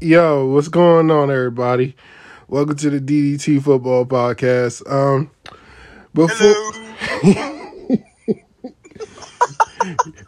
Yo, 0.00 0.46
what's 0.46 0.68
going 0.68 1.10
on, 1.10 1.30
everybody? 1.30 1.96
Welcome 2.46 2.76
to 2.76 2.90
the 2.90 3.00
DDT 3.00 3.62
Football 3.62 4.06
Podcast. 4.06 4.88
Um, 4.90 5.30
before 6.14 6.54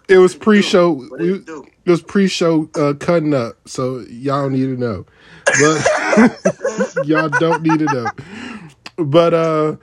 it 0.08 0.18
was 0.18 0.34
pre-show, 0.34 0.90
we, 0.90 1.34
it 1.34 1.90
was 1.90 2.02
pre-show 2.02 2.68
uh, 2.74 2.94
cutting 2.94 3.32
up, 3.32 3.56
so 3.68 4.00
y'all 4.10 4.50
need 4.50 4.66
to 4.66 4.76
know, 4.76 5.06
but 5.44 7.04
y'all 7.04 7.28
don't 7.28 7.62
need 7.62 7.78
to 7.78 7.84
know. 7.84 8.10
But 8.96 9.34
uh, 9.34 9.76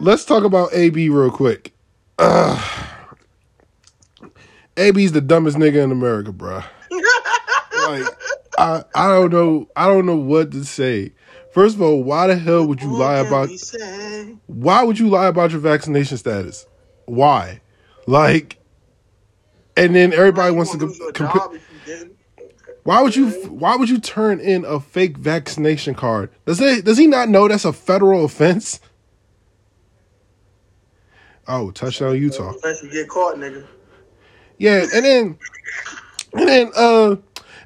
let's 0.00 0.24
talk 0.24 0.44
about 0.44 0.72
AB 0.72 1.10
real 1.10 1.30
quick. 1.30 1.74
Uh, 2.18 2.60
AB's 4.78 5.12
the 5.12 5.20
dumbest 5.20 5.58
nigga 5.58 5.84
in 5.84 5.92
America, 5.92 6.32
bruh. 6.32 6.64
like 7.88 8.21
I 8.58 8.84
I 8.94 9.08
don't 9.08 9.32
know 9.32 9.68
I 9.76 9.86
don't 9.86 10.06
know 10.06 10.16
what 10.16 10.50
to 10.52 10.64
say. 10.64 11.12
First 11.52 11.76
of 11.76 11.82
all, 11.82 12.02
why 12.02 12.28
the 12.28 12.36
hell 12.36 12.66
would 12.66 12.80
you 12.80 12.92
lie 12.92 13.18
about 13.18 13.50
why 14.46 14.82
would 14.82 14.98
you 14.98 15.08
lie 15.08 15.26
about 15.26 15.50
your 15.50 15.60
vaccination 15.60 16.16
status? 16.16 16.66
Why? 17.06 17.60
Like 18.06 18.58
and 19.76 19.94
then 19.94 20.12
everybody 20.12 20.54
wants 20.54 20.72
to 20.72 20.78
compare 21.12 21.60
why 22.84 23.00
would 23.00 23.14
you 23.14 23.30
why 23.48 23.76
would 23.76 23.88
you 23.88 23.98
turn 23.98 24.40
in 24.40 24.64
a 24.64 24.80
fake 24.80 25.16
vaccination 25.16 25.94
card? 25.94 26.30
Does 26.46 26.58
he 26.58 26.82
does 26.82 26.98
he 26.98 27.06
not 27.06 27.28
know 27.28 27.46
that's 27.48 27.64
a 27.64 27.72
federal 27.72 28.24
offense? 28.24 28.80
Oh, 31.46 31.70
touchdown 31.70 32.16
Utah. 32.20 32.52
Unless 32.62 32.82
you 32.82 32.90
get 32.90 33.08
caught, 33.08 33.36
nigga. 33.36 33.66
Yeah, 34.58 34.86
and 34.94 35.04
then 35.04 35.38
and 36.34 36.48
then 36.48 36.70
uh 36.76 37.16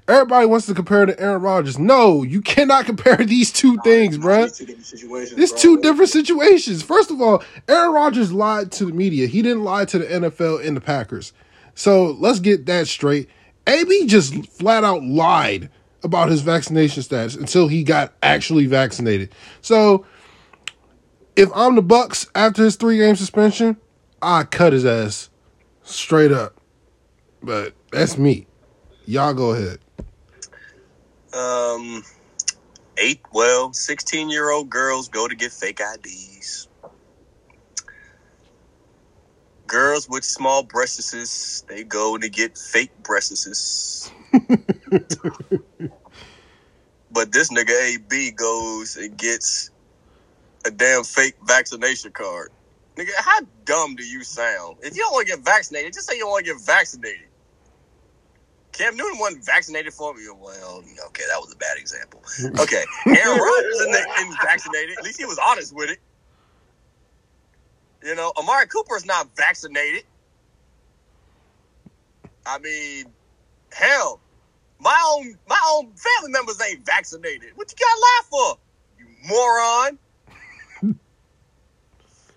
everybody 0.09 0.47
wants 0.47 0.67
to 0.67 0.75
compare 0.75 1.07
to 1.07 1.19
Aaron 1.21 1.43
Rodgers. 1.43 1.79
No, 1.79 2.23
you 2.23 2.41
cannot 2.41 2.87
compare 2.87 3.17
these 3.17 3.53
two 3.53 3.79
things, 3.79 4.19
bruh. 4.19 4.57
Two 4.57 4.67
different. 4.67 5.39
It's 5.39 5.53
bro. 5.53 5.61
two 5.61 5.81
different 5.81 6.11
situations. 6.11 6.83
First 6.83 7.11
of 7.11 7.21
all, 7.21 7.43
Aaron 7.69 7.93
Rodgers 7.93 8.33
lied 8.33 8.73
to 8.73 8.87
the 8.87 8.93
media. 8.93 9.27
He 9.27 9.43
didn't 9.43 9.65
lie 9.65 9.85
to 9.87 9.99
the 9.99 10.07
NFL 10.07 10.67
and 10.67 10.77
the 10.77 10.81
Packers. 10.81 11.33
So 11.75 12.17
let's 12.19 12.41
get 12.41 12.67
that 12.67 12.87
straight. 12.89 13.29
AB 13.67 14.07
just 14.07 14.47
flat 14.47 14.85
out 14.85 15.03
lied 15.03 15.71
about 16.03 16.29
his 16.29 16.41
vaccination 16.41 17.03
status 17.03 17.35
until 17.35 17.69
he 17.69 17.83
got 17.83 18.15
actually 18.23 18.67
vaccinated. 18.67 19.35
So 19.61 20.07
if 21.35 21.51
I'm 21.55 21.75
the 21.75 21.83
Bucs 21.83 22.29
after 22.35 22.65
his 22.65 22.77
three 22.77 22.99
game 22.99 23.17
suspension, 23.17 23.77
I 24.23 24.45
cut 24.45 24.73
his 24.73 24.87
ass 24.87 25.31
straight 25.83 26.33
up. 26.33 26.61
But 27.43 27.75
that's 27.93 28.17
me. 28.17 28.47
Y'all 29.05 29.35
go 29.35 29.51
ahead. 29.51 29.79
Um, 31.37 32.03
eight, 32.97 33.21
well, 33.33 33.73
16 33.73 34.31
year 34.31 34.51
old 34.51 34.71
girls 34.71 35.09
go 35.09 35.29
to 35.29 35.35
get 35.35 35.53
fake 35.53 35.81
IDs. 35.81 36.69
Girls 39.67 40.09
with 40.09 40.25
small 40.25 40.63
breasts, 40.63 41.63
they 41.69 41.85
go 41.85 42.17
to 42.17 42.29
get 42.31 42.57
fake 42.57 42.97
breasts. 43.03 44.11
but 47.11 47.33
this 47.33 47.53
nigga 47.53 47.97
AB 47.97 48.31
goes 48.31 48.97
and 48.97 49.17
gets 49.19 49.71
a 50.65 50.71
damn 50.71 51.05
fake 51.05 51.35
vaccination 51.47 52.13
card. 52.13 52.51
Nigga, 52.97 53.11
how 53.19 53.41
dumb 53.65 53.95
do 53.95 54.05
you 54.05 54.25
sound? 54.25 54.79
If 54.83 54.97
you 54.97 55.03
don't 55.03 55.13
want 55.13 55.27
to 55.27 55.37
get 55.37 55.45
vaccinated, 55.45 55.93
just 55.93 56.09
say 56.09 56.15
you 56.15 56.23
don't 56.23 56.31
want 56.31 56.47
to 56.47 56.53
get 56.53 56.63
vaccinated. 56.63 57.26
Cam 58.77 58.97
Newton 58.97 59.19
wasn't 59.19 59.45
vaccinated 59.45 59.93
for 59.95 60.13
me. 60.15 60.23
Well, 60.29 60.83
okay, 61.07 61.25
that 61.29 61.41
was 61.41 61.53
a 61.53 61.57
bad 61.57 61.79
example. 61.79 62.23
Okay, 62.61 62.85
Aaron 63.07 63.39
Rodgers 63.39 63.75
isn't, 63.81 64.37
vaccinated. 64.43 64.99
At 64.99 65.05
least 65.05 65.19
he 65.19 65.25
was 65.25 65.39
honest 65.39 65.75
with 65.75 65.91
it. 65.91 65.99
You 68.03 68.15
know, 68.15 68.33
Amari 68.39 68.67
Cooper's 68.67 69.07
not 69.07 69.35
vaccinated. 69.37 70.05
I 72.45 72.59
mean, 72.59 73.07
hell, 73.73 74.21
my 74.79 74.97
own 75.17 75.37
my 75.49 75.61
own 75.73 75.93
family 75.95 76.31
members 76.31 76.61
ain't 76.61 76.85
vaccinated. 76.85 77.51
What 77.55 77.73
you 77.73 77.77
got 77.79 77.99
laugh 78.03 78.27
for? 78.31 78.59
You 78.99 79.07
moron. 79.29 79.99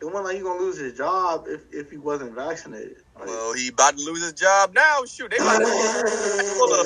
It 0.02 0.06
wasn't 0.06 0.24
like 0.24 0.38
he 0.38 0.42
gonna 0.42 0.60
lose 0.60 0.78
his 0.80 0.98
job 0.98 1.46
if, 1.48 1.62
if 1.74 1.92
he 1.92 1.98
wasn't 1.98 2.34
vaccinated. 2.34 2.98
Like, 3.20 3.28
Well, 3.28 3.54
he 3.54 3.68
about 3.70 3.98
to 3.98 4.04
lose 4.04 4.24
his 4.24 4.34
job 4.34 4.74
now. 4.74 5.04
Shoot, 5.06 5.32
they 5.32 5.40
might 5.44 5.60
pull 5.60 6.74
a, 6.74 6.84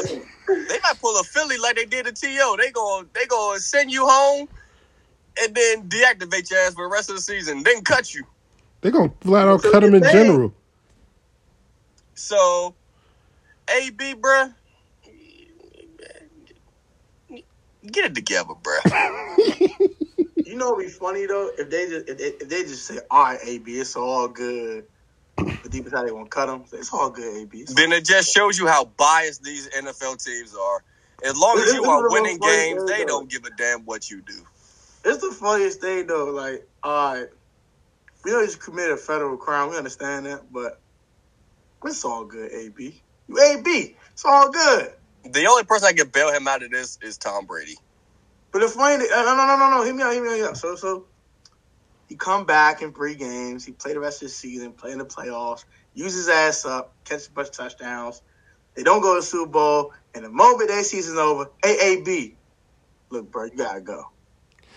they 0.67 0.79
might 0.83 0.99
pull 0.99 1.19
a 1.19 1.23
Philly 1.23 1.57
like 1.57 1.75
they 1.75 1.85
did 1.85 2.05
to 2.05 2.11
To. 2.11 2.55
They 2.59 2.71
going 2.71 3.07
they 3.13 3.25
gonna 3.27 3.59
send 3.59 3.91
you 3.91 4.05
home 4.07 4.47
and 5.41 5.55
then 5.55 5.87
deactivate 5.89 6.49
your 6.51 6.59
ass 6.61 6.73
for 6.73 6.85
the 6.85 6.91
rest 6.91 7.09
of 7.09 7.15
the 7.15 7.21
season, 7.21 7.63
then 7.63 7.81
cut 7.83 8.13
you. 8.13 8.23
They 8.81 8.91
gonna 8.91 9.11
flat 9.21 9.47
out 9.47 9.61
So 9.61 9.71
cut 9.71 9.83
him 9.83 9.95
in 9.95 10.01
think- 10.01 10.13
general. 10.13 10.53
So, 12.15 12.75
AB, 13.75 14.13
bruh, 14.15 14.53
get 17.91 18.05
it 18.05 18.15
together, 18.15 18.53
bruh. 18.61 19.69
you 20.45 20.55
know, 20.55 20.71
what'd 20.73 20.85
be 20.87 20.91
funny 20.91 21.25
though 21.25 21.49
if 21.57 21.69
they 21.69 21.87
just 21.87 22.07
if 22.09 22.17
they, 22.17 22.23
if 22.25 22.49
they 22.49 22.63
just 22.63 22.85
say, 22.85 22.99
"All 23.09 23.23
right, 23.23 23.39
AB, 23.43 23.79
it's 23.79 23.95
all 23.95 24.27
good," 24.27 24.85
but 25.61 25.71
deep 25.71 25.85
inside 25.85 26.07
they 26.07 26.11
want 26.13 26.27
to 26.31 26.35
cut 26.35 26.49
him. 26.49 26.65
It's 26.73 26.93
all 26.93 27.11
good, 27.11 27.37
AB. 27.43 27.59
It's 27.59 27.73
then 27.75 27.91
it 27.93 28.05
just 28.05 28.33
shows 28.33 28.59
you 28.59 28.67
how 28.67 28.85
biased 28.85 29.43
these 29.43 29.69
NFL 29.69 30.23
teams 30.23 30.55
are. 30.55 30.83
As 31.23 31.37
long 31.37 31.59
as 31.61 31.73
you 31.73 31.85
are 31.85 32.03
winning 32.03 32.39
games, 32.39 32.85
they 32.85 33.05
don't 33.05 33.29
give 33.29 33.45
a 33.45 33.51
damn 33.51 33.85
what 33.85 34.09
you 34.09 34.21
do. 34.21 34.45
It's 35.05 35.21
the 35.21 35.31
funniest 35.33 35.81
thing 35.81 36.07
though. 36.07 36.27
Like, 36.31 36.63
all 36.83 37.15
right, 37.15 37.27
we 38.25 38.31
know 38.31 38.41
he's 38.41 38.55
committed 38.57 38.93
a 38.93 38.97
federal 38.97 39.37
crime. 39.37 39.71
We 39.71 39.77
understand 39.77 40.27
that, 40.27 40.51
but 40.51 40.73
it's 41.85 42.05
all 42.05 42.25
good, 42.25 42.51
AB. 42.53 43.03
You 43.29 43.39
AB. 43.41 43.97
It's 44.13 44.25
all 44.25 44.51
good. 44.51 44.89
The 45.25 45.47
only 45.47 45.63
person 45.65 45.87
I 45.89 45.93
can 45.93 46.09
bail 46.09 46.31
him 46.33 46.47
out 46.47 46.63
of 46.63 46.71
this 46.71 46.97
is 47.01 47.17
Tom 47.17 47.45
Brady. 47.47 47.75
But 48.53 48.61
the 48.61 48.69
funny, 48.69 48.99
thing- 49.05 49.13
uh, 49.13 49.23
no, 49.23 49.35
no, 49.35 49.47
no, 49.47 49.57
no, 49.57 49.71
no. 49.71 49.83
Hear 49.85 49.95
me 49.95 50.03
out, 50.03 50.13
hear 50.13 50.23
me 50.23 50.29
out, 50.29 50.35
hear 50.35 50.43
me 50.45 50.49
out. 50.49 50.57
So, 50.57 50.75
so 50.75 51.07
he 52.07 52.15
come 52.15 52.45
back 52.45 52.81
in 52.81 52.93
three 52.93 53.15
games. 53.15 53.65
He 53.65 53.71
played 53.71 53.95
the 53.95 53.99
rest 53.99 54.21
of 54.21 54.27
the 54.27 54.33
season, 54.33 54.73
play 54.73 54.91
in 54.91 54.97
the 54.97 55.05
playoffs, 55.05 55.65
use 55.93 56.13
his 56.13 56.29
ass 56.29 56.65
up, 56.65 56.93
catch 57.05 57.27
a 57.27 57.31
bunch 57.31 57.49
of 57.49 57.53
touchdowns. 57.53 58.21
They 58.75 58.83
don't 58.83 59.01
go 59.01 59.15
to 59.15 59.21
the 59.21 59.25
Super 59.25 59.51
Bowl, 59.51 59.93
and 60.15 60.25
the 60.25 60.29
moment 60.29 60.69
their 60.69 60.83
season's 60.83 61.17
over, 61.17 61.49
AAB, 61.63 62.33
look, 63.09 63.31
bro, 63.31 63.45
you 63.45 63.57
gotta 63.57 63.81
go. 63.81 64.09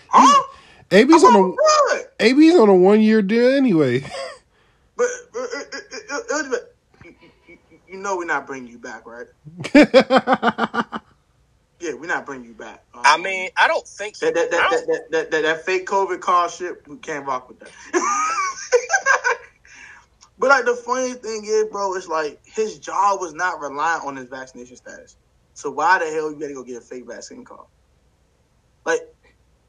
Huh? 0.09 0.43
AB's 0.91 1.23
on 1.23 1.35
a. 1.35 2.23
AB's 2.23 2.55
on 2.55 2.69
a 2.69 2.75
one 2.75 3.01
year 3.01 3.21
deal 3.21 3.49
anyway. 3.49 4.03
But, 4.97 5.05
but 5.31 5.41
uh, 5.41 6.15
uh, 6.15 6.21
uh, 6.31 6.57
you, 7.03 7.13
you, 7.47 7.57
you 7.87 7.97
know 7.99 8.17
we're 8.17 8.25
not 8.25 8.47
bringing 8.47 8.67
you 8.71 8.79
back, 8.79 9.03
right? 9.05 9.27
We're 11.99 12.07
not 12.07 12.25
bringing 12.25 12.47
you 12.47 12.53
back. 12.53 12.83
Um, 12.93 13.01
I 13.05 13.17
mean, 13.17 13.49
I 13.57 13.67
don't 13.67 13.87
think 13.87 14.17
that 14.19 14.33
that 14.35 14.51
that, 14.51 14.69
don't- 14.69 14.87
that, 14.87 15.11
that, 15.11 15.31
that, 15.31 15.41
that 15.43 15.65
fake 15.65 15.85
COVID 15.87 16.19
car 16.21 16.49
shit, 16.49 16.87
we 16.87 16.97
can't 16.97 17.25
rock 17.25 17.49
with 17.49 17.59
that. 17.59 17.71
but 20.39 20.49
like 20.49 20.65
the 20.65 20.75
funny 20.75 21.13
thing 21.13 21.43
is, 21.45 21.65
bro, 21.71 21.93
it's 21.95 22.07
like 22.07 22.39
his 22.45 22.79
job 22.79 23.19
was 23.21 23.33
not 23.33 23.59
reliant 23.59 24.05
on 24.05 24.15
his 24.15 24.27
vaccination 24.27 24.75
status. 24.77 25.17
So 25.53 25.71
why 25.71 25.99
the 25.99 26.05
hell 26.05 26.31
you 26.31 26.39
gotta 26.39 26.53
go 26.53 26.63
get 26.63 26.77
a 26.77 26.81
fake 26.81 27.07
vaccine 27.07 27.43
card? 27.45 27.67
Like 28.85 29.01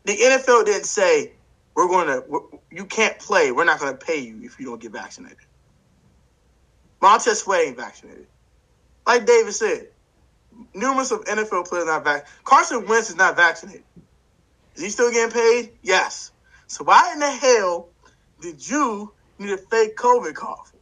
the 0.04 0.16
NFL 0.16 0.64
didn't 0.64 0.86
say 0.86 1.32
we're 1.74 1.88
going 1.88 2.08
to 2.08 2.24
we're, 2.28 2.40
you 2.72 2.86
can't 2.86 3.18
play. 3.18 3.52
We're 3.52 3.64
not 3.64 3.78
going 3.80 3.92
to 3.92 3.98
pay 3.98 4.18
you 4.18 4.40
if 4.42 4.58
you 4.58 4.66
don't 4.66 4.80
get 4.80 4.92
vaccinated. 4.92 5.38
Montez 7.00 7.40
Sweat 7.40 7.66
ain't 7.66 7.76
vaccinated. 7.76 8.26
Like 9.06 9.26
David 9.26 9.52
said, 9.52 9.88
numerous 10.74 11.10
of 11.10 11.24
NFL 11.24 11.68
players 11.68 11.86
not 11.86 12.04
vaccinated. 12.04 12.44
Carson 12.44 12.86
Wentz 12.86 13.10
is 13.10 13.16
not 13.16 13.36
vaccinated. 13.36 13.84
Is 14.76 14.82
he 14.82 14.90
still 14.90 15.10
getting 15.10 15.32
paid? 15.32 15.72
Yes. 15.82 16.32
So 16.66 16.84
why 16.84 17.12
in 17.12 17.18
the 17.18 17.30
hell 17.30 17.88
did 18.40 18.68
you 18.68 19.12
need 19.38 19.50
a 19.50 19.56
fake 19.56 19.96
COVID 19.96 20.34
card 20.34 20.58
for? 20.66 20.78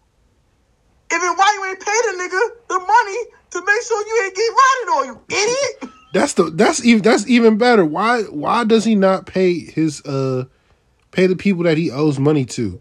And 1.11 1.23
then 1.23 1.37
why 1.37 1.53
you 1.55 1.71
ain't 1.71 1.81
pay 1.81 1.93
the 1.93 2.23
nigga 2.23 2.69
the 2.69 2.79
money 2.79 3.19
to 3.51 3.65
make 3.65 3.83
sure 3.83 4.07
you 4.07 4.25
ain't 4.25 4.35
get 4.35 4.51
ratted 4.51 4.89
on, 4.93 5.07
you 5.07 5.37
idiot? 5.37 5.93
That's 6.13 6.35
the 6.35 6.51
that's 6.51 6.85
even 6.85 7.03
that's 7.03 7.29
even 7.29 7.59
better. 7.59 7.85
Why 7.85 8.23
why 8.23 8.65
does 8.65 8.85
he 8.85 8.95
not 8.95 9.27
pay 9.27 9.59
his 9.61 10.05
uh 10.05 10.45
pay 11.11 11.27
the 11.27 11.37
people 11.37 11.65
that 11.65 11.79
he 11.79 11.91
owes 11.91 12.19
money 12.19 12.45
to? 12.47 12.81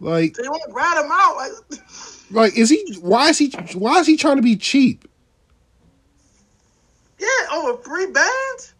Like 0.00 0.34
They 0.34 0.48
won't 0.48 0.72
rat 0.72 1.04
him 1.04 1.10
out. 1.10 1.36
Like, 1.36 1.80
like 2.30 2.56
is 2.56 2.70
he 2.70 2.96
why 3.00 3.28
is 3.28 3.38
he 3.38 3.50
why 3.74 4.00
is 4.00 4.06
he 4.06 4.16
trying 4.16 4.36
to 4.36 4.42
be 4.42 4.56
cheap? 4.56 5.06
Yeah, 7.18 7.54
over 7.54 7.82
three 7.82 8.06
bands? 8.06 8.74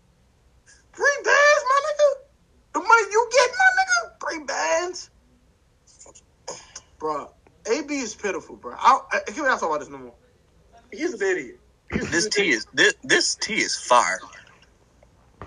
Three 0.93 1.17
bands, 1.25 1.63
my 1.69 1.81
nigga? 1.87 2.23
The 2.75 2.81
money 2.81 3.03
you 3.11 3.31
get, 3.33 3.51
my 3.59 3.83
nigga? 3.83 4.11
Three 4.21 4.45
bands? 4.45 5.11
Bruh, 6.99 7.29
AB 7.71 7.95
is 7.95 8.15
pitiful, 8.15 8.57
bro. 8.57 8.75
I, 8.79 9.01
I, 9.13 9.19
can't 9.31 9.47
talk 9.61 9.63
about 9.63 9.81
this 9.81 9.89
no 9.91 9.99
more? 9.99 10.15
He's 10.93 11.15
an 11.15 11.23
idiot. 11.23 11.61
This 12.11 12.29
tea 12.29 12.51
is 12.51 12.67
this 12.73 12.95
this 13.05 13.37
tea 13.37 13.59
is 13.59 13.77
fire. 13.77 14.19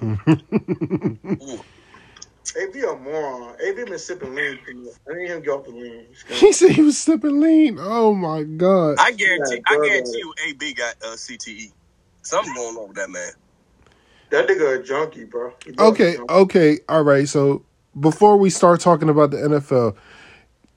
AB 2.57 2.81
a 2.81 2.95
moron. 2.95 3.56
AB 3.62 3.83
been 3.83 4.00
sipping 4.00 4.33
lean. 4.33 4.59
too 4.65 4.75
much. 4.75 4.94
I 5.09 5.13
need 5.18 5.30
him 5.30 5.41
to 5.41 5.45
get 5.45 5.51
off 5.51 5.65
the 5.65 5.71
lean. 5.71 6.06
He 6.27 6.53
said 6.53 6.71
he 6.71 6.81
was 6.81 6.97
sipping 6.97 7.39
lean. 7.39 7.77
Oh 7.80 8.13
my 8.13 8.44
god. 8.44 8.95
I 9.00 9.12
guarantee 9.12 9.56
Yeah, 9.56 9.77
I 9.77 9.88
guarantee 9.88 10.18
you 10.18 10.33
AB 10.47 10.74
got 10.74 10.95
uh, 11.03 11.15
CTE. 11.15 11.71
Something 12.30 12.54
going 12.54 12.78
on 12.78 12.90
with 12.90 12.98
that 12.98 13.10
man. 13.10 13.31
That 14.30 14.48
nigga 14.48 14.80
a 14.80 14.84
junkie, 14.84 15.24
bro. 15.24 15.52
Okay, 15.80 16.14
junkie. 16.14 16.31
okay, 16.31 16.80
all 16.88 17.02
right. 17.02 17.28
So 17.28 17.66
before 18.00 18.38
we 18.38 18.52
start 18.52 18.81
talking 18.81 19.10
about 19.10 19.31
the 19.31 19.38
NFL, 19.38 19.96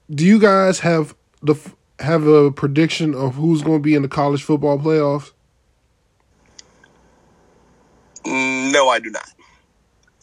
do 0.09 0.25
you 0.25 0.39
guys 0.39 0.79
have 0.79 1.15
the 1.43 1.55
have 1.99 2.27
a 2.27 2.51
prediction 2.51 3.15
of 3.15 3.35
who's 3.35 3.61
going 3.61 3.81
to 3.81 3.83
be 3.83 3.95
in 3.95 4.01
the 4.01 4.09
college 4.09 4.43
football 4.43 4.79
playoffs? 4.79 5.33
Mm, 8.25 8.73
no, 8.73 8.89
I 8.89 8.99
do 8.99 9.11
not. 9.11 9.29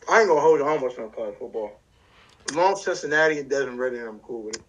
I 0.09 0.21
ain't 0.21 0.29
gonna 0.29 0.41
hold 0.41 0.59
you. 0.59 0.65
I 0.65 0.69
almost 0.69 0.97
gonna 0.97 1.09
play 1.09 1.31
football. 1.37 1.79
As 2.49 2.55
long 2.55 2.73
as 2.73 2.81
Cincinnati 2.81 3.37
and 3.37 3.47
Desmond 3.47 3.77
Ridder, 3.77 4.07
I'm 4.07 4.17
cool 4.21 4.41
with 4.45 4.55
it. 4.55 4.63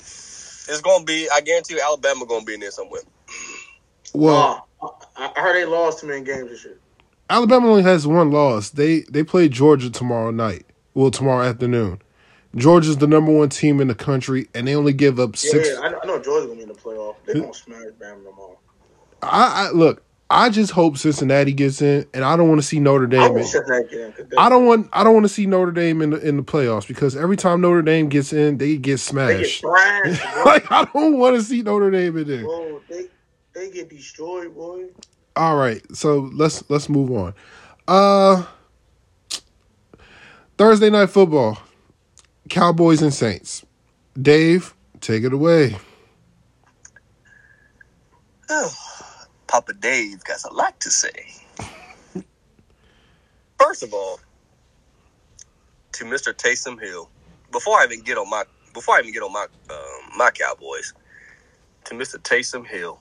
It's 0.00 0.80
gonna 0.80 1.04
be. 1.04 1.28
I 1.34 1.42
guarantee 1.42 1.74
you, 1.74 1.82
Alabama 1.84 2.24
gonna 2.24 2.46
be 2.46 2.54
in 2.54 2.60
there 2.60 2.70
somewhere. 2.70 3.02
Well, 4.14 4.34
Nah, 4.34 4.60
I, 5.20 5.32
I 5.36 5.40
heard 5.40 5.54
they 5.56 5.64
lost 5.64 6.00
too 6.00 6.06
many 6.06 6.24
games 6.24 6.50
this 6.50 6.64
year. 6.64 6.78
Alabama 7.28 7.68
only 7.68 7.82
has 7.82 8.06
one 8.06 8.30
loss. 8.32 8.70
They 8.70 9.00
they 9.10 9.22
play 9.22 9.48
Georgia 9.48 9.90
tomorrow 9.90 10.30
night. 10.30 10.66
Well, 10.94 11.10
tomorrow 11.10 11.44
afternoon. 11.46 12.02
Georgia's 12.56 12.96
the 12.96 13.06
number 13.06 13.30
one 13.30 13.48
team 13.48 13.80
in 13.80 13.86
the 13.86 13.94
country, 13.94 14.48
and 14.54 14.66
they 14.66 14.74
only 14.74 14.92
give 14.92 15.20
up 15.20 15.36
six. 15.36 15.68
yeah, 15.68 15.78
I, 15.80 15.88
know- 15.90 16.00
I 16.02 16.06
know 16.06 16.20
Georgia's 16.20 16.46
gonna 16.46 16.56
be 16.56 16.62
in 16.62 16.68
the 16.68 16.74
playoff. 16.74 17.14
They're 17.24 17.36
gonna 17.36 17.54
smash 17.54 17.82
Bama 18.00 18.24
tomorrow. 18.24 18.58
I, 19.22 19.68
I 19.68 19.70
look. 19.70 20.02
I 20.32 20.48
just 20.48 20.70
hope 20.72 20.96
Cincinnati 20.96 21.52
gets 21.52 21.82
in, 21.82 22.06
and 22.14 22.24
I 22.24 22.36
don't 22.36 22.48
want 22.48 22.60
to 22.60 22.66
see 22.66 22.78
Notre 22.80 23.06
Dame. 23.08 23.20
want 23.20 23.38
In. 23.38 23.44
Cincinnati 23.44 23.88
get 23.88 24.00
in. 24.00 24.12
'cause 24.12 24.26
I 24.38 24.48
don't 24.48 24.64
want. 24.66 24.88
I 24.92 25.04
don't 25.04 25.14
want 25.14 25.24
to 25.24 25.28
see 25.32 25.46
Notre 25.46 25.70
Dame 25.72 26.02
in 26.02 26.10
the 26.10 26.16
in 26.28 26.36
the 26.36 26.42
playoffs 26.42 26.86
because 26.88 27.16
every 27.16 27.36
time 27.36 27.60
Notre 27.60 27.82
Dame 27.82 28.08
gets 28.08 28.32
in, 28.32 28.58
they 28.58 28.76
get 28.76 28.76
They 28.76 28.76
get 28.78 28.98
smashed. 28.98 29.60
thrashed, 29.60 30.22
like 30.46 30.70
I 30.72 30.84
don't 30.92 31.18
want 31.18 31.36
to 31.36 31.42
see 31.42 31.62
Notre 31.62 31.90
Dame 31.92 32.16
in 32.18 32.26
there. 32.28 32.42
Bro, 32.42 32.80
they 32.88 33.06
they 33.54 33.70
get 33.70 33.88
destroyed, 33.90 34.54
boy. 34.54 34.86
All 35.36 35.56
right, 35.56 35.82
so 35.96 36.30
let's 36.34 36.68
let's 36.70 36.88
move 36.88 37.10
on. 37.12 37.34
Uh 37.88 38.44
Thursday 40.58 40.90
night 40.90 41.10
football. 41.10 41.58
Cowboys 42.48 43.02
and 43.02 43.14
Saints. 43.14 43.64
Dave, 44.20 44.74
take 45.00 45.24
it 45.24 45.32
away. 45.32 45.76
Oh, 48.50 48.72
Papa 49.48 49.74
Dave 49.74 50.24
got 50.24 50.44
a 50.50 50.54
lot 50.54 50.80
to 50.80 50.90
say. 50.90 51.26
First 53.58 53.82
of 53.82 53.94
all, 53.94 54.20
to 55.94 56.04
Mr. 56.04 56.34
Taysom 56.34 56.80
Hill, 56.80 57.10
before 57.52 57.78
I 57.78 57.84
even 57.84 58.02
get 58.02 58.18
on 58.18 58.30
my 58.30 58.44
before 58.74 58.96
I 58.96 59.00
even 59.00 59.12
get 59.12 59.22
on 59.22 59.32
my 59.32 59.46
um, 59.70 60.18
my 60.18 60.30
Cowboys, 60.30 60.94
to 61.86 61.94
Mr. 61.94 62.16
Taysom 62.18 62.66
Hill, 62.66 63.00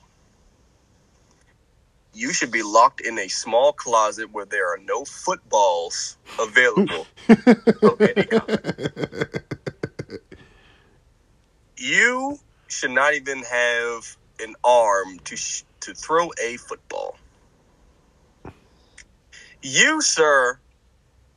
you 2.20 2.34
should 2.34 2.52
be 2.52 2.62
locked 2.62 3.00
in 3.00 3.18
a 3.18 3.30
small 3.30 3.72
closet 3.72 4.30
where 4.34 4.46
there 4.46 4.68
are 4.74 4.78
no 4.84 5.06
footballs 5.06 6.18
available 6.38 7.08
of 7.30 8.02
any 8.02 8.26
kind. 8.26 8.60
You 11.78 12.38
should 12.68 12.92
not 12.92 13.14
even 13.14 13.44
have 13.44 14.18
an 14.42 14.56
arm 14.66 15.20
to 15.24 15.38
sh- 15.38 15.64
to 15.80 15.94
throw 15.94 16.30
a 16.44 16.58
football. 16.58 17.18
You, 19.62 20.02
sir, 20.02 20.60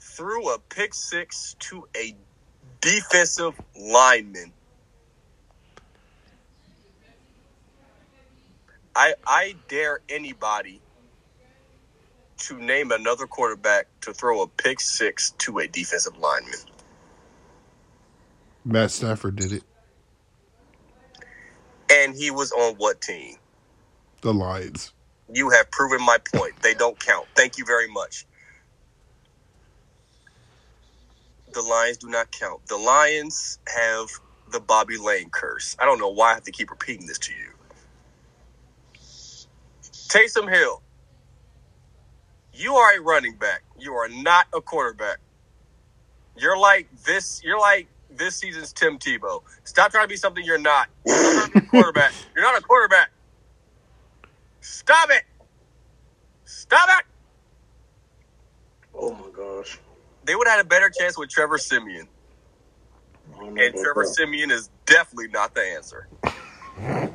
threw 0.00 0.52
a 0.52 0.58
pick 0.58 0.94
six 0.94 1.54
to 1.60 1.86
a 1.96 2.16
defensive 2.80 3.54
lineman. 3.80 4.52
I 8.96 9.14
I 9.26 9.56
dare 9.68 10.00
anybody 10.08 10.82
to 12.38 12.58
name 12.58 12.92
another 12.92 13.26
quarterback 13.26 13.86
to 14.02 14.12
throw 14.12 14.42
a 14.42 14.48
pick 14.48 14.80
six 14.80 15.32
to 15.38 15.58
a 15.58 15.68
defensive 15.68 16.16
lineman. 16.18 16.58
Matt 18.64 18.90
Stafford 18.90 19.36
did 19.36 19.52
it. 19.52 19.64
And 21.90 22.14
he 22.14 22.30
was 22.30 22.52
on 22.52 22.74
what 22.76 23.00
team? 23.00 23.36
The 24.22 24.34
Lions. 24.34 24.92
You 25.32 25.50
have 25.50 25.70
proven 25.70 26.04
my 26.04 26.18
point. 26.34 26.62
They 26.62 26.74
don't 26.74 26.98
count. 26.98 27.26
Thank 27.36 27.58
you 27.58 27.64
very 27.64 27.88
much. 27.88 28.26
The 31.52 31.62
Lions 31.62 31.98
do 31.98 32.08
not 32.08 32.32
count. 32.32 32.66
The 32.68 32.76
Lions 32.78 33.58
have 33.74 34.08
the 34.50 34.60
Bobby 34.60 34.98
Layne 34.98 35.30
curse. 35.30 35.76
I 35.80 35.86
don't 35.86 36.00
know 36.00 36.10
why 36.10 36.32
I 36.32 36.34
have 36.34 36.44
to 36.44 36.52
keep 36.52 36.70
repeating 36.70 37.06
this 37.06 37.18
to 37.20 37.32
you. 37.32 37.51
Taysom 40.12 40.52
Hill, 40.52 40.82
you 42.52 42.74
are 42.74 42.98
a 42.98 43.00
running 43.00 43.34
back. 43.36 43.62
You 43.78 43.94
are 43.94 44.08
not 44.10 44.46
a 44.54 44.60
quarterback. 44.60 45.18
You're 46.36 46.58
like 46.58 46.88
this. 47.04 47.42
You're 47.42 47.58
like 47.58 47.88
this 48.10 48.36
season's 48.36 48.74
Tim 48.74 48.98
Tebow. 48.98 49.42
Stop 49.64 49.90
trying 49.90 50.04
to 50.04 50.08
be 50.08 50.16
something 50.16 50.44
you're 50.44 50.58
not. 50.58 50.88
You're 51.06 51.34
not 51.48 51.68
quarterback. 51.70 52.12
You're 52.36 52.44
not 52.44 52.58
a 52.58 52.62
quarterback. 52.62 53.10
Stop 54.60 55.10
it! 55.10 55.24
Stop 56.44 56.88
it! 57.00 57.06
Oh 58.94 59.12
my 59.14 59.28
gosh. 59.34 59.78
They 60.24 60.34
would 60.36 60.46
have 60.46 60.58
had 60.58 60.66
a 60.66 60.68
better 60.68 60.90
chance 60.90 61.18
with 61.18 61.30
Trevor 61.30 61.58
Siemian. 61.58 62.06
I 63.34 63.38
don't 63.38 63.54
know 63.54 63.62
And 63.62 63.74
Trevor 63.74 64.04
that. 64.04 64.14
Siemian 64.14 64.50
is 64.50 64.70
definitely 64.86 65.28
not 65.28 65.54
the 65.54 65.62
answer. 65.62 66.08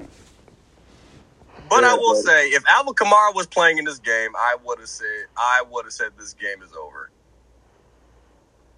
But 1.69 1.83
I 1.85 1.95
will 1.95 2.15
buddy. 2.15 2.27
say, 2.27 2.49
if 2.49 2.63
Alvin 2.69 2.93
Kamara 2.95 3.35
was 3.35 3.47
playing 3.47 3.79
in 3.79 3.85
this 3.85 3.99
game, 3.99 4.31
I 4.37 4.57
would 4.63 4.79
have 4.79 4.89
said 4.89 5.27
I 5.37 5.63
would 5.69 5.85
have 5.85 5.93
said 5.93 6.11
this 6.17 6.33
game 6.33 6.61
is 6.63 6.73
over. 6.73 7.11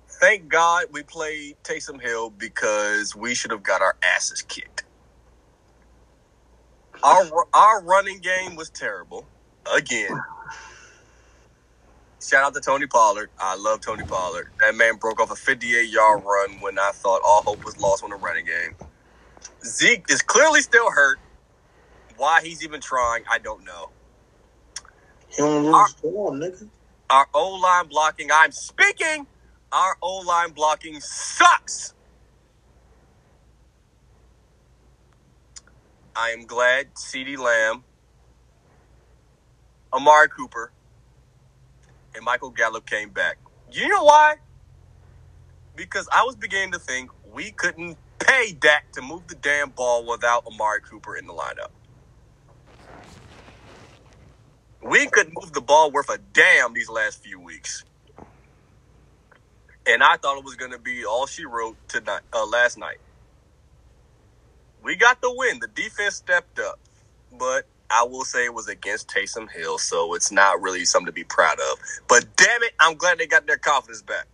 Thank 0.10 0.50
God 0.50 0.86
we 0.92 1.04
played 1.04 1.58
Taysom 1.64 2.02
Hill 2.02 2.32
because 2.32 3.16
we 3.16 3.36
should 3.36 3.52
have 3.52 3.64
got 3.64 3.82
our 3.82 3.98
asses 4.04 4.42
kicked. 4.44 4.86
Our 7.04 7.26
our 7.54 7.84
running 7.84 8.20
game 8.20 8.56
was 8.56 8.70
terrible 8.70 9.30
again. 9.74 10.26
Shout 12.22 12.44
out 12.46 12.54
to 12.56 12.62
Tony 12.62 12.88
Pollard. 12.88 13.32
I 13.40 13.56
love 13.58 13.82
Tony 13.82 14.04
Pollard. 14.04 14.50
That 14.60 14.76
man 14.76 14.98
broke 14.98 15.22
off 15.22 15.32
a 15.32 15.36
58 15.36 15.90
yard 15.90 16.24
run 16.26 16.60
when 16.62 16.80
I 16.80 16.92
thought 16.94 17.22
all 17.26 17.44
hope 17.44 17.66
was 17.66 17.80
lost 17.80 18.04
on 18.04 18.12
the 18.12 18.18
running 18.18 18.46
game. 18.46 18.76
Zeke 19.66 20.06
is 20.10 20.22
clearly 20.22 20.62
still 20.62 20.92
hurt. 20.92 21.20
Why 22.20 22.42
he's 22.44 22.64
even 22.64 22.82
trying, 22.82 23.26
I 23.32 23.40
don't 23.40 23.66
know. 23.66 23.92
He 25.30 25.38
don't 25.38 25.64
lose. 25.64 25.96
Come 26.02 26.16
on, 26.16 26.40
nigga. 26.42 26.70
Our 27.10 27.28
O 27.34 27.56
line 27.56 27.88
blocking, 27.88 28.30
I'm 28.34 28.52
speaking. 28.52 29.28
Our 29.72 29.98
O 30.02 30.18
line 30.20 30.52
blocking 30.52 31.02
sucks. 31.02 31.94
I 36.16 36.32
am 36.32 36.46
glad 36.46 36.96
CeeDee 36.96 37.38
Lamb, 37.40 37.86
Amari 39.94 40.30
Cooper, 40.30 40.72
and 42.16 42.26
Michael 42.26 42.52
Gallup 42.52 42.86
came 42.86 43.10
back. 43.12 43.38
You 43.72 43.90
know 43.90 44.04
why? 44.06 44.36
Because 45.76 46.10
I 46.14 46.24
was 46.24 46.36
beginning 46.36 46.74
to 46.74 46.80
think 46.80 47.12
we 47.34 47.52
couldn't 47.52 47.98
pay 48.20 48.54
Dak 48.60 48.92
to 48.94 49.02
move 49.02 49.28
the 49.28 49.36
damn 49.36 49.72
ball 49.72 50.06
without 50.06 50.46
Amari 50.48 50.82
Cooper 50.82 51.18
in 51.18 51.28
the 51.28 51.34
lineup. 51.34 51.72
We 54.84 55.08
couldn't 55.08 55.36
move 55.40 55.54
the 55.54 55.62
ball 55.62 55.92
worth 55.92 56.10
a 56.10 56.20
damn 56.34 56.74
these 56.74 56.90
last 56.90 57.24
few 57.24 57.40
weeks. 57.40 57.84
And 59.88 60.04
I 60.04 60.18
thought 60.18 60.38
it 60.38 60.46
was 60.46 60.56
going 60.56 60.72
to 60.72 60.80
be 60.80 61.06
all 61.06 61.28
she 61.28 61.46
wrote 61.46 61.78
tonight, 61.90 62.22
uh, 62.34 62.46
last 62.48 62.78
night. 62.78 63.00
We 64.84 64.96
got 64.98 65.22
the 65.22 65.34
win. 65.36 65.60
The 65.60 65.68
defense 65.68 66.16
stepped 66.16 66.60
up, 66.60 66.80
but 67.32 67.66
I 67.92 68.04
will 68.04 68.26
say 68.26 68.46
it 68.46 68.54
was 68.54 68.68
against 68.70 69.10
Taysom 69.10 69.52
Hill, 69.52 69.78
so 69.80 70.16
it's 70.16 70.32
not 70.32 70.62
really 70.62 70.86
something 70.86 71.08
to 71.08 71.12
be 71.14 71.26
proud 71.26 71.60
of. 71.60 71.80
But 72.08 72.28
damn 72.38 72.64
it, 72.64 72.74
I'm 72.80 72.96
glad 72.98 73.20
they 73.20 73.28
got 73.28 73.48
their 73.48 73.58
confidence 73.58 74.04
back. 74.04 74.28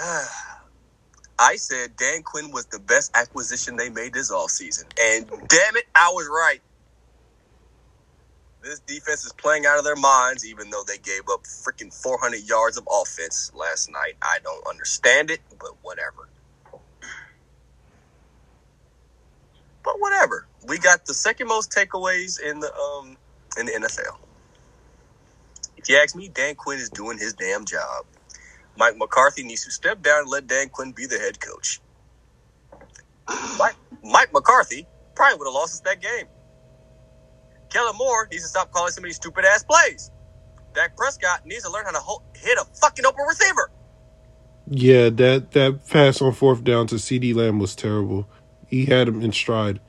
I 1.38 1.56
said 1.56 1.96
Dan 1.96 2.22
Quinn 2.24 2.52
was 2.52 2.66
the 2.66 2.80
best 2.80 3.16
acquisition 3.16 3.76
they 3.76 3.90
made 3.90 4.14
this 4.14 4.32
offseason. 4.32 4.84
And 5.00 5.28
damn 5.48 5.76
it, 5.76 5.86
I 5.94 6.10
was 6.10 6.28
right. 6.28 6.60
This 8.62 8.80
defense 8.80 9.24
is 9.24 9.32
playing 9.34 9.66
out 9.66 9.78
of 9.78 9.84
their 9.84 9.96
minds, 9.96 10.46
even 10.46 10.70
though 10.70 10.84
they 10.86 10.98
gave 10.98 11.22
up 11.32 11.44
freaking 11.44 11.94
400 11.94 12.40
yards 12.48 12.76
of 12.78 12.88
offense 12.90 13.52
last 13.54 13.90
night. 13.90 14.14
I 14.22 14.38
don't 14.44 14.66
understand 14.68 15.30
it, 15.30 15.40
but 15.60 15.70
whatever. 15.82 16.28
But 19.84 19.96
whatever. 20.00 20.48
We 20.68 20.78
got 20.78 21.06
the 21.06 21.14
second 21.14 21.48
most 21.48 21.72
takeaways 21.72 22.40
in 22.40 22.60
the 22.60 22.72
um 22.76 23.16
in 23.58 23.66
the 23.66 23.72
NFL. 23.72 24.18
If 25.76 25.88
you 25.88 25.96
ask 25.96 26.16
me, 26.16 26.28
Dan 26.28 26.56
Quinn 26.56 26.78
is 26.78 26.90
doing 26.90 27.18
his 27.18 27.34
damn 27.34 27.64
job. 27.66 28.06
Mike 28.76 28.96
McCarthy 28.96 29.44
needs 29.44 29.64
to 29.64 29.70
step 29.70 30.02
down 30.02 30.20
and 30.22 30.30
let 30.30 30.46
Dan 30.46 30.68
Quinn 30.68 30.92
be 30.92 31.06
the 31.06 31.18
head 31.18 31.40
coach. 31.40 31.80
Mike, 33.58 33.76
Mike 34.02 34.32
McCarthy 34.32 34.86
probably 35.14 35.38
would 35.38 35.46
have 35.46 35.54
lost 35.54 35.74
us 35.74 35.80
that 35.80 36.00
game. 36.00 36.26
Kellen 37.70 37.96
Moore 37.96 38.28
needs 38.30 38.44
to 38.44 38.48
stop 38.48 38.70
calling 38.70 38.92
some 38.92 39.04
of 39.04 39.08
these 39.08 39.16
stupid 39.16 39.44
ass 39.44 39.64
plays. 39.64 40.10
Dak 40.74 40.96
Prescott 40.96 41.46
needs 41.46 41.64
to 41.64 41.70
learn 41.70 41.84
how 41.84 41.92
to 41.92 41.98
ho- 41.98 42.22
hit 42.34 42.58
a 42.58 42.64
fucking 42.80 43.06
open 43.06 43.24
receiver. 43.26 43.70
Yeah, 44.66 45.10
that 45.10 45.52
that 45.52 45.86
pass 45.88 46.22
on 46.22 46.32
fourth 46.32 46.64
down 46.64 46.86
to 46.88 46.96
CeeDee 46.96 47.34
Lamb 47.34 47.58
was 47.58 47.76
terrible. 47.76 48.26
He 48.66 48.86
had 48.86 49.08
him 49.08 49.22
in 49.22 49.32
stride. 49.32 49.80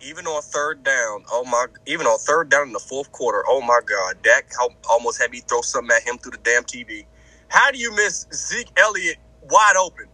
Even 0.00 0.26
on 0.26 0.42
third 0.42 0.82
down, 0.82 1.24
oh 1.30 1.44
my! 1.44 1.66
Even 1.86 2.06
on 2.06 2.18
third 2.18 2.48
down 2.48 2.68
in 2.68 2.72
the 2.72 2.78
fourth 2.78 3.10
quarter, 3.12 3.42
oh 3.46 3.60
my 3.60 3.80
God, 3.84 4.16
Dak 4.22 4.50
almost 4.88 5.20
had 5.20 5.30
me 5.30 5.40
throw 5.40 5.60
something 5.60 5.94
at 5.94 6.02
him 6.02 6.18
through 6.18 6.32
the 6.32 6.38
damn 6.38 6.64
TV. 6.64 7.06
How 7.48 7.72
do 7.72 7.78
you 7.78 7.94
miss 7.94 8.26
Zeke 8.34 8.72
Elliott 8.78 9.18
wide 9.42 9.74
open? 9.78 10.06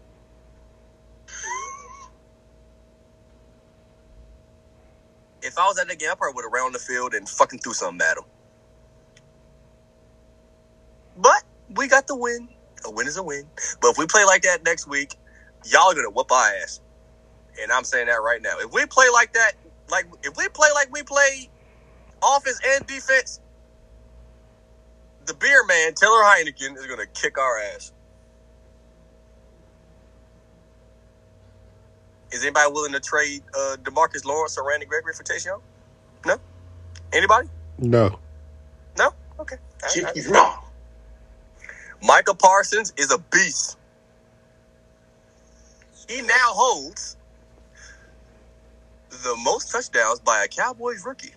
If 5.42 5.58
I 5.58 5.66
was 5.66 5.78
at 5.78 5.88
that 5.88 5.98
game, 5.98 6.10
I 6.12 6.16
probably 6.16 6.34
would 6.36 6.44
have 6.46 6.52
round 6.52 6.74
the 6.74 6.80
field 6.80 7.14
and 7.14 7.28
fucking 7.28 7.60
threw 7.60 7.74
something 7.74 8.06
at 8.06 8.18
him. 8.18 8.24
But 11.16 11.42
we 11.70 11.88
got 11.88 12.06
the 12.08 12.16
win. 12.16 12.48
A 12.86 12.92
win 12.92 13.08
is 13.08 13.16
a 13.18 13.22
win. 13.24 13.50
But 13.80 13.92
if 13.92 13.98
we 13.98 14.06
play 14.06 14.24
like 14.24 14.42
that 14.42 14.64
next 14.64 14.88
week, 14.88 15.16
y'all 15.66 15.90
are 15.92 15.94
gonna 15.94 16.10
whoop 16.10 16.32
our 16.32 16.48
ass. 16.62 16.80
And 17.62 17.72
I'm 17.72 17.84
saying 17.84 18.06
that 18.08 18.22
right 18.22 18.42
now. 18.42 18.54
If 18.60 18.72
we 18.72 18.86
play 18.86 19.06
like 19.12 19.32
that, 19.34 19.52
like 19.90 20.06
if 20.24 20.34
we 20.36 20.48
play 20.54 20.68
like 20.74 20.88
we 20.92 21.02
play 21.04 21.50
offense 22.24 22.60
and 22.66 22.86
defense, 22.86 23.40
the 25.26 25.34
beer 25.34 25.64
man, 25.64 25.94
Taylor 25.94 26.22
Heineken, 26.22 26.76
is 26.76 26.86
gonna 26.86 27.06
kick 27.06 27.38
our 27.38 27.58
ass. 27.74 27.92
Is 32.32 32.42
anybody 32.42 32.72
willing 32.72 32.92
to 32.92 33.00
trade 33.00 33.42
uh, 33.54 33.76
Demarcus 33.82 34.24
Lawrence 34.24 34.56
or 34.56 34.66
Randy 34.66 34.86
Gregory 34.86 35.12
for 35.12 35.22
Chase 35.22 35.44
Young? 35.44 35.60
No. 36.24 36.36
Anybody? 37.12 37.48
No. 37.78 38.18
No. 38.96 39.10
Okay. 39.38 39.56
All 39.56 39.88
right, 39.88 39.96
all 39.96 40.04
right. 40.04 40.14
He's 40.14 40.28
wrong. 40.28 40.64
Michael 42.02 42.34
Parsons 42.34 42.92
is 42.96 43.12
a 43.12 43.18
beast. 43.18 43.76
He 46.08 46.22
now 46.22 46.48
holds 46.48 47.16
the 49.10 49.36
most 49.44 49.70
touchdowns 49.70 50.20
by 50.20 50.44
a 50.44 50.48
Cowboys 50.48 51.04
rookie. 51.04 51.34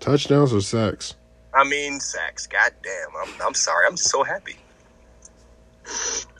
Touchdowns 0.00 0.52
or 0.52 0.60
sacks? 0.60 1.14
I 1.54 1.64
mean, 1.64 2.00
sacks. 2.00 2.46
God 2.46 2.72
damn. 2.82 3.08
I'm, 3.22 3.40
I'm 3.40 3.54
sorry. 3.54 3.86
I'm 3.86 3.96
just 3.96 4.10
so 4.10 4.22
happy. 4.22 4.56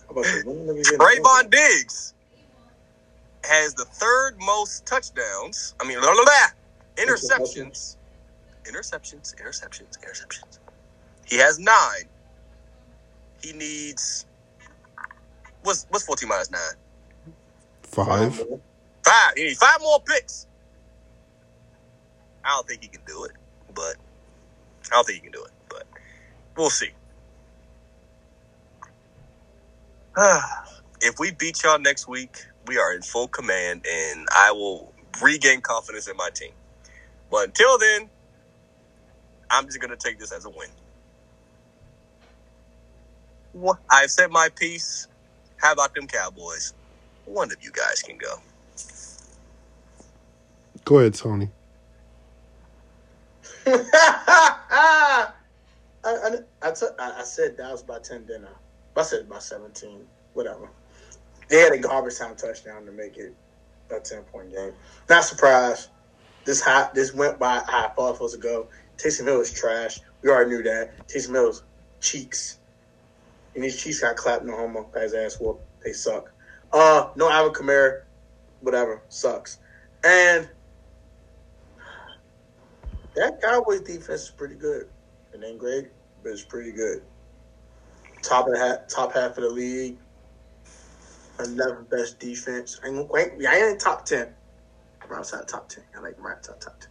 I'm 0.08 0.10
about 0.10 0.24
to 0.24 0.30
say, 0.30 0.42
when 0.44 0.66
did 0.66 0.76
we 0.76 0.82
get- 0.82 1.00
Trevon 1.00 1.50
Diggs 1.50 2.14
has 3.44 3.74
the 3.74 3.84
third 3.84 4.36
most 4.40 4.86
touchdowns. 4.86 5.74
I 5.80 5.86
mean, 5.86 6.00
blah, 6.00 6.12
blah, 6.12 6.24
blah, 6.24 7.04
interceptions. 7.04 7.96
Interceptions, 8.64 9.34
interceptions, 9.36 9.98
interceptions. 10.00 10.58
He 11.26 11.36
has 11.38 11.58
nine. 11.58 12.04
He 13.42 13.52
needs. 13.52 14.26
What's, 15.62 15.86
what's 15.90 16.04
14 16.04 16.28
minus 16.28 16.50
9? 16.50 16.60
Five. 17.82 18.34
Five. 19.04 19.32
He 19.36 19.44
needs 19.44 19.58
five 19.58 19.78
more 19.80 20.00
picks. 20.00 20.46
I 22.44 22.50
don't 22.50 22.68
think 22.68 22.82
he 22.82 22.88
can 22.88 23.02
do 23.06 23.24
it, 23.24 23.32
but 23.74 23.96
I 24.92 24.96
don't 24.96 25.06
think 25.06 25.16
you 25.18 25.30
can 25.30 25.32
do 25.32 25.44
it, 25.44 25.52
but 25.70 25.84
we'll 26.56 26.70
see. 26.70 26.90
if 31.02 31.16
we 31.20 31.32
beat 31.32 31.62
y'all 31.64 31.78
next 31.80 32.08
week, 32.08 32.36
we 32.66 32.78
are 32.78 32.94
in 32.94 33.02
full 33.02 33.28
command, 33.28 33.86
and 33.90 34.26
I 34.34 34.52
will 34.52 34.94
regain 35.22 35.62
confidence 35.62 36.08
in 36.08 36.16
my 36.16 36.30
team. 36.34 36.52
But 37.30 37.46
until 37.48 37.78
then, 37.78 38.10
I'm 39.50 39.66
just 39.66 39.80
gonna 39.80 39.96
take 39.96 40.18
this 40.18 40.32
as 40.32 40.44
a 40.46 40.50
win. 40.50 40.70
Wha- 43.54 43.78
I've 43.90 44.10
said 44.12 44.30
my 44.30 44.50
piece. 44.56 45.08
How 45.58 45.72
about 45.72 45.94
them 45.94 46.08
Cowboys? 46.08 46.74
One 47.26 47.50
of 47.52 47.58
you 47.62 47.72
guys 47.72 48.02
can 48.02 48.18
go. 48.18 48.36
Go 50.84 51.00
ahead, 51.00 51.14
Tony. 51.14 51.50
I, 53.68 55.32
I, 56.04 56.30
I, 56.62 56.70
t- 56.70 56.86
I 57.00 57.14
I 57.18 57.22
said 57.24 57.56
Dallas 57.56 57.82
by 57.82 57.98
10 57.98 58.26
dinner. 58.26 58.50
I 58.96 59.02
said 59.02 59.28
by 59.28 59.40
17. 59.40 60.06
Whatever. 60.34 60.70
They 61.48 61.58
had 61.60 61.72
a 61.72 61.78
garbage 61.78 62.16
time 62.16 62.36
touchdown 62.36 62.86
to 62.86 62.92
make 62.92 63.16
it 63.16 63.34
a 63.90 63.98
10 63.98 64.22
point 64.24 64.52
game. 64.52 64.72
Not 65.08 65.24
surprised. 65.24 65.88
This 66.44 66.60
high, 66.60 66.90
this 66.94 67.12
went 67.12 67.40
by 67.40 67.60
how 67.66 67.86
I 67.86 67.88
thought 67.88 68.14
it 68.14 68.20
was 68.20 68.32
supposed 68.32 68.34
to 68.36 68.40
go. 68.40 68.68
Taysom 68.98 69.24
Hill 69.26 69.40
is 69.40 69.52
trash. 69.52 70.00
We 70.22 70.30
already 70.30 70.50
knew 70.50 70.62
that. 70.62 71.08
Taysom 71.08 71.32
Hill's 71.32 71.64
cheeks. 72.00 72.60
And 73.56 73.64
his 73.64 73.82
cheeks 73.82 74.00
got 74.00 74.14
clapped 74.14 74.44
no 74.44 74.56
homo. 74.56 74.84
Got 74.92 75.02
his 75.02 75.14
ass 75.14 75.38
whooped. 75.40 75.64
They 75.84 75.92
suck. 75.92 76.32
Uh 76.72 77.08
no 77.16 77.28
Alvin 77.28 77.52
Kamara. 77.52 78.02
Whatever. 78.60 79.02
Sucks. 79.08 79.58
And 80.04 80.48
that 83.16 83.40
Cowboys 83.42 83.80
defense 83.80 84.22
is 84.22 84.30
pretty 84.30 84.54
good. 84.54 84.88
It 85.32 85.42
ain't 85.44 85.58
great, 85.58 85.88
but 86.22 86.32
it's 86.32 86.42
pretty 86.42 86.72
good. 86.72 87.02
Top 88.22 88.46
of 88.46 88.54
the 88.54 88.82
top 88.88 89.12
half 89.14 89.36
of 89.38 89.44
the 89.44 89.50
league. 89.50 89.98
11th 91.38 91.90
best 91.90 92.18
defense. 92.18 92.80
I 92.82 92.88
ain't, 92.88 93.10
I 93.12 93.56
ain't 93.56 93.72
in 93.72 93.78
top 93.78 94.06
10. 94.06 94.28
I'm 95.02 95.12
outside 95.12 95.46
top 95.46 95.68
10. 95.68 95.84
I 95.96 96.00
like 96.00 96.16
right 96.18 96.42
top, 96.42 96.60
top 96.60 96.80
10. 96.80 96.90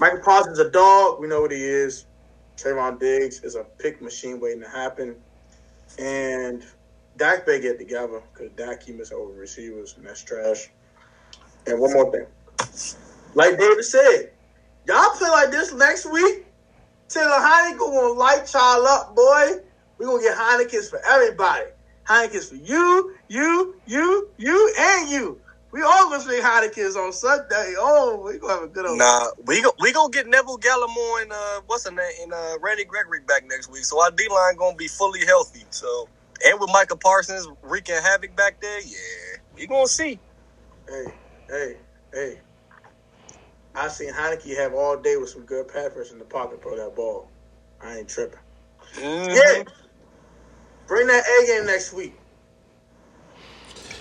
Michael 0.00 0.20
Parsons 0.20 0.58
is 0.58 0.66
a 0.66 0.70
dog. 0.70 1.20
We 1.20 1.28
know 1.28 1.42
what 1.42 1.52
he 1.52 1.62
is. 1.62 2.06
Trevon 2.56 2.98
Diggs 2.98 3.42
is 3.44 3.54
a 3.54 3.64
pick 3.64 4.02
machine 4.02 4.40
waiting 4.40 4.62
to 4.62 4.68
happen. 4.68 5.16
And 5.98 6.64
Dak 7.16 7.46
better 7.46 7.60
get 7.60 7.78
together 7.78 8.22
because 8.32 8.50
Dak 8.52 8.82
he 8.82 8.92
missing 8.92 9.16
over 9.16 9.32
receivers, 9.32 9.94
and 9.96 10.06
that's 10.06 10.22
trash. 10.22 10.70
And 11.66 11.78
one 11.78 11.92
more 11.92 12.10
thing. 12.10 12.26
Like 13.34 13.58
David 13.58 13.84
said, 13.84 14.32
y'all 14.88 15.10
play 15.18 15.28
like 15.28 15.50
this 15.50 15.72
next 15.74 16.10
week, 16.10 16.46
Taylor 17.08 17.30
Heineken 17.30 17.78
gonna 17.78 18.12
light 18.14 18.50
y'all 18.52 18.86
up, 18.86 19.14
boy. 19.14 19.52
We 19.98 20.06
gonna 20.06 20.22
get 20.22 20.36
Heinekens 20.36 20.88
for 20.90 21.00
everybody. 21.06 21.64
Heinekens 22.08 22.48
for 22.48 22.56
you, 22.56 23.14
you, 23.28 23.74
you, 23.86 24.28
you, 24.38 24.74
and 24.78 25.10
you. 25.10 25.40
We 25.72 25.82
all 25.82 26.10
gonna 26.10 26.24
drink 26.24 26.42
Heinekens 26.42 26.96
on 26.96 27.12
Sunday. 27.12 27.74
Oh, 27.78 28.22
we 28.24 28.38
gonna 28.38 28.54
have 28.54 28.62
a 28.62 28.68
good 28.68 28.86
old. 28.86 28.98
Nah, 28.98 29.26
we 29.46 29.62
go, 29.62 29.72
we 29.80 29.92
gonna 29.92 30.10
get 30.10 30.26
Neville 30.26 30.58
Gallimore 30.58 31.22
and 31.22 31.32
uh, 31.32 31.60
what's 31.66 31.84
her 31.84 31.94
name 31.94 32.10
and 32.22 32.32
uh, 32.32 32.56
Randy 32.62 32.84
Gregory 32.84 33.20
back 33.26 33.42
next 33.46 33.70
week. 33.70 33.84
So 33.84 34.02
our 34.02 34.10
D 34.10 34.26
line 34.30 34.56
gonna 34.56 34.76
be 34.76 34.88
fully 34.88 35.26
healthy. 35.26 35.64
So 35.70 36.08
and 36.46 36.58
with 36.60 36.70
Micah 36.72 36.96
Parsons 36.96 37.46
wreaking 37.62 37.96
havoc 37.96 38.34
back 38.34 38.60
there, 38.60 38.80
yeah, 38.80 39.40
we 39.54 39.66
gonna 39.66 39.86
see. 39.86 40.20
Hey, 40.88 41.04
hey, 41.50 41.74
hey. 42.14 42.40
I 43.78 43.88
seen 43.88 44.12
Heinicke 44.12 44.56
have 44.56 44.74
all 44.74 44.96
day 44.98 45.16
with 45.16 45.30
some 45.30 45.46
good 45.46 45.68
peppers 45.68 46.12
in 46.12 46.18
the 46.18 46.24
pocket 46.26 46.62
for 46.62 46.76
that 46.76 46.94
ball. 46.96 47.30
I 47.80 47.98
ain't 47.98 48.08
tripping. 48.08 48.40
Mhm. 48.94 49.34
Yeah. 49.34 49.64
Bring 50.86 51.06
that 51.08 51.24
egg 51.42 51.48
in 51.60 51.66
next 51.66 51.92
week. 51.92 52.14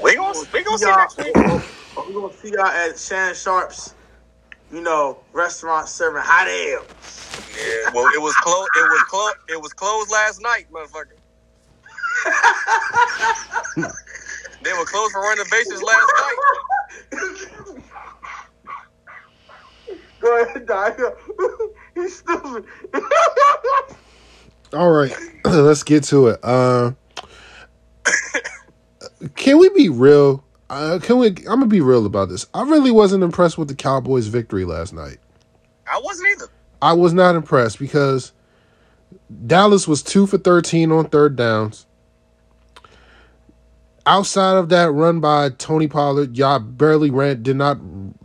we 0.01 0.15
gonna 0.15 0.39
we 0.53 0.63
gonna 0.63 0.77
see 0.79 0.85
y'all, 0.85 0.97
next 0.97 1.17
week. 1.17 1.37
We're 1.95 2.13
gonna 2.13 2.33
see 2.33 2.51
y'all 2.51 2.67
at 2.67 2.99
Shan 2.99 3.35
Sharp's, 3.35 3.95
you 4.71 4.81
know, 4.81 5.25
restaurant 5.33 5.89
serving 5.89 6.23
hot 6.23 6.47
ale. 6.47 6.87
Yeah, 7.47 7.91
well, 7.93 8.07
it 8.13 8.21
was 8.21 8.35
closed. 8.37 8.71
It 8.75 8.87
was 8.89 9.03
closed. 9.03 9.37
It 9.49 9.61
was 9.61 9.73
closed 9.73 10.11
last 10.11 10.41
night, 10.41 10.67
motherfucker. 10.71 11.17
they 14.61 14.73
were 14.73 14.85
closed 14.85 15.13
for 15.13 15.21
renovations 15.23 15.81
last 15.83 16.15
night. 16.17 16.43
Go 20.21 20.43
ahead, 20.43 20.65
Daniel. 20.67 21.15
He's 21.95 22.19
stupid. 22.19 22.65
All 24.73 24.91
right, 24.91 25.13
let's 25.45 25.83
get 25.83 26.03
to 26.05 26.27
it. 26.27 26.39
Uh, 26.43 26.91
can 29.35 29.57
we 29.59 29.69
be 29.69 29.89
real? 29.89 30.43
Uh, 30.69 30.99
can 31.01 31.17
we? 31.17 31.27
I'm 31.29 31.43
gonna 31.45 31.67
be 31.67 31.81
real 31.81 32.05
about 32.05 32.29
this. 32.29 32.45
I 32.53 32.63
really 32.63 32.91
wasn't 32.91 33.23
impressed 33.23 33.57
with 33.57 33.67
the 33.69 33.75
Cowboys' 33.75 34.27
victory 34.27 34.65
last 34.65 34.93
night. 34.93 35.17
I 35.91 35.99
wasn't 36.03 36.29
either. 36.31 36.51
I 36.81 36.93
was 36.93 37.13
not 37.13 37.35
impressed 37.35 37.79
because 37.79 38.33
Dallas 39.45 39.87
was 39.87 40.03
two 40.03 40.27
for 40.27 40.37
thirteen 40.37 40.91
on 40.91 41.05
third 41.09 41.35
downs. 41.35 41.85
outside 44.05 44.57
of 44.57 44.69
that 44.69 44.91
run 44.91 45.19
by 45.19 45.49
Tony 45.49 45.87
Pollard, 45.87 46.37
y'all 46.37 46.59
barely 46.59 47.09
ran, 47.09 47.43
did 47.43 47.57
not 47.57 47.77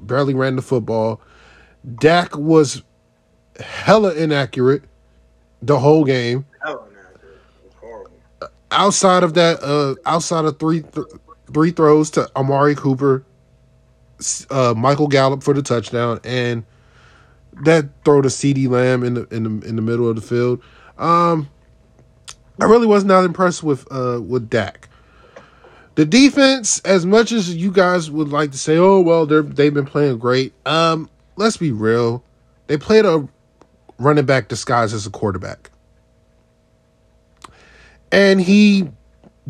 barely 0.07 0.35
ran 0.35 0.57
the 0.57 0.63
football. 0.63 1.21
Dak 1.97 2.37
was 2.37 2.83
hella 3.59 4.15
inaccurate 4.15 4.83
the 5.61 5.79
whole 5.79 6.05
game. 6.05 6.47
Hell 6.65 6.89
no, 6.93 7.21
dude. 7.21 7.31
It 7.31 7.65
was 7.65 7.75
horrible. 7.81 8.11
Outside 8.71 9.23
of 9.23 9.35
that, 9.35 9.63
uh, 9.63 9.95
outside 10.07 10.45
of 10.45 10.59
three 10.59 10.83
th- 10.83 11.07
three 11.53 11.71
throws 11.71 12.11
to 12.13 12.31
Amari 12.37 12.75
Cooper, 12.75 13.25
uh, 14.51 14.75
Michael 14.77 15.09
Gallup 15.09 15.43
for 15.43 15.55
the 15.55 15.63
touchdown, 15.63 16.21
and 16.25 16.65
that 17.65 17.89
throw 18.05 18.23
to 18.23 18.29
CeeDee 18.29 18.69
Lamb 18.69 19.03
in 19.03 19.15
the 19.15 19.27
in 19.35 19.43
the 19.45 19.69
in 19.69 19.77
the 19.77 19.83
middle 19.83 20.09
of 20.09 20.17
the 20.17 20.23
field. 20.23 20.63
Um, 20.99 21.49
I 22.61 22.65
really 22.65 22.87
was 22.87 23.05
not 23.05 23.25
impressed 23.25 23.63
with 23.63 23.91
uh 23.91 24.21
with 24.23 24.49
Dak. 24.49 24.89
The 25.95 26.07
defense, 26.07 26.79
as 26.81 27.05
much 27.05 27.33
as 27.33 27.55
you 27.55 27.71
guys 27.71 28.11
would 28.11 28.29
like 28.29 28.53
to 28.53 28.59
say, 28.59 28.79
oh 28.79 29.01
well, 29.01 29.27
they're 29.27 29.43
they've 29.43 29.75
been 29.75 29.87
playing 29.87 30.19
great. 30.19 30.55
Um, 30.65 31.11
let's 31.37 31.57
be 31.57 31.73
real. 31.73 32.23
They 32.67 32.77
played 32.77 33.05
a 33.05 33.29
running 33.99 34.25
back 34.27 34.49
disguised 34.49 34.95
as 34.95 35.07
a 35.07 35.11
quarterback. 35.11 35.71
And 38.11 38.41
he 38.41 38.89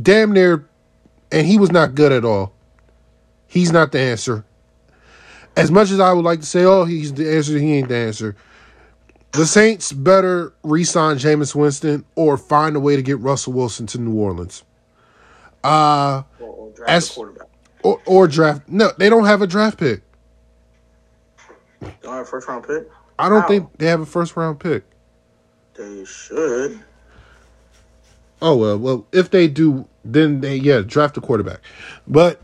damn 0.01 0.33
near 0.33 0.69
and 1.31 1.47
he 1.47 1.59
was 1.59 1.73
not 1.73 1.95
good 1.95 2.13
at 2.13 2.25
all. 2.25 2.53
He's 3.47 3.73
not 3.73 3.93
the 3.93 4.01
answer. 4.01 4.45
As 5.57 5.71
much 5.71 5.91
as 5.91 6.01
I 6.01 6.13
would 6.13 6.25
like 6.25 6.41
to 6.41 6.47
say, 6.47 6.65
oh, 6.65 6.85
he's 6.85 7.13
the 7.13 7.31
answer, 7.35 7.59
he 7.59 7.75
ain't 7.75 7.89
the 7.89 7.97
answer. 7.97 8.37
The 9.33 9.47
Saints 9.47 9.93
better 9.93 10.53
re-sign 10.63 11.17
Jameis 11.17 11.55
Winston 11.55 12.05
or 12.15 12.37
find 12.37 12.77
a 12.77 12.81
way 12.81 12.97
to 12.97 13.03
get 13.03 13.19
Russell 13.19 13.55
Wilson 13.55 13.87
to 13.89 13.99
New 13.99 14.15
Orleans. 14.15 14.63
Uh 15.65 16.23
Or, 16.41 16.49
or 16.49 16.71
draft 16.73 16.91
As- 16.91 17.11
a 17.11 17.15
quarterback. 17.15 17.49
or, 17.83 18.01
or 18.07 18.29
draft 18.29 18.69
no, 18.69 18.91
they 18.99 19.09
don't 19.09 19.27
have 19.27 19.43
a 19.43 19.47
draft 19.47 19.79
pick. 19.79 20.03
Don't 22.03 22.15
have 22.15 22.23
a 22.23 22.25
first 22.25 22.49
round 22.49 22.67
pick. 22.67 22.89
I 23.19 23.29
don't 23.29 23.43
How? 23.43 23.49
think 23.49 23.79
they 23.79 23.87
have 23.87 24.01
a 24.01 24.07
first 24.07 24.37
round 24.37 24.61
pick. 24.61 24.85
They 25.75 26.05
should. 26.05 26.81
Oh 28.41 28.57
well, 28.57 28.79
well 28.79 29.07
if 29.13 29.31
they 29.31 29.49
do, 29.49 29.87
then 30.05 30.41
they 30.41 30.57
yeah 30.57 30.81
draft 30.81 31.17
a 31.17 31.21
quarterback. 31.21 31.61
But 32.07 32.41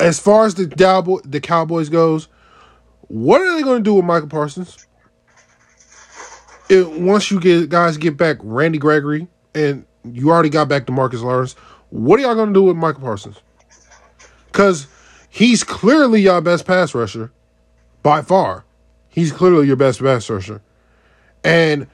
as 0.00 0.18
far 0.18 0.44
as 0.46 0.54
the 0.54 0.68
Cowboy, 0.68 1.18
the 1.24 1.40
Cowboys 1.40 1.88
goes, 1.88 2.28
what 3.08 3.40
are 3.40 3.54
they 3.56 3.62
going 3.62 3.78
to 3.78 3.84
do 3.84 3.94
with 3.94 4.04
Michael 4.04 4.28
Parsons? 4.28 4.86
It, 6.68 6.88
once 6.90 7.30
you 7.30 7.40
get 7.40 7.68
guys 7.68 7.96
get 7.96 8.16
back 8.16 8.38
Randy 8.42 8.78
Gregory 8.78 9.28
and 9.54 9.84
you 10.04 10.30
already 10.30 10.48
got 10.48 10.68
back 10.68 10.86
DeMarcus 10.86 11.22
Lawrence, 11.22 11.54
what 11.90 12.18
are 12.18 12.22
y'all 12.22 12.34
going 12.34 12.48
to 12.48 12.54
do 12.54 12.62
with 12.62 12.76
Michael 12.76 13.02
Parsons? 13.02 13.40
Because 14.46 14.86
he's 15.34 15.64
clearly 15.64 16.22
your 16.22 16.40
best 16.40 16.64
pass 16.64 16.94
rusher 16.94 17.32
by 18.04 18.22
far. 18.22 18.64
He's 19.08 19.32
clearly 19.32 19.66
your 19.66 19.76
best 19.76 20.00
pass 20.00 20.30
rusher, 20.30 20.62
and 21.42 21.88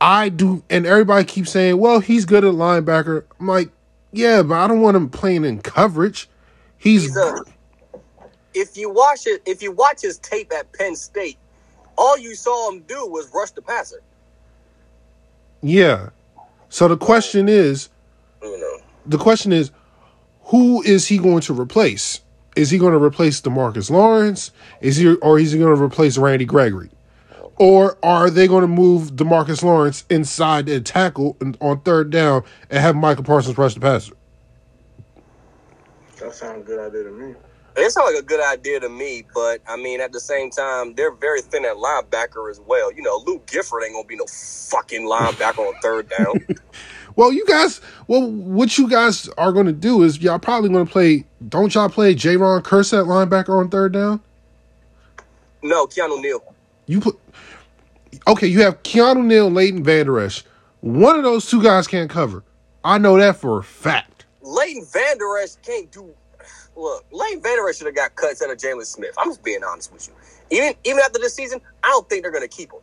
I 0.00 0.30
do, 0.30 0.64
and 0.70 0.86
everybody 0.86 1.24
keeps 1.24 1.50
saying, 1.50 1.78
"Well, 1.78 2.00
he's 2.00 2.24
good 2.24 2.44
at 2.44 2.54
linebacker." 2.54 3.24
I'm 3.38 3.46
like, 3.46 3.70
yeah, 4.12 4.42
but 4.42 4.54
I 4.54 4.66
don't 4.66 4.80
want 4.80 4.96
him 4.96 5.10
playing 5.10 5.44
in 5.44 5.60
coverage. 5.60 6.28
He's, 6.78 7.02
He's 7.02 7.16
a. 7.16 7.34
If 8.54 8.76
you 8.76 8.90
watch 8.90 9.26
it, 9.26 9.42
if 9.44 9.62
you 9.62 9.72
watch 9.72 10.00
his 10.00 10.18
tape 10.18 10.50
at 10.52 10.72
Penn 10.72 10.96
State, 10.96 11.36
all 11.98 12.16
you 12.16 12.34
saw 12.34 12.70
him 12.70 12.80
do 12.88 13.06
was 13.06 13.30
rush 13.34 13.50
the 13.50 13.60
passer. 13.62 14.02
yeah. 15.62 16.10
So 16.68 16.88
the 16.88 16.96
question 16.96 17.48
is, 17.48 17.90
You 18.42 18.58
know, 18.58 18.78
the 19.06 19.18
question 19.18 19.52
is, 19.52 19.70
who 20.44 20.82
is 20.82 21.06
he 21.06 21.18
going 21.18 21.40
to 21.42 21.58
replace? 21.58 22.20
Is 22.56 22.70
he 22.70 22.78
going 22.78 22.92
to 22.92 23.02
replace 23.02 23.40
Demarcus 23.40 23.90
Lawrence? 23.90 24.50
Is 24.80 24.96
he, 24.96 25.14
or 25.16 25.38
is 25.38 25.52
he 25.52 25.58
going 25.58 25.76
to 25.76 25.82
replace 25.82 26.16
Randy 26.16 26.46
Gregory? 26.46 26.90
Or 27.58 27.98
are 28.02 28.28
they 28.28 28.48
going 28.48 28.62
to 28.62 28.68
move 28.68 29.12
Demarcus 29.12 29.62
Lawrence 29.62 30.04
inside 30.10 30.68
and 30.68 30.84
tackle 30.84 31.36
on 31.60 31.80
third 31.80 32.10
down 32.10 32.44
and 32.70 32.80
have 32.80 32.96
Michael 32.96 33.24
Parsons 33.24 33.56
rush 33.56 33.74
the 33.74 33.80
passer? 33.80 34.14
That 36.18 36.34
sounds 36.34 36.62
a 36.62 36.66
good 36.66 36.80
idea 36.80 37.04
to 37.04 37.10
me. 37.10 37.34
it 37.76 37.90
sounds 37.90 38.12
like 38.12 38.22
a 38.22 38.26
good 38.26 38.40
idea 38.40 38.80
to 38.80 38.88
me, 38.88 39.24
but 39.34 39.60
I 39.68 39.76
mean, 39.76 40.00
at 40.00 40.12
the 40.12 40.20
same 40.20 40.50
time, 40.50 40.94
they're 40.94 41.14
very 41.14 41.42
thin 41.42 41.64
at 41.64 41.76
linebacker 41.76 42.50
as 42.50 42.60
well. 42.60 42.92
You 42.92 43.02
know, 43.02 43.22
Luke 43.26 43.46
Gifford 43.46 43.82
ain't 43.84 43.94
gonna 43.94 44.06
be 44.06 44.16
no 44.16 44.26
fucking 44.26 45.02
linebacker 45.02 45.58
on 45.58 45.74
third 45.82 46.08
down. 46.08 46.46
Well, 47.16 47.32
you 47.32 47.46
guys, 47.46 47.80
well, 48.06 48.30
what 48.30 48.76
you 48.76 48.88
guys 48.88 49.28
are 49.38 49.50
going 49.50 49.66
to 49.66 49.72
do 49.72 50.02
is 50.02 50.20
y'all 50.20 50.38
probably 50.38 50.68
going 50.68 50.86
to 50.86 50.92
play. 50.92 51.24
Don't 51.48 51.74
y'all 51.74 51.88
play 51.88 52.14
Jayron 52.14 52.62
Kearse 52.62 52.96
at 52.96 53.06
linebacker 53.06 53.58
on 53.58 53.70
third 53.70 53.92
down? 53.92 54.20
no, 55.62 55.86
Keanu 55.86 56.20
Neal. 56.20 56.54
You 56.86 57.00
put 57.00 57.18
okay. 58.26 58.46
You 58.46 58.62
have 58.62 58.82
Keanu 58.82 59.24
Neal, 59.24 59.50
Leighton 59.50 59.82
Vander 59.82 60.20
Esch. 60.20 60.44
One 60.80 61.16
of 61.16 61.24
those 61.24 61.50
two 61.50 61.62
guys 61.62 61.88
can't 61.88 62.08
cover. 62.08 62.44
I 62.84 62.98
know 62.98 63.16
that 63.18 63.36
for 63.36 63.58
a 63.58 63.64
fact. 63.64 64.26
Leighton 64.42 64.84
Vander 64.84 65.38
Esch 65.38 65.56
can't 65.62 65.90
do. 65.90 66.14
Look, 66.76 67.04
Leighton 67.10 67.42
Vander 67.42 67.68
Esch 67.68 67.78
should 67.78 67.86
have 67.86 67.96
got 67.96 68.14
cut 68.14 68.30
instead 68.30 68.50
of 68.50 68.58
Jaylon 68.58 68.84
Smith. 68.84 69.14
I'm 69.18 69.30
just 69.30 69.42
being 69.42 69.64
honest 69.64 69.92
with 69.92 70.06
you. 70.06 70.14
Even 70.56 70.74
even 70.84 71.00
after 71.00 71.18
this 71.18 71.34
season, 71.34 71.60
I 71.82 71.88
don't 71.88 72.08
think 72.08 72.22
they're 72.22 72.32
gonna 72.32 72.46
keep 72.46 72.72
him. 72.72 72.80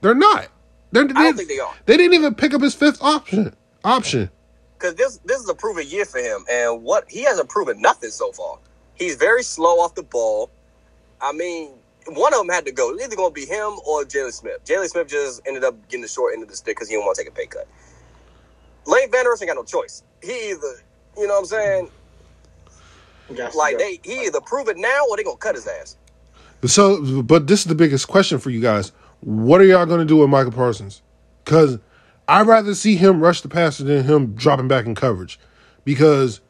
They're 0.00 0.14
not. 0.14 0.48
They're, 0.92 1.06
they, 1.06 1.14
I 1.14 1.24
don't 1.24 1.36
think 1.36 1.48
they 1.48 1.58
are. 1.58 1.74
they 1.86 1.96
didn't 1.96 2.14
even 2.14 2.34
pick 2.34 2.54
up 2.54 2.62
his 2.62 2.74
fifth 2.74 3.02
option. 3.02 3.54
Option. 3.84 4.30
because 4.78 4.94
this 4.96 5.18
this 5.24 5.40
is 5.40 5.48
a 5.48 5.54
proven 5.54 5.86
year 5.86 6.04
for 6.04 6.18
him, 6.18 6.44
and 6.50 6.82
what 6.82 7.04
he 7.08 7.22
hasn't 7.22 7.48
proven 7.48 7.80
nothing 7.80 8.10
so 8.10 8.32
far. 8.32 8.58
He's 8.94 9.16
very 9.16 9.42
slow 9.42 9.80
off 9.80 9.94
the 9.94 10.02
ball. 10.02 10.50
I 11.20 11.32
mean, 11.32 11.70
one 12.08 12.32
of 12.34 12.38
them 12.40 12.48
had 12.48 12.64
to 12.66 12.72
go. 12.72 12.92
It's 12.92 13.04
either 13.04 13.16
going 13.16 13.30
to 13.30 13.34
be 13.34 13.46
him 13.46 13.72
or 13.86 14.04
Jaylon 14.04 14.32
Smith. 14.32 14.64
Jaylon 14.64 14.88
Smith 14.88 15.08
just 15.08 15.40
ended 15.46 15.64
up 15.64 15.74
getting 15.88 16.02
the 16.02 16.08
short 16.08 16.34
end 16.34 16.42
of 16.42 16.48
the 16.48 16.56
stick 16.56 16.76
because 16.76 16.88
he 16.88 16.94
didn't 16.94 17.06
want 17.06 17.16
to 17.16 17.22
take 17.24 17.32
a 17.32 17.34
pay 17.34 17.46
cut. 17.46 17.66
Lane 18.86 19.10
Van 19.10 19.24
Der 19.24 19.32
Esch 19.32 19.40
ain't 19.42 19.48
got 19.48 19.56
no 19.56 19.64
choice. 19.64 20.02
He 20.22 20.50
either, 20.50 20.60
you 21.16 21.26
know 21.26 21.34
what 21.34 21.40
I'm 21.40 21.46
saying? 21.46 21.90
Got 23.34 23.54
Like 23.54 23.78
go. 23.78 23.84
they, 23.84 24.00
he 24.04 24.26
either 24.26 24.40
prove 24.40 24.68
it 24.68 24.76
now 24.76 25.06
or 25.10 25.16
they 25.16 25.24
gonna 25.24 25.36
cut 25.38 25.54
his 25.54 25.66
ass. 25.66 25.96
So, 26.66 27.22
but 27.22 27.46
this 27.46 27.60
is 27.60 27.66
the 27.66 27.74
biggest 27.74 28.06
question 28.08 28.38
for 28.38 28.50
you 28.50 28.60
guys. 28.60 28.92
What 29.20 29.60
are 29.60 29.64
y'all 29.64 29.86
going 29.86 30.00
to 30.00 30.04
do 30.06 30.16
with 30.18 30.28
Michael 30.30 30.52
Parsons? 30.52 31.02
Because 31.44 31.78
I'd 32.28 32.46
rather 32.46 32.74
see 32.74 32.96
him 32.96 33.20
rush 33.20 33.42
the 33.42 33.48
passer 33.48 33.84
than 33.84 34.04
him 34.04 34.34
dropping 34.34 34.68
back 34.68 34.86
in 34.86 34.94
coverage. 34.94 35.38
Because 35.84 36.40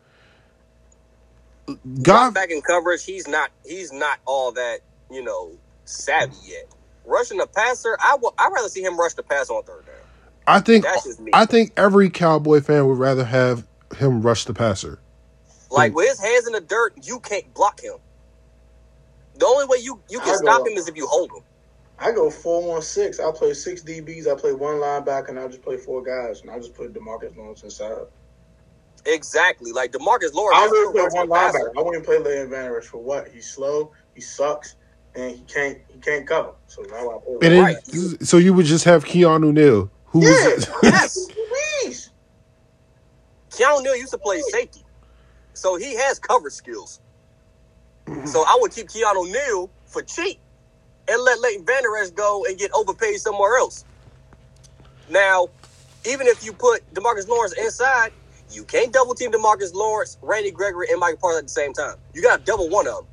Drop 2.03 2.03
God, 2.03 2.35
back 2.35 2.51
in 2.51 2.61
coverage, 2.61 3.05
he's 3.05 3.27
not 3.27 3.51
he's 3.65 3.93
not 3.93 4.19
all 4.27 4.53
that 4.53 4.81
you 5.11 5.23
know 5.23 5.53
savvy 5.85 6.37
yet. 6.45 6.67
Rushing 7.05 7.39
the 7.39 7.47
passer, 7.47 7.97
I 8.01 8.17
would 8.21 8.33
I'd 8.39 8.53
rather 8.53 8.69
see 8.69 8.83
him 8.83 8.99
rush 8.99 9.15
the 9.15 9.23
passer 9.23 9.55
on 9.55 9.65
third 9.65 9.87
down. 9.87 9.95
I 10.47 10.61
think 10.61 10.85
That's 10.85 11.05
just 11.05 11.21
me. 11.21 11.31
I 11.35 11.47
think 11.47 11.73
every 11.77 12.11
Cowboy 12.11 12.61
fan 12.61 12.87
would 12.87 12.99
rather 12.99 13.25
have 13.25 13.67
him 13.97 14.23
rush 14.23 14.45
the 14.45 14.55
passer. 14.55 14.99
Like 15.71 15.95
with 15.95 16.09
his 16.09 16.21
hands 16.21 16.47
in 16.47 16.53
the 16.53 16.61
dirt, 16.61 16.95
you 17.03 17.19
can't 17.21 17.53
block 17.55 17.81
him. 17.81 17.97
The 19.39 19.47
only 19.47 19.67
way 19.67 19.79
you 19.83 20.01
you 20.11 20.21
can 20.21 20.37
stop 20.37 20.67
him 20.67 20.75
is 20.75 20.89
if 20.89 20.97
you 20.97 21.07
hold 21.07 21.31
him. 21.33 21.43
I 21.99 22.13
go 22.13 22.29
four 22.31 22.63
one 22.67 22.83
six. 22.83 23.21
I'll 23.21 23.33
play 23.33 23.55
six 23.55 23.83
DBs. 23.83 24.27
I 24.31 24.39
play 24.39 24.53
one 24.53 24.77
linebacker, 24.77 25.29
and 25.29 25.39
I'll 25.39 25.49
just 25.49 25.63
play 25.63 25.77
four 25.77 26.03
guys, 26.03 26.41
and 26.41 26.51
I'll 26.51 26.61
just 26.61 26.75
put 26.75 26.93
Demarcus 26.93 27.37
Lawrence 27.37 27.63
inside. 27.63 28.07
Exactly. 29.07 29.71
Like 29.73 29.93
Demarcus 29.93 30.33
Lawrence. 30.35 30.59
I 30.61 30.67
wouldn't 30.69 30.95
play 30.95 31.03
one 31.11 31.29
the 31.29 31.35
passer. 31.35 31.59
linebacker. 31.59 31.79
I 31.79 31.83
wouldn't 31.83 32.05
play 32.05 32.19
Leighton 32.19 32.51
Van 32.51 32.65
Der 32.71 32.79
Esch 32.79 32.87
for 32.87 32.99
what? 32.99 33.29
He's 33.29 33.49
slow. 33.49 33.93
He 34.15 34.21
sucks, 34.21 34.77
and 35.15 35.37
he 35.37 35.43
can't. 35.45 35.79
He 35.89 35.99
can't 36.01 36.27
cover. 36.27 36.53
So 36.67 36.83
now 36.83 37.11
I 37.11 37.19
play. 37.25 37.35
And 37.35 37.43
then, 37.43 37.63
Right. 37.63 37.77
so 38.27 38.39
you 38.39 38.55
would 38.55 38.67
just 38.67 38.85
have 38.85 39.05
Keanu 39.05 39.53
Neal, 39.53 39.91
who 40.07 40.23
yeah, 40.25 40.31
was 40.55 40.69
Yes. 40.83 41.27
please. 41.83 42.11
Keanu 43.51 43.83
Neal 43.85 43.97
used 43.97 44.11
to 44.13 44.19
play 44.19 44.41
safety, 44.51 44.83
so 45.53 45.77
he 45.77 45.95
has 45.95 46.19
cover 46.19 46.51
skills. 46.51 47.01
Mm-hmm. 48.07 48.27
So 48.27 48.41
I 48.47 48.59
would 48.61 48.73
keep 48.73 48.89
Keanu 48.89 49.31
Neal 49.31 49.71
for 49.87 50.03
cheap 50.03 50.41
and 51.09 51.23
let 51.23 51.41
Leighton 51.41 51.65
Van 51.65 51.83
Der 51.83 51.97
Esch 51.99 52.11
go 52.11 52.45
and 52.49 52.59
get 52.59 52.71
overpaid 52.73 53.17
somewhere 53.21 53.59
else. 53.59 53.85
Now, 55.11 55.49
even 56.07 56.27
if 56.27 56.45
you 56.45 56.53
put 56.53 56.83
Demarcus 56.95 57.29
Lawrence 57.29 57.55
inside, 57.59 58.13
you 58.51 58.65
can't 58.65 58.93
double 58.93 59.15
team 59.15 59.33
Demarcus 59.33 59.75
Lawrence, 59.75 60.19
Randy 60.23 60.51
Gregory, 60.51 60.89
and 60.91 61.01
Mike 61.01 61.21
Parsons 61.21 61.41
at 61.41 61.45
the 61.45 61.49
same 61.51 61.73
time. 61.73 61.97
You 62.15 62.23
got 62.23 62.39
to 62.39 62.45
double 62.45 62.69
one 62.69 62.87
of 62.87 62.95
them. 62.95 63.07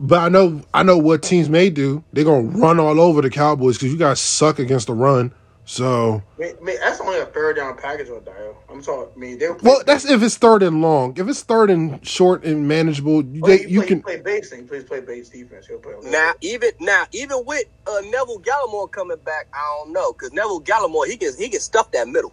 But 0.00 0.20
I 0.20 0.28
know 0.28 0.62
I 0.72 0.84
know 0.84 0.96
what 0.96 1.22
teams 1.24 1.48
may 1.48 1.70
do. 1.70 2.04
They're 2.12 2.24
gonna 2.24 2.46
run 2.46 2.78
all 2.78 3.00
over 3.00 3.20
the 3.20 3.30
Cowboys 3.30 3.76
because 3.76 3.92
you 3.92 3.98
guys 3.98 4.20
suck 4.20 4.60
against 4.60 4.86
the 4.86 4.94
run. 4.94 5.34
So 5.68 6.22
I 6.38 6.54
mean, 6.62 6.78
that's 6.80 6.98
only 6.98 7.18
a 7.18 7.26
third 7.26 7.56
down 7.56 7.76
package 7.76 8.08
with 8.08 8.24
Dio. 8.24 8.56
I'm 8.70 8.80
talking. 8.82 9.12
I 9.14 9.18
mean, 9.18 9.38
they 9.38 9.50
well, 9.50 9.82
that's 9.84 10.06
if 10.06 10.22
it's 10.22 10.38
third 10.38 10.62
and 10.62 10.80
long. 10.80 11.14
If 11.18 11.28
it's 11.28 11.42
third 11.42 11.68
and 11.68 12.04
short 12.08 12.42
and 12.44 12.66
manageable, 12.66 13.22
you, 13.22 13.42
they, 13.42 13.58
he 13.58 13.74
you 13.74 13.80
play, 13.80 13.88
can. 13.88 14.02
play 14.02 14.16
base 14.16 14.48
Thing. 14.48 14.66
Please 14.66 14.84
play 14.84 15.00
base 15.00 15.28
defense. 15.28 15.66
He'll 15.66 15.78
play. 15.78 15.92
Now, 16.04 16.32
bit. 16.40 16.50
even 16.50 16.70
now, 16.80 17.04
even 17.12 17.44
with 17.44 17.66
uh, 17.86 18.00
Neville 18.04 18.40
Gallimore 18.40 18.90
coming 18.90 19.18
back, 19.18 19.46
I 19.52 19.58
don't 19.76 19.92
know 19.92 20.14
because 20.14 20.32
Neville 20.32 20.62
Gallimore 20.62 21.06
he 21.06 21.18
can 21.18 21.36
he 21.36 21.50
can 21.50 21.60
stuff 21.60 21.92
that 21.92 22.08
middle. 22.08 22.32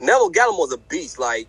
Neville 0.00 0.32
Gallimore's 0.32 0.72
a 0.72 0.78
beast. 0.78 1.20
Like 1.20 1.46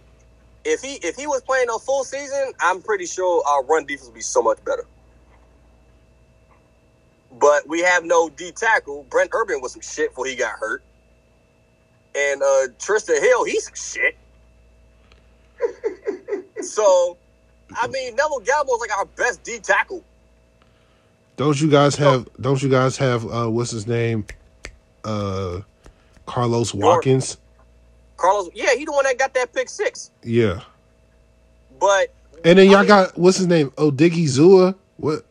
if 0.63 0.83
he 0.83 0.93
if 0.97 1.15
he 1.15 1.25
was 1.25 1.41
playing 1.41 1.69
a 1.73 1.79
full 1.79 2.03
season, 2.03 2.53
I'm 2.59 2.83
pretty 2.83 3.07
sure 3.07 3.43
our 3.47 3.65
run 3.65 3.87
defense 3.87 4.09
would 4.09 4.13
be 4.13 4.21
so 4.21 4.43
much 4.43 4.63
better. 4.63 4.85
But 7.43 7.67
we 7.67 7.81
have 7.81 8.05
no 8.05 8.29
D 8.29 8.51
tackle. 8.53 9.05
Brent 9.09 9.31
Urban 9.33 9.59
was 9.59 9.73
some 9.73 9.81
shit 9.81 10.11
before 10.11 10.27
he 10.27 10.35
got 10.37 10.57
hurt. 10.57 10.81
And 12.15 12.41
uh 12.41 12.67
Trysten 12.79 13.19
Hill, 13.19 13.43
he's 13.43 13.65
some 13.65 13.75
shit. 13.75 14.15
so 16.61 17.17
I 17.75 17.87
mean 17.87 18.15
Neville 18.15 18.39
Gallimore's 18.39 18.79
like 18.79 18.97
our 18.97 19.05
best 19.05 19.43
D 19.43 19.59
tackle. 19.59 20.05
Don't 21.35 21.59
you 21.59 21.69
guys 21.69 21.95
have? 21.97 22.29
Don't 22.39 22.61
you 22.63 22.69
guys 22.69 22.95
have? 22.97 23.25
Uh, 23.29 23.47
what's 23.49 23.71
his 23.71 23.87
name? 23.87 24.25
Uh, 25.03 25.61
Carlos 26.25 26.73
Watkins. 26.73 27.37
Carlos, 28.15 28.49
yeah, 28.53 28.73
he 28.75 28.85
the 28.85 28.91
one 28.91 29.03
that 29.03 29.17
got 29.17 29.33
that 29.33 29.51
pick 29.51 29.67
six. 29.67 30.11
Yeah. 30.23 30.61
But 31.79 32.13
And 32.45 32.57
then 32.57 32.69
y'all 32.69 32.79
mean- 32.79 32.87
got 32.87 33.17
what's 33.17 33.37
his 33.37 33.47
name? 33.47 33.71
Odighizuwa. 33.71 34.75
What? 34.97 35.25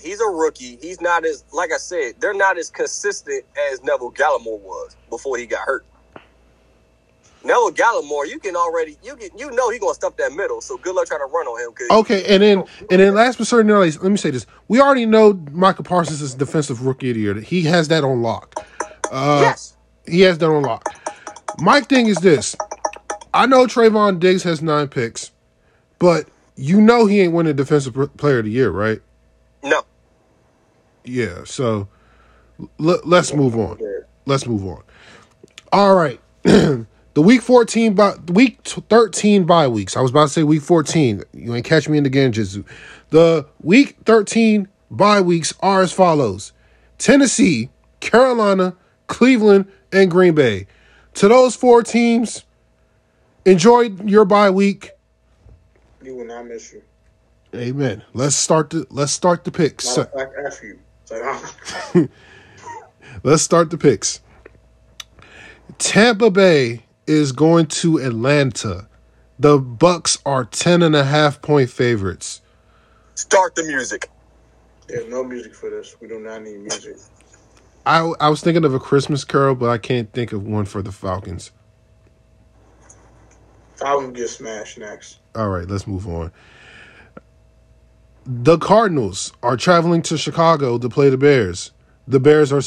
He's 0.00 0.20
a 0.20 0.26
rookie. 0.26 0.76
He's 0.76 1.00
not 1.00 1.24
as 1.24 1.44
like 1.52 1.72
I 1.72 1.76
said, 1.78 2.14
they're 2.20 2.34
not 2.34 2.58
as 2.58 2.70
consistent 2.70 3.44
as 3.72 3.82
Neville 3.82 4.12
Gallimore 4.12 4.60
was 4.60 4.96
before 5.10 5.38
he 5.38 5.46
got 5.46 5.60
hurt. 5.66 5.84
Neville 7.44 7.72
Gallimore, 7.72 8.28
you 8.28 8.38
can 8.38 8.56
already 8.56 8.96
you 9.02 9.16
can 9.16 9.30
you 9.36 9.50
know 9.52 9.70
he's 9.70 9.80
gonna 9.80 9.94
stuff 9.94 10.16
that 10.16 10.32
middle. 10.32 10.60
So 10.60 10.76
good 10.76 10.94
luck 10.94 11.06
trying 11.06 11.20
to 11.20 11.26
run 11.26 11.46
on 11.46 11.60
him. 11.60 11.88
Okay, 11.90 12.24
and 12.34 12.42
then 12.42 12.64
and 12.90 13.00
then 13.00 13.14
last 13.14 13.38
but 13.38 13.46
certainly 13.46 13.72
not 13.72 13.80
least, 13.80 14.02
let 14.02 14.10
me 14.10 14.16
say 14.16 14.30
this: 14.30 14.46
we 14.68 14.80
already 14.80 15.06
know 15.06 15.34
Michael 15.52 15.84
Parsons 15.84 16.20
is 16.20 16.34
defensive 16.34 16.84
rookie 16.84 17.10
of 17.10 17.14
the 17.14 17.20
year. 17.20 17.34
He 17.34 17.62
has 17.62 17.88
that 17.88 18.04
on 18.04 18.22
lock. 18.22 18.54
Uh, 19.10 19.40
yes, 19.42 19.76
He 20.06 20.22
has 20.22 20.38
that 20.38 20.46
on 20.48 20.62
lock. 20.62 20.88
My 21.60 21.80
thing 21.80 22.06
is 22.06 22.18
this: 22.18 22.56
I 23.32 23.46
know 23.46 23.66
Trevon 23.66 24.18
Diggs 24.18 24.42
has 24.42 24.60
nine 24.60 24.88
picks, 24.88 25.30
but 25.98 26.26
you 26.56 26.80
know 26.80 27.06
he 27.06 27.20
ain't 27.20 27.32
winning 27.32 27.54
defensive 27.56 27.94
player 28.16 28.40
of 28.40 28.44
the 28.44 28.50
year, 28.50 28.70
right? 28.70 29.00
no, 29.62 29.82
Yeah. 31.08 31.44
So 31.44 31.88
l- 32.80 33.00
let's 33.04 33.32
move 33.34 33.56
on. 33.56 33.78
Let's 34.26 34.46
move 34.46 34.64
on. 34.66 34.82
All 35.72 35.94
right. 35.94 36.20
the 36.42 36.86
week 37.16 37.42
14 37.42 37.94
by 37.94 38.14
week 38.28 38.60
13 38.64 39.44
bye 39.44 39.68
weeks. 39.68 39.96
I 39.96 40.00
was 40.00 40.10
about 40.10 40.24
to 40.24 40.28
say 40.28 40.42
week 40.42 40.62
14. 40.62 41.22
You 41.32 41.54
ain't 41.54 41.64
catch 41.64 41.88
me 41.88 41.98
in 41.98 42.04
the 42.04 42.10
Genjutsu. 42.10 42.64
The 43.10 43.46
week 43.62 43.96
13 44.04 44.68
bye 44.90 45.20
weeks 45.20 45.54
are 45.60 45.82
as 45.82 45.92
follows. 45.92 46.52
Tennessee, 46.98 47.70
Carolina, 48.00 48.74
Cleveland, 49.06 49.66
and 49.92 50.10
Green 50.10 50.34
Bay. 50.34 50.66
To 51.14 51.28
those 51.28 51.56
four 51.56 51.82
teams, 51.82 52.44
enjoy 53.44 53.90
your 54.04 54.24
bye 54.24 54.50
week. 54.50 54.90
You 56.02 56.16
will 56.16 56.26
not 56.26 56.46
miss 56.46 56.72
you. 56.72 56.82
Amen. 57.54 58.04
Let's 58.12 58.36
start 58.36 58.70
the 58.70 58.86
let's 58.90 59.12
start 59.12 59.44
the 59.44 59.50
picks. 59.50 59.96
Matter 59.96 60.02
of 60.02 60.12
fact, 60.12 60.34
F 60.46 60.62
you. 60.62 60.78
It's 61.10 61.94
like, 61.94 62.10
Let's 63.22 63.42
start 63.42 63.70
the 63.70 63.78
picks. 63.78 64.20
Tampa 65.78 66.30
Bay 66.30 66.84
is 67.06 67.32
going 67.32 67.66
to 67.66 67.98
Atlanta. 67.98 68.88
The 69.38 69.58
Bucs 69.58 70.20
are 70.26 70.44
10 70.44 70.82
and 70.82 70.96
a 70.96 71.04
half 71.04 71.40
point 71.42 71.70
favorites. 71.70 72.42
start 73.14 73.54
the 73.54 73.64
music. 73.64 74.10
There's 74.88 75.08
no 75.10 75.24
music 75.24 75.54
for 75.54 75.70
this. 75.70 75.96
We 76.00 76.08
do 76.08 76.18
not 76.20 76.42
need 76.42 76.58
music. 76.60 76.96
I, 77.86 78.00
I 78.20 78.28
was 78.28 78.40
thinking 78.40 78.64
of 78.64 78.74
a 78.74 78.80
Christmas 78.80 79.24
carol, 79.24 79.54
but 79.54 79.70
I 79.70 79.78
can't 79.78 80.12
think 80.12 80.32
of 80.32 80.46
one 80.46 80.64
for 80.64 80.82
the 80.82 80.92
Falcons. 80.92 81.52
Falcons 83.76 84.16
get 84.16 84.28
smashed 84.28 84.78
next. 84.78 85.18
All 85.34 85.48
right, 85.48 85.68
let's 85.68 85.86
move 85.86 86.06
on. 86.08 86.32
The 88.30 88.58
Cardinals 88.58 89.32
are 89.42 89.56
traveling 89.56 90.02
to 90.02 90.18
Chicago 90.18 90.76
to 90.76 90.88
play 90.90 91.08
the 91.08 91.16
Bears. 91.16 91.70
The 92.06 92.20
Bears 92.20 92.52
are 92.52 92.60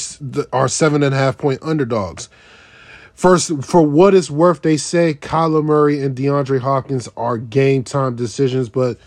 are 0.52 0.66
seven 0.66 1.04
and 1.04 1.14
a 1.14 1.16
half 1.16 1.38
point 1.38 1.60
underdogs. 1.62 2.28
First, 3.14 3.62
for 3.62 3.80
what 3.80 4.12
it's 4.12 4.28
worth, 4.28 4.62
they 4.62 4.76
say 4.76 5.14
Kyler 5.14 5.62
Murray 5.62 6.02
and 6.02 6.16
DeAndre 6.16 6.58
Hopkins 6.58 7.08
are 7.16 7.38
game 7.38 7.84
time 7.84 8.16
decisions, 8.16 8.68
but 8.68 8.98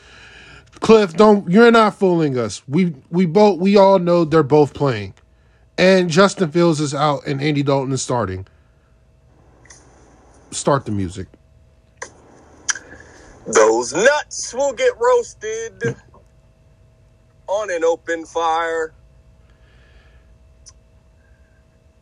Kliff, 0.80 1.18
don't 1.18 1.50
you're 1.52 1.72
not 1.72 1.96
fooling 1.96 2.38
us. 2.38 2.66
We 2.70 2.96
we 3.10 3.26
both 3.26 3.60
we 3.60 3.76
all 3.76 4.00
know 4.00 4.24
they're 4.24 4.42
both 4.42 4.74
playing, 4.74 5.14
and 5.78 6.10
Justin 6.10 6.52
Fields 6.52 6.80
is 6.80 6.94
out 6.94 7.28
and 7.28 7.42
Andy 7.42 7.64
Dalton 7.64 7.92
is 7.92 8.02
starting. 8.02 8.48
Start 10.52 10.86
the 10.86 10.94
music. 10.94 11.28
Those 13.46 13.94
nuts 13.94 14.54
will 14.54 14.72
get 14.72 14.94
roasted 14.98 15.98
on 17.48 17.72
an 17.72 17.84
open 17.84 18.26
fire. 18.26 18.94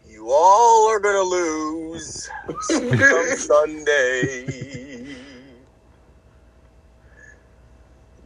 You 0.06 0.29
all 0.32 0.89
are 0.89 0.99
gonna 0.99 1.21
lose 1.21 2.29
come 2.69 3.27
Sunday. 3.38 5.15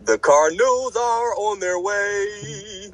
The 0.03 0.17
Cardinals 0.19 0.95
are 0.95 1.34
on 1.36 1.60
their 1.60 1.80
way. 1.80 2.93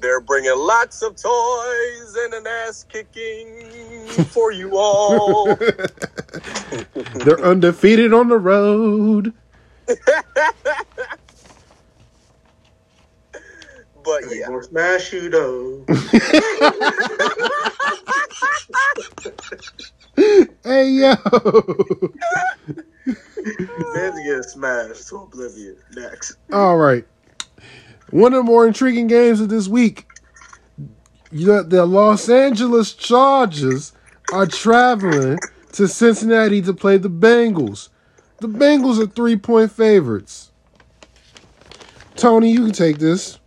They're 0.00 0.20
bringing 0.20 0.56
lots 0.56 1.02
of 1.02 1.16
toys 1.16 2.16
and 2.24 2.34
an 2.34 2.46
ass 2.46 2.84
kicking 2.88 4.24
for 4.28 4.52
you 4.52 4.76
all. 4.76 5.56
They're 7.14 7.40
undefeated 7.42 8.12
on 8.12 8.28
the 8.28 8.38
road. 8.38 9.32
But 14.06 14.22
They 14.30 14.38
yeah, 14.40 14.46
gonna 14.46 14.62
smash 14.62 15.12
you 15.12 15.30
though. 15.30 15.84
Hey 20.64 20.88
yo. 20.90 21.14
Fans 23.94 24.20
get 24.24 24.44
smashed 24.44 25.08
to 25.08 25.16
oblivion 25.18 25.76
next. 25.94 26.36
All 26.52 26.76
right. 26.76 27.06
One 28.10 28.32
of 28.32 28.38
the 28.38 28.50
more 28.50 28.66
intriguing 28.66 29.06
games 29.08 29.40
of 29.40 29.48
this 29.48 29.68
week. 29.68 30.06
The 31.30 31.86
Los 31.86 32.28
Angeles 32.28 32.94
Chargers 32.94 33.92
are 34.32 34.46
traveling 34.46 35.38
to 35.72 35.86
Cincinnati 35.88 36.62
to 36.62 36.72
play 36.72 36.96
the 36.96 37.10
Bengals. 37.10 37.90
The 38.40 38.48
Bengals 38.48 39.02
are 39.02 39.06
three 39.06 39.36
point 39.36 39.72
favorites. 39.72 40.50
Tony, 42.16 42.52
you 42.52 42.64
can 42.64 42.72
take 42.72 42.98
this. 42.98 43.38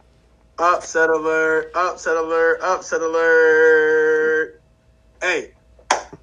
Upset 0.60 1.10
alert! 1.10 1.72
Upset 1.74 2.18
alert! 2.18 2.60
Upset 2.62 3.00
alert! 3.00 4.62
Hey, 5.22 5.52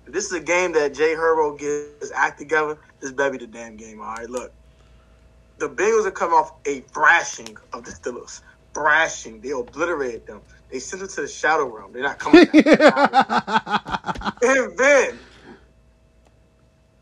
this 0.06 0.26
is 0.26 0.32
a 0.32 0.40
game 0.40 0.72
that 0.72 0.92
Jay 0.92 1.14
Herbo 1.14 1.58
gets 1.58 2.00
his 2.00 2.12
act 2.12 2.38
together. 2.38 2.76
This 3.00 3.12
better 3.12 3.30
be 3.30 3.38
the 3.38 3.46
damn 3.46 3.76
game. 3.76 4.02
All 4.02 4.14
right, 4.14 4.28
look. 4.28 4.52
The 5.56 5.70
Bengals 5.70 6.04
are 6.04 6.10
coming 6.10 6.34
off 6.34 6.52
a 6.66 6.80
thrashing 6.80 7.56
of 7.72 7.84
the 7.84 7.92
Steelers. 7.92 8.42
Thrashing. 8.74 9.40
They 9.40 9.52
obliterated 9.52 10.26
them. 10.26 10.42
They 10.70 10.80
sent 10.80 11.00
them 11.00 11.08
to 11.08 11.22
the 11.22 11.28
shadow 11.28 11.64
realm. 11.64 11.94
They're 11.94 12.02
not 12.02 12.18
coming 12.18 12.44
back. 12.44 14.34
and 14.42 14.76
then 14.76 15.18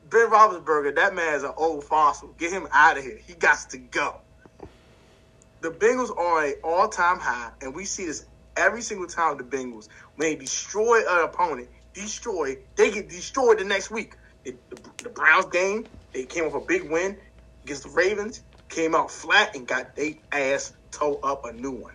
Ben 0.08 0.30
Roethlisberger, 0.30 0.94
that 0.94 1.16
man 1.16 1.34
is 1.34 1.42
an 1.42 1.52
old 1.56 1.82
fossil. 1.82 2.28
Get 2.38 2.52
him 2.52 2.68
out 2.72 2.96
of 2.96 3.02
here. 3.02 3.18
He 3.26 3.34
got 3.34 3.58
to 3.70 3.78
go. 3.78 4.20
The 5.64 5.70
Bengals 5.70 6.10
are 6.10 6.40
on 6.40 6.44
an 6.44 6.54
all-time 6.62 7.18
high, 7.18 7.48
and 7.62 7.74
we 7.74 7.86
see 7.86 8.04
this 8.04 8.26
every 8.54 8.82
single 8.82 9.06
time 9.06 9.38
the 9.38 9.44
Bengals. 9.44 9.88
When 10.16 10.28
they 10.28 10.36
destroy 10.36 10.98
an 11.08 11.24
opponent, 11.24 11.70
destroy, 11.94 12.58
they 12.76 12.90
get 12.90 13.08
destroyed 13.08 13.60
the 13.60 13.64
next 13.64 13.90
week. 13.90 14.14
The, 14.44 14.58
the, 14.68 14.76
the 15.04 15.08
Browns 15.08 15.46
game, 15.46 15.86
they 16.12 16.26
came 16.26 16.44
off 16.44 16.52
a 16.54 16.60
big 16.60 16.90
win 16.90 17.16
against 17.64 17.84
the 17.84 17.88
Ravens, 17.88 18.42
came 18.68 18.94
out 18.94 19.10
flat 19.10 19.56
and 19.56 19.66
got 19.66 19.96
they 19.96 20.20
ass 20.30 20.74
toe 20.90 21.18
up 21.24 21.46
a 21.46 21.52
new 21.54 21.72
one. 21.72 21.94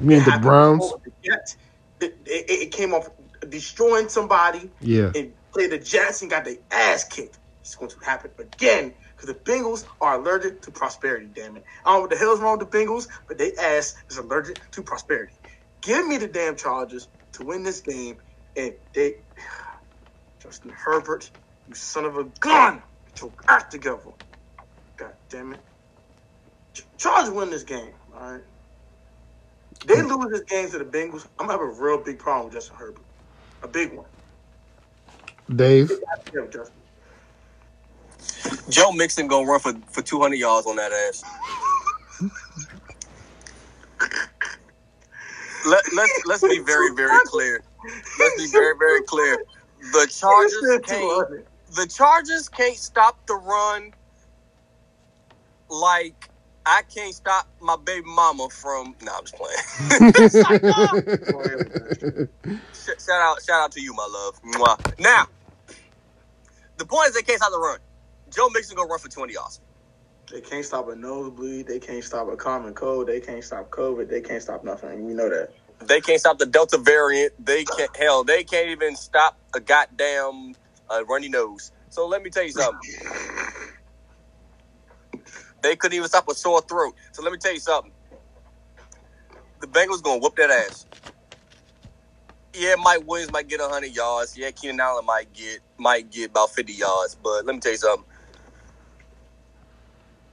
You 0.00 0.06
mean 0.06 0.18
It 0.20 0.26
the 0.26 0.38
Browns? 0.40 0.92
the 1.04 1.10
Jets. 1.24 1.56
It, 2.00 2.16
it, 2.26 2.50
it 2.66 2.72
came 2.72 2.94
off 2.94 3.08
destroying 3.48 4.08
somebody 4.08 4.70
Yeah. 4.80 5.10
and 5.16 5.32
played 5.52 5.72
the 5.72 5.78
Jets 5.78 6.22
and 6.22 6.30
got 6.30 6.44
their 6.44 6.58
ass 6.70 7.02
kicked. 7.02 7.40
It's 7.62 7.74
going 7.74 7.90
to 7.90 7.96
happen 8.04 8.30
again 8.38 8.94
because 9.20 9.34
the 9.34 9.50
Bengals 9.50 9.84
are 10.00 10.20
allergic 10.20 10.62
to 10.62 10.70
prosperity. 10.70 11.28
Damn 11.34 11.56
it! 11.56 11.64
I 11.84 11.90
don't 11.90 11.96
know 11.96 12.00
what 12.02 12.10
the 12.10 12.16
hell's 12.16 12.40
wrong 12.40 12.58
with 12.58 12.70
the 12.70 12.78
Bengals, 12.78 13.06
but 13.28 13.38
they 13.38 13.52
ass 13.60 13.94
is 14.10 14.18
allergic 14.18 14.58
to 14.72 14.82
prosperity. 14.82 15.34
Give 15.82 16.06
me 16.06 16.18
the 16.18 16.28
damn 16.28 16.56
Chargers 16.56 17.08
to 17.34 17.44
win 17.44 17.62
this 17.62 17.80
game, 17.80 18.16
and 18.56 18.72
they 18.94 19.14
Justin 20.42 20.72
Herbert, 20.84 21.30
you 21.66 21.74
son 21.74 22.04
of 22.04 22.16
a 22.16 22.24
gun, 22.40 22.82
get 23.06 23.20
your 23.22 23.32
act 23.48 23.72
together. 23.72 24.00
God 24.98 25.12
damn 25.30 25.52
it! 25.52 25.60
Ch- 26.76 26.86
Chargers 26.98 27.32
win 27.32 27.50
this 27.50 27.64
game. 27.64 27.92
All 28.14 28.32
right. 28.32 28.42
They 29.86 30.00
hmm. 30.00 30.06
lose 30.08 30.30
this 30.30 30.44
game 30.48 30.70
to 30.70 30.78
the 30.78 30.84
Bengals. 30.84 31.26
I'm 31.38 31.46
gonna 31.46 31.52
have 31.52 31.60
a 31.60 31.82
real 31.82 32.02
big 32.02 32.18
problem 32.18 32.46
with 32.46 32.54
Justin 32.54 32.76
Herbert, 32.78 33.04
a 33.62 33.68
big 33.68 33.94
one. 33.94 34.06
Dave. 35.54 35.90
Justin. 36.52 36.79
Joe 38.68 38.92
Mixon 38.92 39.28
gonna 39.28 39.46
run 39.46 39.60
for, 39.60 39.72
for 39.90 40.02
200 40.02 40.36
yards 40.36 40.66
on 40.66 40.76
that 40.76 40.92
ass. 40.92 41.22
Let, 45.66 45.82
let's 45.94 46.22
let's 46.26 46.42
be 46.42 46.58
very 46.60 46.94
very 46.94 47.20
clear. 47.24 47.62
Let's 48.18 48.36
be 48.36 48.46
very 48.48 48.74
very 48.78 49.02
clear. 49.02 49.38
The 49.92 50.06
Chargers 50.10 50.78
can't. 50.86 51.22
The 51.76 51.86
Chargers 51.86 52.48
can't 52.48 52.76
stop 52.76 53.24
the 53.26 53.34
run 53.34 53.92
like 55.68 56.28
I 56.66 56.82
can't 56.94 57.14
stop 57.14 57.48
my 57.60 57.76
baby 57.76 58.06
mama 58.06 58.48
from. 58.50 58.94
No, 59.02 59.12
I'm 59.16 59.24
just 59.24 59.36
playing. 59.36 59.90
Shout 62.98 63.20
out, 63.22 63.42
shout 63.42 63.62
out 63.62 63.72
to 63.72 63.80
you, 63.80 63.94
my 63.94 64.06
love. 64.10 64.40
Now, 64.98 65.26
the 66.78 66.86
point 66.86 67.08
is 67.08 67.14
they 67.14 67.22
can't 67.22 67.38
stop 67.38 67.52
the 67.52 67.58
run. 67.58 67.78
Joe 68.30 68.48
Mixon 68.50 68.76
gonna 68.76 68.88
run 68.88 68.98
for 68.98 69.08
20 69.08 69.32
yards. 69.32 69.60
They 70.30 70.40
can't 70.40 70.64
stop 70.64 70.88
a 70.88 70.94
nosebleed. 70.94 71.66
They 71.66 71.80
can't 71.80 72.04
stop 72.04 72.28
a 72.28 72.36
common 72.36 72.72
cold. 72.72 73.08
They 73.08 73.20
can't 73.20 73.42
stop 73.42 73.70
COVID. 73.70 74.08
They 74.08 74.20
can't 74.20 74.42
stop 74.42 74.62
nothing. 74.62 75.08
You 75.08 75.14
know 75.14 75.28
that. 75.28 75.50
They 75.80 76.00
can't 76.00 76.20
stop 76.20 76.38
the 76.38 76.46
Delta 76.46 76.78
variant. 76.78 77.32
They 77.44 77.64
can't. 77.64 77.94
Hell, 77.96 78.22
they 78.22 78.44
can't 78.44 78.68
even 78.68 78.94
stop 78.94 79.38
a 79.54 79.60
goddamn 79.60 80.54
uh, 80.88 81.04
runny 81.06 81.28
nose. 81.28 81.72
So 81.88 82.06
let 82.06 82.22
me 82.22 82.30
tell 82.30 82.44
you 82.44 82.52
something. 82.52 82.78
They 85.62 85.76
couldn't 85.76 85.96
even 85.96 86.08
stop 86.08 86.28
a 86.28 86.34
sore 86.34 86.60
throat. 86.62 86.94
So 87.12 87.22
let 87.22 87.32
me 87.32 87.38
tell 87.38 87.52
you 87.52 87.60
something. 87.60 87.92
The 89.60 89.66
Bengals 89.66 90.02
gonna 90.02 90.20
whoop 90.20 90.36
that 90.36 90.50
ass. 90.50 90.86
Yeah, 92.54 92.74
Mike 92.82 93.06
Williams 93.06 93.32
might 93.32 93.48
get 93.48 93.60
100 93.60 93.94
yards. 93.94 94.36
Yeah, 94.36 94.50
Keenan 94.50 94.80
Allen 94.80 95.04
might 95.04 95.32
get 95.32 95.60
might 95.78 96.10
get 96.10 96.30
about 96.30 96.50
50 96.50 96.72
yards. 96.72 97.16
But 97.16 97.44
let 97.46 97.54
me 97.54 97.60
tell 97.60 97.72
you 97.72 97.78
something. 97.78 98.04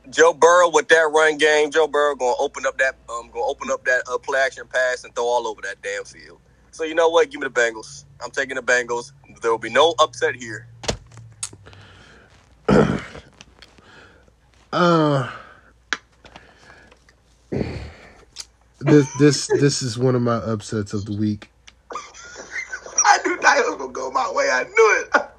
Joe 0.09 0.33
Burrow 0.33 0.69
with 0.69 0.87
that 0.89 1.11
run 1.13 1.37
game, 1.37 1.71
Joe 1.71 1.87
Burrow 1.87 2.15
gonna 2.15 2.35
open 2.39 2.65
up 2.65 2.77
that 2.77 2.95
um 3.09 3.29
gonna 3.31 3.45
open 3.45 3.71
up 3.71 3.83
that 3.85 4.03
uh, 4.11 4.17
play 4.19 4.39
action 4.39 4.67
pass 4.67 5.03
and 5.03 5.13
throw 5.15 5.25
all 5.25 5.47
over 5.47 5.61
that 5.63 5.81
damn 5.81 6.05
field. 6.05 6.39
So 6.71 6.83
you 6.83 6.95
know 6.95 7.09
what? 7.09 7.29
Give 7.31 7.41
me 7.41 7.47
the 7.47 7.53
Bengals. 7.53 8.05
I'm 8.23 8.31
taking 8.31 8.55
the 8.55 8.61
Bengals. 8.63 9.11
There 9.41 9.51
will 9.51 9.57
be 9.59 9.69
no 9.69 9.95
upset 9.99 10.35
here. 10.35 10.67
Uh, 14.73 15.31
this 18.81 19.07
this 19.19 19.47
this 19.47 19.81
is 19.81 19.97
one 19.97 20.15
of 20.15 20.21
my 20.21 20.35
upsets 20.35 20.93
of 20.93 21.05
the 21.05 21.13
week. 21.17 21.51
I 23.05 23.19
knew 23.25 23.37
that 23.41 23.63
was 23.67 23.77
gonna 23.77 23.93
go 23.93 24.11
my 24.11 24.31
way. 24.33 24.49
I 24.51 24.63
knew 24.63 25.05
it. 25.15 25.23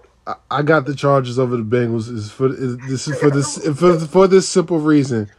I, 0.51 0.62
got 0.62 0.85
the 0.85 0.95
Chargers 0.95 1.38
over 1.38 1.57
the 1.57 1.62
Bengals. 1.62 2.12
Is 2.12 2.31
for 2.31 2.49
is, 2.49 2.77
this 2.79 3.09
is 3.09 3.19
for 3.19 3.31
this 3.31 3.67
for 3.79 3.99
for 3.99 4.27
this 4.27 4.49
simple 4.49 4.79
reason. 4.79 5.31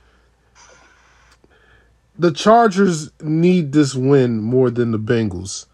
The 2.18 2.32
Chargers 2.32 3.12
need 3.22 3.72
this 3.72 3.96
win 3.96 4.42
more 4.42 4.70
than 4.70 4.92
the 4.92 5.00
Bengals. 5.00 5.68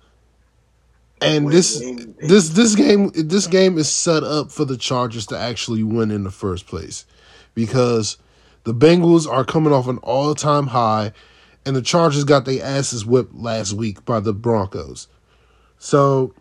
And 1.22 1.50
this 1.50 1.80
this 2.20 2.50
this 2.50 2.76
game 2.76 3.12
this 3.16 3.48
game 3.48 3.78
is 3.78 3.90
set 3.90 4.24
up 4.24 4.52
for 4.52 4.66
the 4.66 4.78
Chargers 4.78 5.26
to 5.28 5.38
actually 5.38 5.84
win 5.84 6.12
in 6.12 6.24
the 6.24 6.32
first 6.32 6.68
place 6.68 7.06
because 7.54 8.18
the 8.66 8.74
Bengals 8.74 9.32
are 9.32 9.46
coming 9.46 9.72
off 9.72 9.88
an 9.88 9.98
all-time 10.00 10.68
high 10.68 11.14
and 11.66 11.76
the 11.76 11.82
Chargers 11.82 12.26
got 12.26 12.46
their 12.46 12.64
asses 12.64 13.06
whipped 13.06 13.34
last 13.34 13.74
week 13.74 14.04
by 14.06 14.20
the 14.20 14.34
Broncos. 14.34 15.08
So 15.78 16.34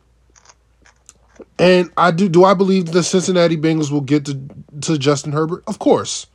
and 1.58 1.90
I 1.96 2.10
do 2.10 2.28
do 2.28 2.44
I 2.44 2.54
believe 2.54 2.86
the 2.86 3.02
Cincinnati 3.02 3.56
Bengals 3.56 3.90
will 3.90 4.00
get 4.00 4.24
to 4.26 4.40
to 4.82 4.98
Justin 4.98 5.32
Herbert? 5.32 5.64
Of 5.66 5.78
course. 5.78 6.26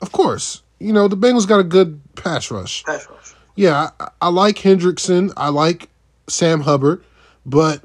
Of 0.00 0.12
course. 0.12 0.62
You 0.80 0.92
know, 0.92 1.06
the 1.08 1.16
Bengals 1.16 1.46
got 1.46 1.60
a 1.60 1.64
good 1.64 2.00
pass 2.16 2.50
rush. 2.50 2.82
Pass 2.84 3.06
rush. 3.08 3.34
Yeah, 3.54 3.90
I, 4.00 4.08
I 4.22 4.28
like 4.28 4.56
Hendrickson. 4.56 5.32
I 5.36 5.48
like 5.50 5.88
Sam 6.28 6.60
Hubbard, 6.60 7.04
but 7.46 7.82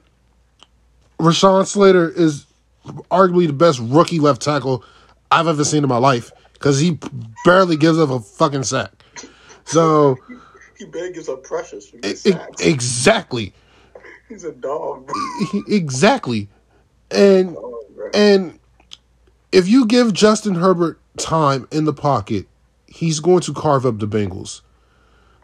Rashawn 1.19 1.65
Slater 1.65 2.09
is 2.09 2.45
arguably 3.11 3.47
the 3.47 3.53
best 3.53 3.79
rookie 3.81 4.19
left 4.19 4.41
tackle 4.41 4.83
I've 5.31 5.47
ever 5.47 5.63
seen 5.63 5.83
in 5.83 5.89
my 5.89 5.97
life 5.97 6.31
because 6.53 6.79
he 6.79 6.97
barely 7.45 7.75
gives 7.75 7.99
up 7.99 8.09
a 8.09 8.19
fucking 8.19 8.63
sack. 8.63 8.91
So 9.65 10.17
He 10.77 10.85
barely 10.85 11.11
gives 11.13 11.27
up 11.29 11.43
precious. 11.43 11.91
Sacks. 12.15 12.61
exactly, 12.61 13.53
He's 14.29 14.43
a 14.43 14.51
dog, 14.51 15.09
exactly, 15.67 16.49
and 17.11 17.55
oh, 17.57 17.85
bro. 17.95 18.09
And 18.13 18.59
if 19.51 19.67
you 19.67 19.85
give 19.85 20.13
Justin 20.13 20.55
Herbert 20.55 20.99
time 21.17 21.67
in 21.71 21.85
the 21.85 21.93
pocket, 21.93 22.45
he's 22.87 23.19
going 23.19 23.41
to 23.41 23.53
carve 23.53 23.85
up 23.85 23.99
the 23.99 24.07
Bengals. 24.07 24.61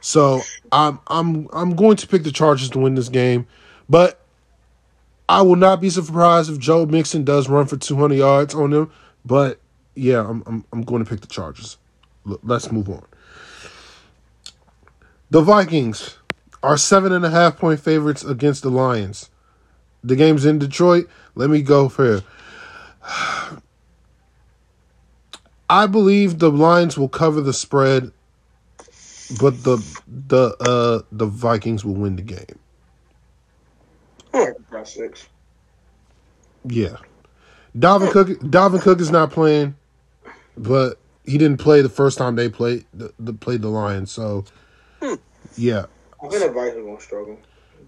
So 0.02 0.42
I'm 0.72 1.00
I'm 1.08 1.48
I'm 1.54 1.76
going 1.76 1.96
to 1.98 2.08
pick 2.08 2.24
the 2.24 2.32
Chargers 2.32 2.70
to 2.72 2.80
win 2.80 2.96
this 2.96 3.10
game, 3.10 3.48
but 3.90 4.20
I 5.30 5.42
will 5.42 5.56
not 5.56 5.80
be 5.80 5.90
surprised 5.90 6.52
if 6.52 6.60
Joe 6.60 6.86
Mixon 6.86 7.24
does 7.24 7.48
run 7.48 7.68
for 7.68 7.78
200 7.78 8.16
yards 8.16 8.54
on 8.54 8.72
them. 8.72 8.92
But 9.26 9.60
yeah, 9.96 10.20
I'm 10.28 10.44
I'm, 10.46 10.66
I'm 10.74 10.84
going 10.84 11.04
to 11.04 11.10
pick 11.10 11.22
the 11.22 11.28
Chargers. 11.28 11.78
L- 12.28 12.40
let's 12.44 12.70
move 12.70 12.90
on. 12.90 13.06
The 15.30 15.42
Vikings 15.42 16.18
are 16.64 16.78
seven 16.78 17.12
and 17.12 17.26
a 17.26 17.30
half 17.30 17.58
point 17.58 17.80
favorites 17.80 18.24
against 18.24 18.64
the 18.64 18.72
Lions. 18.72 19.30
The 20.04 20.16
game's 20.16 20.46
in 20.46 20.60
Detroit. 20.60 21.08
Let 21.36 21.50
me 21.50 21.62
go 21.62 21.90
for 21.90 22.24
I 25.70 25.88
believe 25.88 26.40
the 26.40 26.52
Lions 26.52 26.98
will 26.98 27.10
cover 27.10 27.42
the 27.42 27.54
spread, 27.54 28.12
but 29.40 29.64
the 29.64 29.78
the 30.08 30.56
uh 30.60 31.02
the 31.12 31.26
Vikings 31.26 31.86
will 31.86 31.96
win 31.96 32.16
the 32.16 32.22
game. 32.22 32.60
Six. 34.86 35.30
Yeah. 36.66 36.98
Dalvin 37.78 38.12
Cook 38.12 38.28
Dalvin 38.42 38.82
Cook 38.82 39.00
is 39.00 39.12
not 39.12 39.32
playing, 39.32 39.76
but 40.58 41.00
he 41.26 41.38
didn't 41.38 41.60
play 41.60 41.82
the 41.82 41.90
first 41.90 42.18
time 42.18 42.36
they 42.36 42.50
played 42.50 42.86
the, 42.94 43.14
the 43.20 43.34
played 43.34 43.62
the 43.62 43.70
Lions. 43.70 44.12
So 44.12 44.46
yeah. 45.56 45.86
I 46.24 46.30
think 46.30 46.44
the 46.44 46.52
Vikings 46.52 46.78
are 46.78 46.84
gonna 46.84 47.02
struggle. 47.02 47.40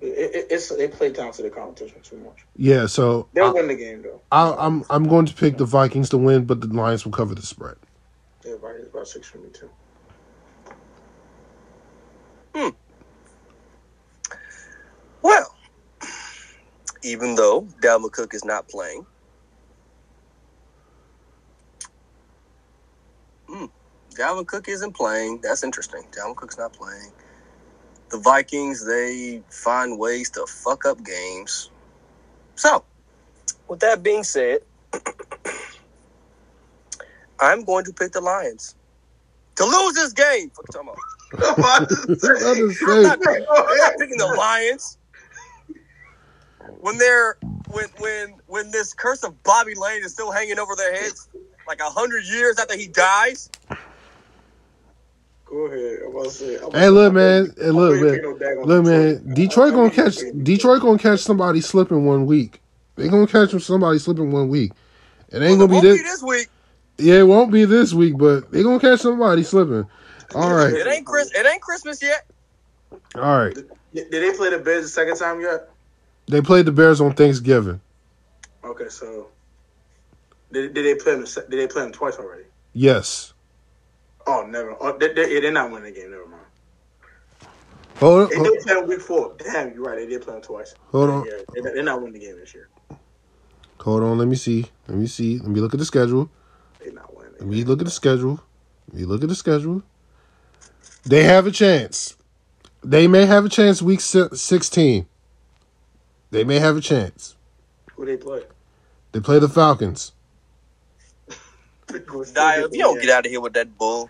It, 0.01 0.07
it, 0.07 0.47
it's 0.51 0.69
they 0.75 0.89
play 0.89 1.11
down 1.11 1.33
to 1.33 1.43
the 1.43 1.51
competition 1.51 2.01
too 2.03 2.17
much. 2.19 2.45
Yeah, 2.57 2.87
so 2.87 3.29
They'll 3.33 3.47
I, 3.47 3.53
win 3.53 3.67
the 3.67 3.75
game 3.75 4.03
though. 4.03 4.23
I, 4.31 4.55
I'm 4.67 4.83
I'm 4.89 5.07
going 5.07 5.27
to 5.27 5.35
pick 5.35 5.57
the 5.57 5.65
Vikings 5.65 6.09
to 6.09 6.17
win, 6.17 6.45
but 6.45 6.61
the 6.61 6.67
Lions 6.67 7.05
will 7.05 7.13
cover 7.13 7.35
the 7.35 7.43
spread. 7.43 7.77
Yeah, 8.45 8.57
Vikings 8.61 8.89
by 8.93 9.03
six 9.03 9.27
for 9.27 9.39
me 9.39 9.49
too. 9.51 9.71
Hmm. 12.55 12.69
Well, 15.23 15.55
even 17.03 17.35
though 17.35 17.63
Dalvin 17.83 18.11
Cook 18.11 18.33
is 18.33 18.45
not 18.45 18.69
playing, 18.69 19.05
Hmm. 23.49 23.65
Dalvin 24.17 24.47
Cook 24.47 24.69
isn't 24.69 24.95
playing. 24.95 25.41
That's 25.43 25.63
interesting. 25.63 26.03
Dalvin 26.17 26.35
Cook's 26.35 26.57
not 26.57 26.73
playing. 26.73 27.13
The 28.11 28.19
Vikings, 28.19 28.85
they 28.85 29.41
find 29.49 29.99
ways 29.99 30.29
to 30.31 30.45
fuck 30.47 30.85
up 30.85 31.03
games. 31.03 31.69
So, 32.55 32.83
with 33.67 33.79
that 33.79 34.03
being 34.03 34.23
said, 34.23 34.59
I'm 37.39 37.63
going 37.63 37.85
to 37.85 37.93
pick 37.93 38.11
the 38.11 38.21
Lions 38.21 38.75
to 39.55 39.65
lose 39.65 39.95
this 39.95 40.13
game. 40.13 40.51
You 40.57 40.63
talking 40.71 40.89
about? 40.89 40.97
I'm 41.57 43.01
not, 43.03 43.19
I'm 43.27 43.77
not 43.77 43.93
picking 43.97 44.17
the 44.17 44.33
Lions. 44.37 44.97
When 46.79 46.97
they're 46.97 47.37
when 47.71 47.87
when 47.99 48.35
when 48.47 48.71
this 48.71 48.93
curse 48.93 49.23
of 49.23 49.41
Bobby 49.43 49.73
Layne 49.75 50.03
is 50.03 50.13
still 50.13 50.31
hanging 50.31 50.59
over 50.59 50.75
their 50.75 50.93
heads, 50.93 51.29
like 51.67 51.79
a 51.79 51.89
hundred 51.89 52.25
years 52.25 52.59
after 52.59 52.77
he 52.77 52.87
dies. 52.87 53.49
Go 55.55 55.67
ahead. 55.67 55.99
I'm 56.05 56.11
about 56.11 56.23
to 56.25 56.29
say. 56.31 56.57
I'm 56.57 56.71
Hey, 56.73 56.89
look, 56.89 57.13
man. 57.13 57.53
Hey, 57.57 57.71
look, 57.71 58.01
man. 58.01 58.21
no 58.21 58.35
daggone 58.35 58.65
Look, 58.65 58.85
man. 58.85 59.33
Detroit. 59.33 59.35
Detroit 59.35 59.73
gonna 59.73 59.89
catch 59.89 60.17
Detroit 60.43 60.81
gonna 60.81 60.99
catch 60.99 61.21
somebody 61.21 61.61
slipping 61.61 62.05
one 62.05 62.25
week. 62.25 62.61
They 62.97 63.07
gonna 63.07 63.25
catch 63.25 63.51
somebody 63.61 63.99
slipping 63.99 64.33
one 64.33 64.49
week. 64.49 64.73
It 65.29 65.41
ain't 65.41 65.57
Well, 65.57 65.59
gonna 65.59 65.63
it 65.63 65.67
be 65.67 65.73
won't 65.73 65.83
this. 65.83 66.01
this 66.01 66.23
week. 66.23 66.49
Yeah, 66.97 67.15
it 67.19 67.27
won't 67.27 67.51
be 67.51 67.63
this 67.63 67.93
week, 67.93 68.17
but 68.17 68.51
they 68.51 68.63
gonna 68.63 68.81
catch 68.81 68.99
somebody 68.99 69.43
slipping. 69.43 69.87
All 70.33 70.53
right, 70.53 70.73
It 70.73 70.87
ain't 70.87 71.05
Chris. 71.05 71.31
It 71.33 71.45
ain't 71.45 71.61
Christmas 71.61 72.03
yet. 72.03 72.25
all 73.15 73.45
right. 73.45 73.55
Did 73.55 73.69
did 73.93 74.11
they 74.11 74.35
play 74.35 74.49
the 74.49 74.57
Bears 74.57 74.83
the 74.83 74.89
second 74.89 75.15
time 75.15 75.39
yet? 75.39 75.69
They 76.27 76.41
played 76.41 76.65
the 76.65 76.73
Bears 76.73 76.99
on 76.99 77.13
Thanksgiving. 77.13 77.79
Okay, 78.65 78.89
so 78.89 79.27
did, 80.51 80.73
did 80.73 80.85
they 80.85 81.01
play 81.01 81.13
them? 81.13 81.23
Did 81.23 81.59
they 81.59 81.67
play 81.67 81.83
them 81.83 81.93
twice 81.93 82.17
already? 82.17 82.43
Yes. 82.73 83.34
Oh, 84.27 84.45
never. 84.47 84.75
Oh, 84.79 84.97
they, 84.97 85.13
they, 85.13 85.33
yeah, 85.35 85.39
they're 85.41 85.51
not 85.51 85.71
winning 85.71 85.93
the 85.93 85.99
game. 85.99 86.11
Never 86.11 86.27
mind. 86.27 86.43
Hold 87.99 88.31
They 88.31 88.35
on. 88.37 88.43
did 88.43 88.61
play 88.63 88.73
them 88.75 88.87
week 88.87 89.01
four. 89.01 89.35
Damn, 89.39 89.73
you're 89.73 89.83
right. 89.83 89.97
They 89.97 90.07
did 90.07 90.21
play 90.23 90.33
them 90.33 90.41
twice. 90.43 90.75
Hold 90.91 91.09
on. 91.09 91.25
Yeah, 91.25 91.37
they're, 91.53 91.73
they're 91.75 91.83
not 91.83 92.01
winning 92.01 92.13
the 92.19 92.25
game 92.25 92.37
this 92.39 92.53
year. 92.53 92.69
Hold 93.81 94.03
on. 94.03 94.17
Let 94.17 94.27
me 94.27 94.35
see. 94.35 94.67
Let 94.87 94.97
me 94.97 95.07
see. 95.07 95.39
Let 95.39 95.49
me 95.49 95.59
look 95.61 95.73
at 95.73 95.79
the 95.79 95.85
schedule. 95.85 96.29
They're 96.79 96.93
not 96.93 97.15
winning. 97.15 97.33
we 97.39 97.63
look 97.63 97.79
at 97.79 97.85
the 97.85 97.91
schedule. 97.91 98.41
We 98.93 99.05
look 99.05 99.23
at 99.23 99.29
the 99.29 99.35
schedule. 99.35 99.83
They 101.05 101.23
have 101.23 101.47
a 101.47 101.51
chance. 101.51 102.15
They 102.83 103.07
may 103.07 103.25
have 103.25 103.45
a 103.45 103.49
chance 103.49 103.81
week 103.81 104.01
16. 104.01 105.07
They 106.31 106.43
may 106.43 106.59
have 106.59 106.77
a 106.77 106.81
chance. 106.81 107.35
Who 107.95 108.05
they 108.05 108.17
play? 108.17 108.43
They 109.11 109.19
play 109.19 109.39
the 109.39 109.49
Falcons. 109.49 110.13
Dio, 111.87 112.69
you 112.71 112.79
don't 112.79 113.01
get 113.01 113.09
out 113.09 113.25
of 113.25 113.31
here 113.31 113.41
with 113.41 113.53
that 113.53 113.77
bull. 113.77 114.09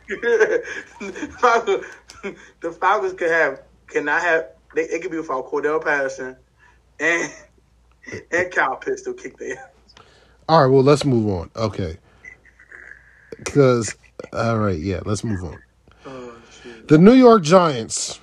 Falcons, 1.39 1.85
the 2.61 2.71
Falcons 2.71 3.13
could 3.13 3.29
have 3.31 3.61
cannot 3.87 4.21
have 4.21 4.47
they 4.73 4.83
it 4.83 5.01
could 5.01 5.11
be 5.11 5.17
without 5.17 5.49
Cordarrelle 5.49 5.83
Patterson 5.83 6.35
and 6.99 7.31
and 8.31 8.51
Kyle 8.51 8.75
Pitts 8.75 9.01
still 9.01 9.13
kick 9.13 9.37
their 9.37 9.71
All 10.47 10.63
right, 10.63 10.71
well, 10.71 10.83
let's 10.83 11.05
move 11.05 11.27
on. 11.29 11.49
Okay. 11.55 11.97
Because, 13.37 13.95
all 14.31 14.59
right, 14.59 14.79
yeah, 14.79 15.01
let's 15.05 15.23
move 15.23 15.43
on. 15.43 15.59
oh. 16.05 16.35
The 16.87 16.97
New 16.97 17.13
York 17.13 17.43
Giants 17.43 18.19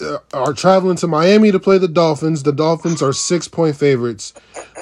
uh, 0.00 0.18
are 0.32 0.52
traveling 0.52 0.96
to 0.98 1.06
Miami 1.06 1.50
to 1.52 1.58
play 1.58 1.78
the 1.78 1.88
Dolphins. 1.88 2.44
The 2.44 2.52
Dolphins 2.52 3.02
are 3.02 3.12
six 3.12 3.48
point 3.48 3.76
favorites. 3.76 4.34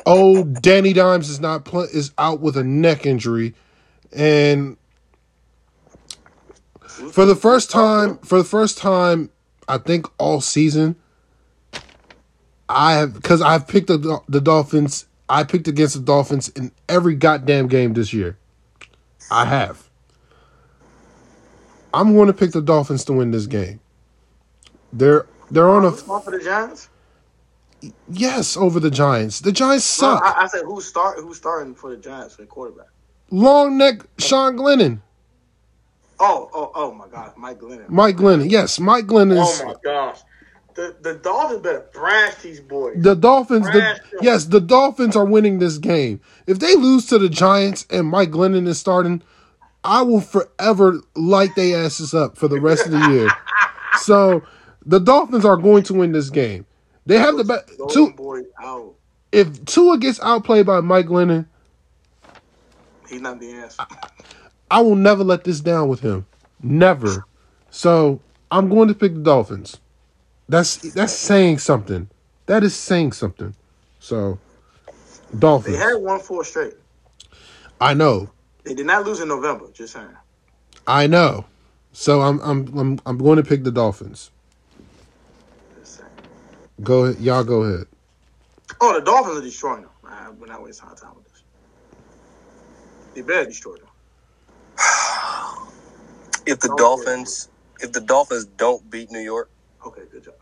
Oh, 0.07 0.45
Danny 0.45 0.93
Dimes 0.93 1.31
is 1.31 1.41
not 1.41 1.65
pl- 1.65 1.89
is 1.93 2.13
out 2.19 2.41
with 2.41 2.57
a 2.57 2.65
neck 2.65 3.07
injury, 3.07 3.55
and 4.15 4.77
for 7.13 7.25
the 7.25 7.37
first 7.37 7.71
time, 7.71 8.19
for 8.19 8.39
the 8.39 8.45
first 8.45 8.79
time, 8.79 9.31
I 9.69 9.79
think 9.79 10.07
all 10.19 10.41
season, 10.41 10.97
I 12.69 12.95
have 12.95 13.15
because 13.15 13.43
I've 13.43 13.69
picked 13.69 13.89
the 13.89 14.21
the 14.29 14.41
Dolphins. 14.41 15.07
I 15.29 15.45
picked 15.45 15.69
against 15.69 15.95
the 15.95 16.03
Dolphins 16.03 16.49
in 16.51 16.71
every 16.89 17.15
goddamn 17.15 17.69
game 17.69 17.95
this 17.95 18.13
year. 18.13 18.39
I 19.31 19.47
have. 19.47 19.89
I'm 21.95 22.15
going 22.15 22.27
to 22.27 22.33
pick 22.33 22.53
the 22.53 22.61
Dolphins 22.61 23.05
to 23.07 23.13
win 23.15 23.31
this 23.31 23.47
game. 23.47 23.81
They're 24.93 25.27
they're 25.51 25.69
on 25.69 25.85
a 25.85 25.93
for 25.93 26.31
the 26.31 26.41
Giants? 26.41 26.89
yes 28.09 28.57
over 28.57 28.81
the 28.81 28.91
Giants. 28.91 29.41
The 29.41 29.53
Giants 29.53 29.85
No, 29.99 30.17
suck. 30.17 30.23
I, 30.23 30.45
I 30.45 30.47
said 30.47 30.63
who's 30.65 30.87
start 30.87 31.19
who's 31.19 31.37
starting 31.37 31.75
for 31.75 31.91
the 31.91 31.97
Giants 31.97 32.37
for 32.37 32.43
the 32.43 32.49
quarterback? 32.49 32.89
Long 33.35 33.77
neck 33.79 34.03
Sean 34.19 34.57
Glennon, 34.57 35.01
Oh, 36.21 36.49
oh, 36.55 36.71
oh 36.75 36.95
my 36.95 37.09
God, 37.09 37.33
Mike 37.37 37.59
Glennon. 37.59 37.89
Mike 37.89 38.17
Glennon. 38.17 38.49
Yes, 38.51 38.79
Mike 38.79 39.07
Glennon 39.07 39.43
is 39.43 39.61
Oh 39.63 39.67
my 39.67 39.75
gosh, 39.83 40.21
the 40.75 40.95
the 41.03 41.15
Dolphins 41.15 41.61
better 41.63 41.87
thrash 41.93 42.37
these 42.37 42.61
boys. 42.61 42.95
the 43.03 43.15
Dolphins. 43.17 43.67
The, 43.67 43.99
yes, 44.23 44.45
the 44.45 44.61
Dolphins 44.61 45.17
are 45.17 45.25
winning 45.25 45.59
this 45.59 45.79
game. 45.79 46.21
If 46.47 46.61
they 46.61 46.75
lose 46.77 47.07
to 47.07 47.19
the 47.19 47.29
Giants 47.29 47.87
and 47.91 48.07
Mike 48.07 48.31
Glennon 48.31 48.69
is 48.69 48.79
starting, 48.79 49.23
I 49.83 50.03
will 50.03 50.21
forever 50.21 51.01
light 51.17 51.51
they 51.57 51.75
asses 51.75 52.15
up 52.15 52.37
for 52.39 52.47
the 52.49 52.61
rest 52.61 52.87
of 52.87 52.93
the 52.93 53.11
year. 53.11 53.29
So 54.01 54.43
the 54.85 54.99
Dolphins 54.99 55.45
are 55.45 55.57
going 55.57 55.85
to 55.85 55.95
win 55.95 56.11
this 56.11 56.29
game. 56.29 56.67
They 57.07 57.17
have 57.17 57.37
the 57.37 57.45
best. 57.45 57.79
Those 57.79 57.95
Two, 57.95 58.13
boys 58.13 58.43
out. 58.61 58.93
if 59.31 59.65
Tua 59.67 59.99
gets 59.99 60.19
outplayed 60.21 60.67
by 60.67 60.81
Mike 60.81 61.07
Glennon, 61.07 61.47
He's 63.09 63.21
not 63.21 63.41
the 63.41 63.51
answer. 63.53 63.85
I 64.71 64.81
will 64.81 64.97
never 64.97 65.23
let 65.25 65.45
this 65.45 65.61
down 65.61 65.89
with 65.89 66.01
him. 66.01 66.27
Never. 66.63 67.27
So 67.71 68.21
I'm 68.51 68.69
going 68.69 68.89
to 68.89 68.95
pick 68.95 69.15
the 69.15 69.21
Dolphins. 69.21 69.79
That's 70.49 70.77
that's 70.93 71.13
saying 71.13 71.59
something. 71.59 72.09
That 72.47 72.63
is 72.63 72.75
saying 72.75 73.13
something. 73.13 73.55
So 74.01 74.39
Dolphins. 75.39 75.77
They 75.77 75.83
had 75.83 75.95
one 75.95 76.21
four 76.21 76.45
straight. 76.45 76.75
I 77.81 77.95
know. 77.95 78.31
They 78.65 78.75
did 78.75 78.87
not 78.87 79.05
lose 79.05 79.21
in 79.21 79.29
November. 79.29 79.67
Just 79.73 79.95
saying. 79.95 80.09
I 80.87 81.07
know. 81.07 81.47
So 81.93 82.23
I'm 82.23 82.41
I'm 82.41 82.79
I'm 82.79 83.01
I'm 83.07 83.19
going 83.19 83.37
to 83.37 83.43
pick 83.43 83.65
the 83.65 83.71
Dolphins. 83.71 84.31
Go 86.83 87.05
ahead. 87.05 87.21
Y'all 87.21 87.45
go 87.45 87.63
ahead. 87.63 87.87
Oh, 88.81 88.95
the 88.99 89.05
Dolphins 89.05 89.39
are 89.39 89.43
destroying 89.43 89.83
them. 89.83 89.91
We're 90.39 90.47
not 90.47 90.63
wasting 90.63 90.89
our 90.89 90.95
time 90.95 91.15
with 93.17 93.27
this. 93.27 93.27
They 93.27 93.33
better 93.35 93.47
destroy. 93.49 93.77
If 96.47 96.61
the 96.61 96.69
Dolphins, 96.77 97.49
if 97.81 97.93
the 97.93 98.03
Dolphins 98.03 98.45
don't 98.45 98.91
beat 98.91 99.11
New 99.11 99.21
York, 99.21 99.51
Okay, 99.87 100.03
good 100.11 100.25
job. 100.25 100.35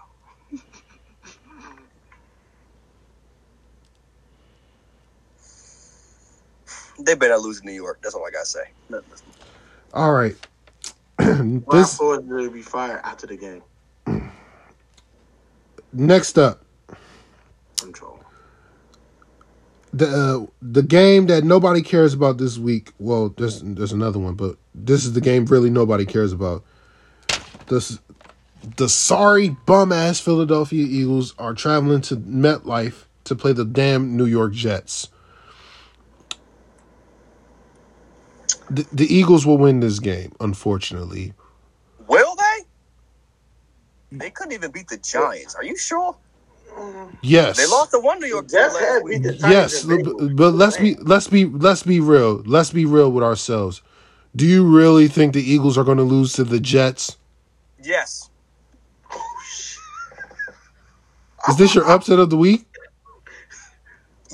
they 7.01 7.15
better 7.15 7.33
not 7.35 7.43
lose 7.43 7.61
to 7.61 7.67
New 7.67 7.73
York. 7.73 7.99
That's 8.03 8.15
all 8.15 8.25
I 8.27 8.31
gotta 8.31 8.47
say. 8.47 8.61
All 9.93 10.13
right. 10.13 10.37
Ron 11.19 11.65
this 11.71 11.97
Flores 11.97 12.25
will 12.25 12.51
be 12.51 12.63
fired 12.63 13.01
after 13.05 13.27
the 13.27 13.37
game. 13.37 13.63
next 15.93 16.39
up, 16.39 16.65
Control. 17.81 18.22
The 19.93 20.07
uh, 20.07 20.47
the 20.63 20.83
game 20.83 21.27
that 21.27 21.45
nobody 21.45 21.83
cares 21.83 22.15
about 22.15 22.39
this 22.39 22.59
week. 22.59 22.93
Well, 22.99 23.31
there's 23.31 23.63
there's 23.63 23.93
another 23.93 24.19
one, 24.19 24.35
but 24.35 24.57
this 24.75 25.05
is 25.05 25.13
the 25.13 25.21
game 25.21 25.45
really 25.47 25.71
nobody 25.71 26.07
cares 26.07 26.33
about. 26.33 26.65
This 27.69 27.99
the 28.77 28.89
sorry 28.89 29.51
bum 29.67 29.93
ass 29.93 30.21
Philadelphia 30.21 30.85
Eagles 30.85 31.35
are 31.39 31.55
traveling 31.55 32.01
to 32.03 32.17
MetLife 32.17 33.05
to 33.25 33.35
play 33.35 33.53
the 33.53 33.65
damn 33.65 34.17
New 34.17 34.27
York 34.27 34.53
Jets. 34.53 35.09
The, 38.71 38.87
the 38.93 39.15
Eagles 39.15 39.45
will 39.45 39.59
win 39.59 39.81
this 39.81 39.99
game, 39.99 40.33
unfortunately. 40.41 41.35
Will 42.07 42.35
they? 42.37 44.19
They 44.19 44.31
couldn't 44.31 44.53
even 44.53 44.71
beat 44.71 44.89
the 44.89 44.97
Giants. 44.97 45.55
Are 45.55 45.65
you 45.65 45.77
sure? 45.77 46.17
Yes, 47.23 47.57
They 47.57 47.67
lost 47.67 47.93
the 47.93 48.01
one 48.01 48.21
New 48.21 48.27
York 48.27 48.49
team 48.49 48.61
Jets 48.61 48.75
last 48.75 49.05
week. 49.05 49.23
beat 49.23 49.29
the 49.29 49.39
Titans 49.39 49.53
Yes, 49.53 49.85
but, 49.85 50.37
but 50.37 50.55
let's 50.55 50.77
be 50.77 50.97
let's 50.97 51.29
be 51.29 51.45
let's 51.45 51.83
be 51.83 52.01
real. 52.01 52.43
Let's 52.45 52.71
be 52.71 52.85
real 52.85 53.13
with 53.13 53.23
ourselves. 53.23 53.83
Do 54.35 54.47
you 54.47 54.65
really 54.65 55.09
think 55.09 55.35
the 55.35 55.43
Eagles 55.43 55.79
are 55.79 55.85
going 55.85 55.99
to 55.99 56.05
lose 56.05 56.33
to 56.35 56.45
the 56.45 56.59
Jets? 56.59 57.17
Yes. 57.83 58.29
Is 61.49 61.57
this 61.57 61.75
your 61.75 61.89
upset 61.89 62.19
of 62.19 62.31
the 62.31 62.37
week? 62.37 62.65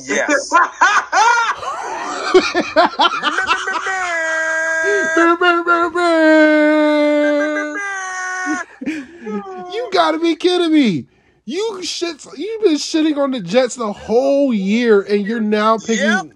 Yes. 0.04 0.50
you 9.72 9.88
gotta 9.92 10.18
be 10.18 10.36
kidding 10.36 10.72
me. 10.72 11.06
You 11.48 11.82
shit. 11.82 12.26
You've 12.36 12.62
been 12.62 12.74
shitting 12.74 13.16
on 13.16 13.30
the 13.30 13.40
Jets 13.40 13.74
the 13.76 13.90
whole 13.90 14.52
year, 14.52 15.00
and 15.00 15.26
you're 15.26 15.40
now 15.40 15.78
picking. 15.78 16.04
Yep. 16.04 16.26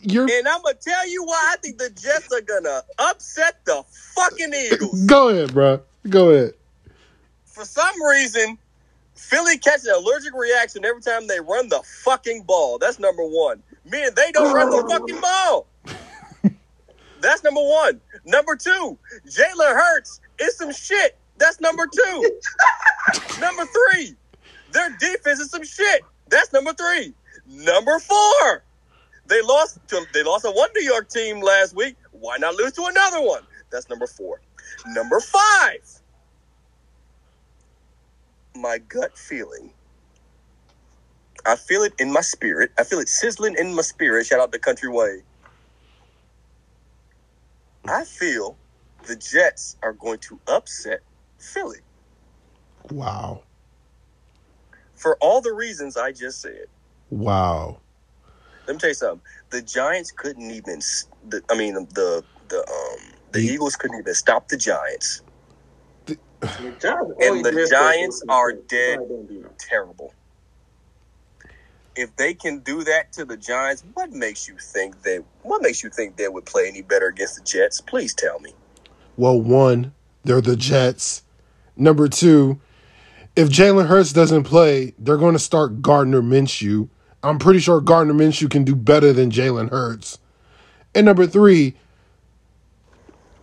You're 0.00 0.22
And 0.22 0.48
I'm 0.48 0.62
gonna 0.62 0.76
tell 0.80 1.06
you 1.06 1.24
why 1.24 1.50
I 1.52 1.56
think 1.56 1.76
the 1.76 1.90
Jets 1.90 2.32
are 2.32 2.40
gonna 2.40 2.80
upset 2.98 3.62
the 3.66 3.84
fucking 4.14 4.54
Eagles. 4.54 5.04
go 5.04 5.28
ahead, 5.28 5.52
bro. 5.52 5.82
Go 6.08 6.30
ahead. 6.30 6.54
For 7.44 7.66
some 7.66 8.02
reason, 8.02 8.56
Philly 9.14 9.58
catches 9.58 9.84
an 9.84 9.94
allergic 9.94 10.32
reaction 10.32 10.86
every 10.86 11.02
time 11.02 11.26
they 11.26 11.40
run 11.40 11.68
the 11.68 11.82
fucking 12.02 12.44
ball. 12.44 12.78
That's 12.78 12.98
number 12.98 13.24
one. 13.24 13.62
Meaning 13.84 14.12
they 14.16 14.32
don't 14.32 14.54
run 14.54 14.70
the 14.70 14.88
fucking 14.88 15.20
ball. 15.20 15.66
That's 17.20 17.44
number 17.44 17.62
one. 17.62 18.00
Number 18.24 18.56
two, 18.56 18.98
Jalen 19.28 19.74
Hurts 19.74 20.22
is 20.40 20.56
some 20.56 20.72
shit. 20.72 21.18
That's 21.36 21.60
number 21.60 21.86
two. 21.86 22.40
number 23.40 23.66
three, 23.66 24.16
their 24.72 24.90
defense 24.90 25.40
is 25.40 25.50
some 25.50 25.64
shit. 25.64 26.02
That's 26.28 26.52
number 26.52 26.72
three. 26.74 27.14
Number 27.46 27.98
four, 27.98 28.64
they 29.26 29.42
lost 29.42 29.78
to 29.88 30.06
they 30.12 30.22
lost 30.22 30.44
to 30.44 30.52
one 30.52 30.70
New 30.76 30.84
York 30.84 31.08
team 31.10 31.40
last 31.40 31.76
week. 31.76 31.96
Why 32.12 32.38
not 32.38 32.56
lose 32.56 32.72
to 32.74 32.86
another 32.86 33.22
one? 33.22 33.42
That's 33.72 33.88
number 33.90 34.06
four. 34.06 34.40
Number 34.88 35.20
five, 35.20 35.80
my 38.56 38.78
gut 38.78 39.16
feeling. 39.18 39.72
I 41.46 41.56
feel 41.56 41.82
it 41.82 41.94
in 41.98 42.12
my 42.12 42.20
spirit. 42.22 42.72
I 42.78 42.84
feel 42.84 43.00
it 43.00 43.08
sizzling 43.08 43.56
in 43.58 43.74
my 43.74 43.82
spirit. 43.82 44.26
Shout 44.26 44.40
out 44.40 44.52
to 44.52 44.58
Country 44.58 44.90
Way. 44.90 45.22
I 47.86 48.04
feel 48.04 48.58
the 49.06 49.16
Jets 49.16 49.76
are 49.82 49.92
going 49.94 50.18
to 50.20 50.40
upset 50.48 51.00
Philly 51.38 51.80
Wow. 52.90 53.42
For 55.02 55.16
all 55.20 55.40
the 55.40 55.52
reasons 55.52 55.96
I 55.96 56.12
just 56.12 56.40
said. 56.40 56.66
Wow. 57.10 57.78
Let 58.66 58.74
me 58.74 58.78
tell 58.80 58.90
you 58.90 58.94
something. 58.94 59.20
The 59.50 59.60
Giants 59.62 60.12
couldn't 60.12 60.50
even. 60.50 60.80
The, 61.28 61.42
I 61.50 61.56
mean, 61.56 61.74
the 61.74 62.24
the 62.48 62.58
um 62.58 63.12
the 63.32 63.40
The- 63.40 63.46
Eagles 63.46 63.76
couldn't 63.76 63.98
even 63.98 64.14
stop 64.14 64.48
the 64.48 64.56
Giants. 64.56 65.22
The 66.06 66.16
And 67.20 67.44
the 67.44 67.66
Giants 67.70 68.22
are 68.28 68.52
dead. 68.52 68.96
Probably 68.98 69.16
didn't 69.16 69.28
beat 69.28 69.42
them. 69.42 69.52
Terrible. 69.58 70.14
if 71.94 72.14
they 72.16 72.32
can 72.34 72.60
do 72.60 72.82
that 72.84 73.12
to 73.12 73.24
the 73.24 73.36
Giants, 73.36 73.84
what 73.94 74.10
makes 74.12 74.48
you 74.48 74.56
think 74.58 75.02
they 75.02 75.18
what 75.42 75.60
makes 75.62 75.82
you 75.84 75.90
think 75.90 76.16
they 76.16 76.28
would 76.28 76.46
play 76.46 76.66
any 76.68 76.82
better 76.82 77.08
against 77.08 77.36
the 77.36 77.42
Jets? 77.42 77.80
Please 77.80 78.14
tell 78.14 78.38
me. 78.40 78.54
Well, 79.16 79.40
one, 79.40 79.92
they're 80.24 80.40
the 80.40 80.56
Jets. 80.56 81.22
Number 81.76 82.08
two, 82.08 82.60
if 83.36 83.48
Jalen 83.48 83.86
Hurts 83.86 84.12
doesn't 84.12 84.44
play, 84.44 84.94
they're 84.98 85.16
going 85.16 85.32
to 85.34 85.38
start 85.38 85.82
Gardner 85.82 86.22
Minshew. 86.22 86.88
I'm 87.22 87.38
pretty 87.38 87.60
sure 87.60 87.80
Gardner 87.80 88.14
Minshew 88.14 88.50
can 88.50 88.64
do 88.64 88.74
better 88.74 89.12
than 89.12 89.30
Jalen 89.30 89.70
Hurts. 89.70 90.18
And 90.94 91.06
number 91.06 91.26
three, 91.26 91.74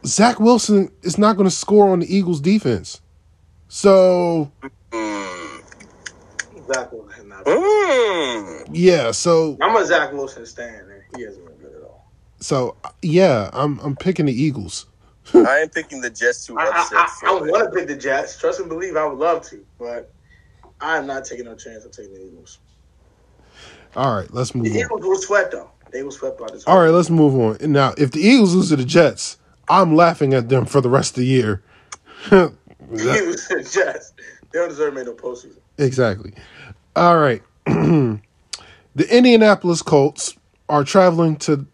Zach 0.05 0.39
Wilson 0.39 0.91
is 1.01 1.17
not 1.17 1.35
going 1.37 1.49
to 1.49 1.55
score 1.55 1.89
on 1.89 1.99
the 1.99 2.15
Eagles' 2.15 2.41
defense. 2.41 3.01
So. 3.67 4.51
Zach 6.71 6.91
Wilson. 6.91 7.29
Not 7.29 7.45
Mm. 7.45 8.69
yeah, 8.71 9.11
so 9.11 9.57
I'm 9.61 9.75
a 9.75 9.85
Zach 9.85 10.11
Wilson 10.13 10.45
stand, 10.45 10.89
and 10.91 11.01
he 11.15 11.23
hasn't 11.23 11.45
been 11.45 11.55
good 11.57 11.75
at 11.77 11.83
all. 11.83 12.05
so 12.39 12.75
yeah, 13.01 13.49
I'm 13.53 13.79
I'm 13.79 13.95
picking 13.95 14.25
the 14.25 14.33
Eagles. 14.33 14.85
I 15.35 15.59
am 15.59 15.69
picking 15.69 16.01
the 16.01 16.09
Jets 16.09 16.45
to 16.47 16.57
I, 16.57 16.67
upset. 16.67 16.97
I, 16.97 17.01
I, 17.01 17.05
I 17.05 17.39
Philly. 17.39 17.51
want 17.51 17.71
to 17.73 17.79
pick 17.79 17.87
the 17.87 17.95
Jets. 17.95 18.37
Trust 18.39 18.59
and 18.59 18.69
believe, 18.69 18.95
I 18.97 19.05
would 19.05 19.17
love 19.19 19.43
to, 19.49 19.65
but 19.79 20.13
I'm 20.81 21.07
not 21.07 21.25
taking 21.25 21.45
no 21.45 21.55
chance 21.55 21.85
of 21.85 21.91
taking 21.91 22.13
the 22.13 22.21
Eagles. 22.25 22.59
All 23.95 24.15
right, 24.15 24.31
let's 24.33 24.53
move 24.55 24.65
The 24.65 24.71
on. 24.71 24.77
Eagles 24.85 25.01
were 25.05 25.15
swept 25.15 25.51
though. 25.51 25.71
They 25.91 26.03
were 26.03 26.11
swept 26.11 26.39
by 26.39 26.47
this. 26.51 26.63
All 26.67 26.79
right, 26.79 26.89
let's 26.91 27.09
move 27.09 27.35
on. 27.61 27.71
Now, 27.71 27.93
if 27.97 28.11
the 28.11 28.21
Eagles 28.21 28.53
lose 28.55 28.69
to 28.69 28.75
the 28.75 28.85
Jets, 28.85 29.37
I'm 29.67 29.95
laughing 29.95 30.33
at 30.33 30.49
them 30.49 30.65
for 30.65 30.81
the 30.81 30.89
rest 30.89 31.11
of 31.11 31.17
the 31.21 31.25
year. 31.27 31.63
That- 32.91 33.21
Eagles 33.21 33.47
and 33.51 33.69
Jets. 33.69 34.13
They 34.51 34.59
don't 34.59 34.69
deserve 34.69 34.93
to 34.93 34.95
make 34.95 35.05
no 35.05 35.13
postseason. 35.13 35.59
exactly. 35.77 36.33
All 36.95 37.17
right. 37.19 37.43
the 37.65 38.19
Indianapolis 39.09 39.81
Colts 39.83 40.35
are 40.69 40.83
traveling 40.83 41.35
to 41.37 41.65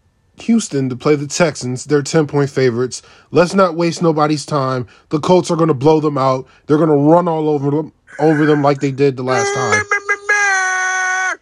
Houston 0.42 0.88
to 0.88 0.96
play 0.96 1.16
the 1.16 1.26
Texans. 1.26 1.84
They're 1.84 2.02
10 2.02 2.26
point 2.26 2.50
favorites. 2.50 3.02
Let's 3.30 3.54
not 3.54 3.74
waste 3.74 4.02
nobody's 4.02 4.46
time. 4.46 4.86
The 5.10 5.20
Colts 5.20 5.50
are 5.50 5.56
going 5.56 5.68
to 5.68 5.74
blow 5.74 6.00
them 6.00 6.18
out. 6.18 6.46
They're 6.66 6.78
going 6.78 6.90
to 6.90 6.94
run 6.94 7.28
all 7.28 7.48
over 7.48 7.70
them 7.70 7.92
over 8.18 8.46
them 8.46 8.62
like 8.62 8.80
they 8.80 8.92
did 8.92 9.16
the 9.16 9.22
last 9.22 9.52
time. 9.54 9.82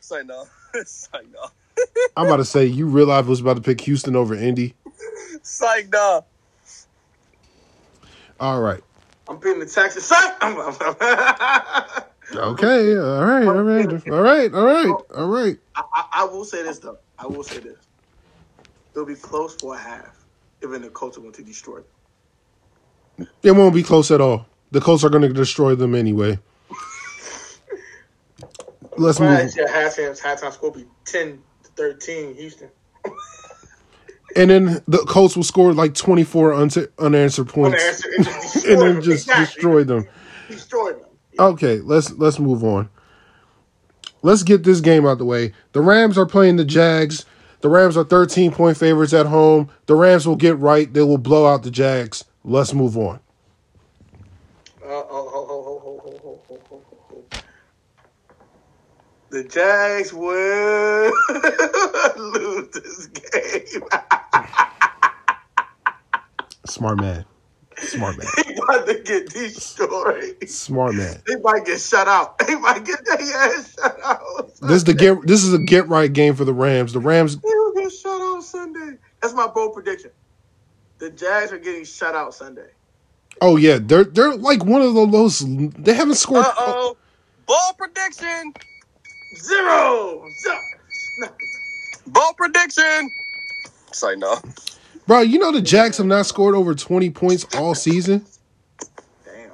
Say 0.00 0.22
no. 0.24 0.46
Say 0.84 1.18
no. 1.32 1.46
I'm 2.16 2.26
about 2.26 2.36
to 2.36 2.44
say 2.44 2.66
you 2.66 2.86
realize 2.86 3.26
I 3.26 3.28
was 3.28 3.40
about 3.40 3.56
to 3.56 3.62
pick 3.62 3.80
Houston 3.82 4.16
over 4.16 4.34
Indy. 4.34 4.74
Say 5.42 5.86
no. 5.92 6.24
All 8.40 8.60
right. 8.60 8.82
I'm 9.28 9.38
picking 9.38 9.60
the 9.60 9.66
Texans. 9.66 10.10
Okay. 12.34 12.96
All 12.96 13.24
right. 13.24 13.46
All 13.46 13.62
right. 13.62 13.86
All 14.10 14.22
right. 14.22 14.54
All 14.54 14.64
right. 14.64 14.94
All 15.14 15.28
right. 15.28 15.58
I, 15.76 16.04
I 16.12 16.24
will 16.24 16.44
say 16.44 16.62
this 16.62 16.78
though. 16.78 16.98
I 17.18 17.26
will 17.26 17.44
say 17.44 17.60
this. 17.60 17.76
It'll 18.94 19.06
be 19.06 19.14
close 19.14 19.54
for 19.56 19.74
a 19.74 19.78
half. 19.78 20.24
Even 20.62 20.82
the 20.82 20.88
Colts 20.90 21.18
are 21.18 21.20
going 21.20 21.32
to 21.34 21.42
destroy. 21.42 21.80
them. 23.18 23.28
It 23.42 23.52
won't 23.52 23.74
be 23.74 23.82
close 23.82 24.10
at 24.10 24.20
all. 24.20 24.46
The 24.70 24.80
Colts 24.80 25.04
are 25.04 25.10
going 25.10 25.22
to 25.22 25.32
destroy 25.32 25.74
them 25.74 25.94
anyway. 25.94 26.38
Let's 28.96 29.18
Right, 29.20 29.44
move. 29.44 29.54
yeah, 29.56 29.66
halftime, 29.66 30.20
halftime 30.20 30.52
score 30.52 30.70
will 30.70 30.78
be 30.80 30.86
10 31.06 31.42
to 31.64 31.70
13 31.76 32.34
Houston. 32.36 32.68
And 34.36 34.50
then 34.50 34.82
the 34.88 34.98
Colts 35.06 35.36
will 35.36 35.44
score 35.44 35.72
like 35.72 35.94
24 35.94 36.54
unta- 36.54 36.88
unanswered 36.98 37.48
points. 37.48 37.80
Unanswered, 37.80 38.14
and 38.16 38.24
just 38.24 38.56
And 38.66 38.80
then 38.80 39.00
just 39.00 39.26
Exactly. 39.28 39.44
destroy 39.44 39.84
them. 39.84 40.08
Destroy 40.48 40.92
them. 40.94 41.06
Okay, 41.38 41.78
let's 41.78 42.10
let's 42.14 42.40
move 42.40 42.64
on. 42.64 42.88
Let's 44.22 44.42
get 44.42 44.64
this 44.64 44.80
game 44.80 45.06
out 45.06 45.18
the 45.18 45.24
way. 45.24 45.52
The 45.70 45.82
Rams 45.82 46.18
are 46.18 46.26
playing 46.26 46.56
the 46.56 46.64
Jags. 46.64 47.24
The 47.64 47.70
Rams 47.70 47.96
are 47.96 48.04
13 48.04 48.52
point 48.52 48.76
favorites 48.76 49.14
at 49.14 49.24
home. 49.24 49.70
The 49.86 49.94
Rams 49.94 50.28
will 50.28 50.36
get 50.36 50.58
right. 50.58 50.92
They 50.92 51.00
will 51.00 51.16
blow 51.16 51.46
out 51.46 51.62
the 51.62 51.70
Jags. 51.70 52.22
Let's 52.44 52.74
move 52.74 52.94
on. 52.98 53.20
The 59.30 59.44
Jags 59.48 60.12
will 60.12 61.10
lose 62.34 62.68
this 62.68 63.06
game. 63.06 63.82
Smart 66.66 67.00
man. 67.00 67.24
Smart 67.78 68.18
man. 68.18 68.26
They 68.36 68.54
about 68.54 68.86
to 68.86 69.00
get 69.00 69.30
destroyed. 69.30 70.48
Smart 70.48 70.94
man. 70.94 71.22
They 71.26 71.36
might 71.36 71.64
get 71.64 71.80
shut 71.80 72.08
out. 72.08 72.38
They 72.38 72.54
might 72.56 72.84
get 72.84 73.04
their 73.04 73.16
ass 73.16 73.74
shut 73.74 73.98
out. 74.04 74.50
This 74.62 74.82
the 74.84 74.94
get. 74.94 75.26
This 75.26 75.44
is 75.44 75.52
a 75.52 75.58
get 75.58 75.88
right 75.88 76.12
game 76.12 76.34
for 76.34 76.44
the 76.44 76.52
Rams. 76.52 76.92
The 76.92 77.00
Rams. 77.00 77.36
That's 79.24 79.32
my 79.32 79.46
bold 79.46 79.72
prediction. 79.72 80.10
The 80.98 81.08
Jags 81.08 81.50
are 81.50 81.56
getting 81.58 81.86
shut 81.86 82.14
out 82.14 82.34
Sunday. 82.34 82.68
Oh 83.40 83.56
yeah, 83.56 83.78
they're 83.80 84.04
they're 84.04 84.34
like 84.34 84.66
one 84.66 84.82
of 84.82 84.92
the 84.92 85.06
those. 85.06 85.38
They 85.38 85.94
haven't 85.94 86.16
scored. 86.16 86.44
Uh 86.44 86.52
oh. 86.58 86.96
Ball 87.46 87.72
prediction. 87.78 88.52
Zero. 89.38 90.26
Zero. 90.42 90.58
No. 91.20 91.28
Ball 92.08 92.34
prediction. 92.34 93.10
Say 93.92 94.14
no. 94.16 94.36
Bro, 95.06 95.20
you 95.20 95.38
know 95.38 95.52
the 95.52 95.62
Jags 95.62 95.96
have 95.96 96.06
not 96.06 96.26
scored 96.26 96.54
over 96.54 96.74
20 96.74 97.08
points 97.08 97.46
all 97.56 97.74
season? 97.74 98.26
Damn. 99.24 99.52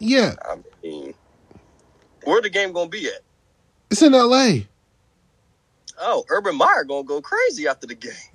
Yeah, 0.00 0.34
I 0.42 0.56
mean, 0.82 1.14
where 2.24 2.42
the 2.42 2.50
game 2.50 2.72
gonna 2.72 2.90
be 2.90 3.06
at? 3.06 3.22
it's 3.90 4.02
in 4.02 4.12
LA. 4.12 4.64
Oh, 6.06 6.24
Urban 6.28 6.56
Meyer 6.56 6.84
gonna 6.84 7.04
go 7.04 7.22
crazy 7.22 7.66
after 7.66 7.86
the 7.86 7.94
game. 7.94 8.12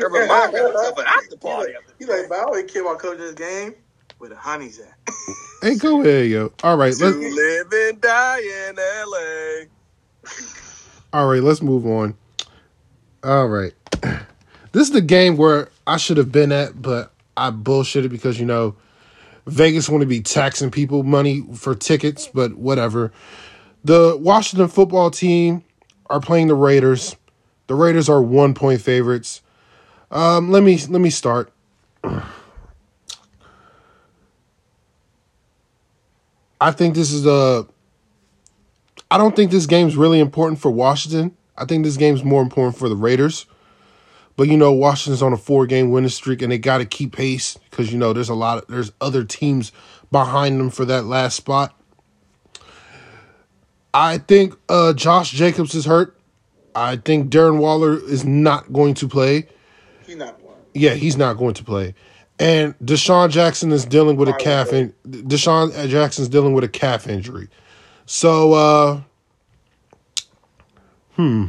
Urban 0.00 0.26
Meyer 0.28 0.50
got 0.50 0.54
himself 0.54 0.98
an 0.98 1.04
after 1.06 1.36
party. 1.36 1.74
After 1.74 1.92
You 2.00 2.06
like, 2.08 2.28
but 2.28 2.38
I 2.38 2.42
always 2.42 2.70
care 2.70 2.82
about 2.82 2.98
coaching 2.98 3.20
this 3.20 3.34
game 3.34 3.74
where 4.18 4.30
the 4.30 4.36
honey's 4.36 4.80
at. 4.80 4.94
Hey, 5.62 5.76
go 5.76 6.00
ahead, 6.00 6.28
yo. 6.28 6.52
All 6.64 6.76
right, 6.76 6.92
to 6.92 7.04
let's 7.04 7.16
live 7.16 7.72
and 7.72 8.00
die 8.00 8.40
in 8.40 8.78
L.A. 8.78 9.66
all 11.12 11.28
right, 11.28 11.42
let's 11.42 11.62
move 11.62 11.86
on. 11.86 12.16
All 13.22 13.48
right. 13.48 13.72
This 14.72 14.88
is 14.88 14.92
the 14.92 15.02
game 15.02 15.36
where 15.36 15.68
I 15.86 15.98
should 15.98 16.16
have 16.16 16.32
been 16.32 16.50
at, 16.50 16.82
but 16.82 17.12
I 17.36 17.52
bullshitted 17.52 18.10
because 18.10 18.40
you 18.40 18.44
know 18.44 18.74
Vegas 19.46 19.88
want 19.88 20.00
to 20.00 20.06
be 20.06 20.20
taxing 20.20 20.72
people 20.72 21.04
money 21.04 21.46
for 21.54 21.76
tickets, 21.76 22.26
but 22.26 22.54
whatever. 22.54 23.12
The 23.84 24.16
Washington 24.20 24.66
football 24.66 25.12
team 25.12 25.62
are 26.14 26.20
playing 26.20 26.46
the 26.46 26.54
Raiders. 26.54 27.16
The 27.66 27.74
Raiders 27.74 28.08
are 28.08 28.22
one 28.22 28.54
point 28.54 28.80
favorites. 28.80 29.42
Um, 30.12 30.52
let 30.52 30.62
me 30.62 30.78
let 30.88 31.00
me 31.00 31.10
start. 31.10 31.52
I 36.60 36.70
think 36.70 36.94
this 36.94 37.10
is 37.10 37.26
a. 37.26 37.66
I 39.10 39.18
don't 39.18 39.34
think 39.34 39.50
this 39.50 39.66
game's 39.66 39.96
really 39.96 40.20
important 40.20 40.60
for 40.60 40.70
Washington. 40.70 41.36
I 41.58 41.64
think 41.64 41.84
this 41.84 41.96
game's 41.96 42.22
more 42.22 42.42
important 42.42 42.78
for 42.78 42.88
the 42.88 42.94
Raiders. 42.94 43.46
But 44.36 44.46
you 44.46 44.56
know, 44.56 44.72
Washington's 44.72 45.22
on 45.22 45.32
a 45.32 45.36
four-game 45.36 45.90
winning 45.90 46.10
streak, 46.10 46.42
and 46.42 46.52
they 46.52 46.58
got 46.58 46.78
to 46.78 46.84
keep 46.84 47.16
pace 47.16 47.58
because 47.70 47.92
you 47.92 47.98
know 47.98 48.12
there's 48.12 48.28
a 48.28 48.34
lot 48.34 48.58
of 48.58 48.68
there's 48.68 48.92
other 49.00 49.24
teams 49.24 49.72
behind 50.12 50.60
them 50.60 50.70
for 50.70 50.84
that 50.84 51.06
last 51.06 51.34
spot. 51.34 51.74
I 53.94 54.18
think 54.18 54.56
uh, 54.68 54.92
Josh 54.92 55.30
Jacobs 55.30 55.74
is 55.74 55.84
hurt. 55.84 56.18
I 56.74 56.96
think 56.96 57.30
Darren 57.30 57.58
Waller 57.58 57.96
is 57.96 58.24
not 58.24 58.72
going 58.72 58.94
to 58.94 59.08
play. 59.08 59.46
He's 60.04 60.16
not 60.16 60.42
one. 60.42 60.56
Yeah, 60.74 60.94
he's 60.94 61.16
not 61.16 61.34
going 61.34 61.54
to 61.54 61.64
play. 61.64 61.94
And 62.40 62.76
DeSean 62.80 63.30
Jackson 63.30 63.70
is 63.70 63.84
dealing 63.84 64.16
with 64.16 64.28
a 64.28 64.32
calf 64.32 64.72
in 64.72 64.92
DeSean 65.06 65.88
Jackson's 65.88 66.28
dealing 66.28 66.52
with 66.52 66.64
a 66.64 66.68
calf 66.68 67.06
injury. 67.06 67.48
So 68.06 68.52
uh 68.54 69.00
hmm. 71.12 71.46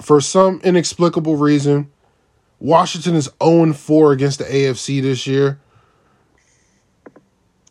For 0.00 0.20
some 0.20 0.60
inexplicable 0.62 1.36
reason, 1.36 1.90
Washington 2.60 3.16
is 3.16 3.28
0-4 3.40 4.12
against 4.12 4.38
the 4.38 4.44
AFC 4.44 5.02
this 5.02 5.26
year. 5.26 5.58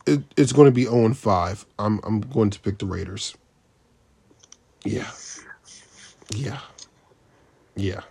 It, 0.06 0.22
it's 0.36 0.52
going 0.52 0.66
to 0.66 0.72
be 0.72 0.84
0-5. 0.84 1.64
I'm 1.78 2.00
I'm 2.04 2.20
going 2.20 2.50
to 2.50 2.60
pick 2.60 2.78
the 2.78 2.86
Raiders. 2.86 3.36
Yeah. 4.84 5.10
Yeah. 6.34 6.60
Yeah. 7.74 8.02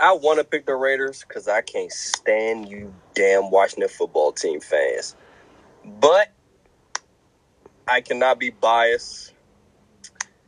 I 0.00 0.12
want 0.12 0.38
to 0.38 0.44
pick 0.44 0.66
the 0.66 0.74
Raiders 0.74 1.24
because 1.26 1.48
I 1.48 1.60
can't 1.60 1.92
stand 1.92 2.68
you 2.68 2.92
damn 3.14 3.50
Washington 3.50 3.88
football 3.88 4.32
team 4.32 4.60
fans. 4.60 5.14
But 5.84 6.32
I 7.86 8.00
cannot 8.00 8.38
be 8.38 8.50
biased. 8.50 9.32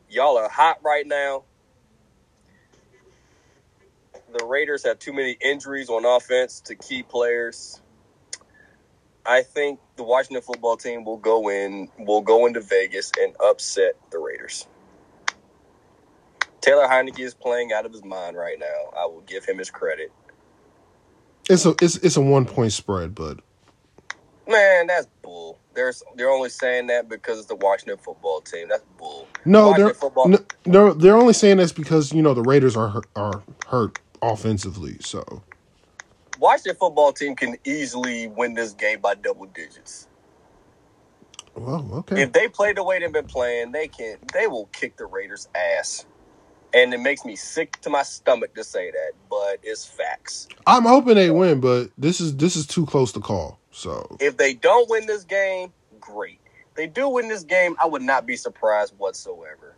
Y'all 0.08 0.38
are 0.38 0.48
hot 0.48 0.78
right 0.82 1.06
now. 1.06 1.44
The 4.32 4.44
Raiders 4.44 4.84
have 4.84 4.98
too 4.98 5.12
many 5.12 5.36
injuries 5.40 5.88
on 5.88 6.04
offense 6.04 6.60
to 6.62 6.74
key 6.74 7.02
players. 7.02 7.80
I 9.28 9.42
think 9.42 9.80
the 9.96 10.04
Washington 10.04 10.42
football 10.42 10.76
team 10.76 11.04
will 11.04 11.18
go 11.18 11.50
in, 11.50 11.88
will 11.98 12.22
go 12.22 12.46
into 12.46 12.60
Vegas 12.60 13.12
and 13.20 13.34
upset 13.44 13.94
the 14.10 14.18
Raiders. 14.18 14.66
Taylor 16.60 16.86
Heinicke 16.86 17.20
is 17.20 17.34
playing 17.34 17.72
out 17.72 17.86
of 17.86 17.92
his 17.92 18.04
mind 18.04 18.36
right 18.36 18.58
now. 18.58 18.90
I 18.98 19.06
will 19.06 19.22
give 19.22 19.44
him 19.44 19.58
his 19.58 19.70
credit. 19.70 20.12
It's 21.48 21.66
a 21.66 21.74
it's 21.80 21.96
it's 21.96 22.16
a 22.16 22.20
one 22.20 22.46
point 22.46 22.72
spread, 22.72 23.14
but 23.14 23.40
Man, 24.48 24.86
that's 24.88 25.08
bull. 25.22 25.58
They're 25.74 25.92
they're 26.16 26.30
only 26.30 26.50
saying 26.50 26.88
that 26.88 27.08
because 27.08 27.38
it's 27.38 27.48
the 27.48 27.56
Washington 27.56 27.98
football 27.98 28.40
team. 28.42 28.68
That's 28.68 28.84
bull. 28.98 29.28
no, 29.44 29.68
Washington 29.70 29.86
they're 29.86 29.94
football. 29.94 30.28
no, 30.28 30.38
they're 30.64 30.94
they're 30.94 31.16
only 31.16 31.32
saying 31.34 31.58
this 31.58 31.72
because 31.72 32.12
you 32.12 32.22
know 32.22 32.34
the 32.34 32.42
Raiders 32.42 32.76
are 32.76 32.88
hurt, 32.88 33.06
are 33.16 33.42
hurt 33.68 33.98
offensively. 34.22 34.98
So 35.00 35.42
Washington 36.38 36.76
football 36.78 37.12
team 37.12 37.36
can 37.36 37.56
easily 37.64 38.28
win 38.28 38.54
this 38.54 38.72
game 38.72 39.00
by 39.00 39.14
double 39.14 39.46
digits. 39.46 40.08
well, 41.54 41.88
okay. 41.94 42.22
If 42.22 42.32
they 42.32 42.48
play 42.48 42.72
the 42.72 42.84
way 42.84 42.98
they've 43.00 43.12
been 43.12 43.26
playing, 43.26 43.72
they 43.72 43.88
can 43.88 44.18
they 44.32 44.46
will 44.46 44.66
kick 44.66 44.96
the 44.96 45.06
Raiders' 45.06 45.48
ass. 45.54 46.06
And 46.74 46.92
it 46.92 47.00
makes 47.00 47.24
me 47.24 47.36
sick 47.36 47.80
to 47.82 47.90
my 47.90 48.02
stomach 48.02 48.54
to 48.54 48.64
say 48.64 48.90
that, 48.90 49.12
but 49.30 49.58
it's 49.62 49.84
facts. 49.86 50.48
I'm 50.66 50.82
hoping 50.84 51.14
they 51.14 51.30
win, 51.30 51.60
but 51.60 51.90
this 51.96 52.20
is 52.20 52.36
this 52.36 52.56
is 52.56 52.66
too 52.66 52.86
close 52.86 53.12
to 53.12 53.20
call. 53.20 53.60
So 53.70 54.16
If 54.20 54.36
they 54.36 54.54
don't 54.54 54.88
win 54.90 55.06
this 55.06 55.24
game, 55.24 55.72
great. 56.00 56.40
If 56.70 56.74
they 56.74 56.86
do 56.86 57.08
win 57.08 57.28
this 57.28 57.44
game, 57.44 57.76
I 57.82 57.86
would 57.86 58.02
not 58.02 58.26
be 58.26 58.36
surprised 58.36 58.94
whatsoever. 58.98 59.76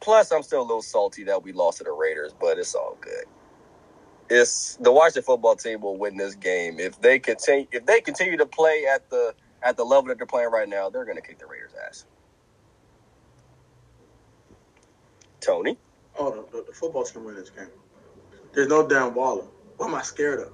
Plus, 0.00 0.32
I'm 0.32 0.42
still 0.42 0.60
a 0.60 0.62
little 0.62 0.82
salty 0.82 1.24
that 1.24 1.42
we 1.42 1.52
lost 1.52 1.78
to 1.78 1.84
the 1.84 1.92
Raiders, 1.92 2.34
but 2.38 2.58
it's 2.58 2.74
all 2.74 2.96
good. 3.00 3.24
It's 4.32 4.76
the 4.76 4.90
Washington 4.92 5.24
football 5.24 5.56
team 5.56 5.82
will 5.82 5.98
win 5.98 6.16
this 6.16 6.34
game 6.34 6.80
if 6.80 7.00
they 7.02 7.18
continue. 7.18 7.66
If 7.72 7.84
they 7.86 8.00
continue 8.00 8.38
to 8.38 8.46
play 8.46 8.86
at 8.92 9.10
the 9.10 9.34
at 9.62 9.76
the 9.76 9.84
level 9.84 10.08
that 10.08 10.18
they're 10.18 10.26
playing 10.26 10.50
right 10.50 10.68
now, 10.68 10.90
they're 10.90 11.04
going 11.04 11.16
to 11.18 11.22
kick 11.22 11.38
the 11.38 11.46
Raiders' 11.46 11.72
ass. 11.88 12.06
Tony, 15.40 15.78
Oh, 16.18 16.30
the, 16.30 16.58
the, 16.58 16.64
the 16.64 16.72
football 16.72 17.04
team 17.04 17.24
win 17.24 17.34
this 17.36 17.50
game. 17.50 17.68
There's 18.54 18.68
no 18.68 18.86
damn 18.88 19.14
Waller. 19.14 19.44
What 19.76 19.88
am 19.88 19.94
I 19.94 20.02
scared 20.02 20.40
of? 20.40 20.52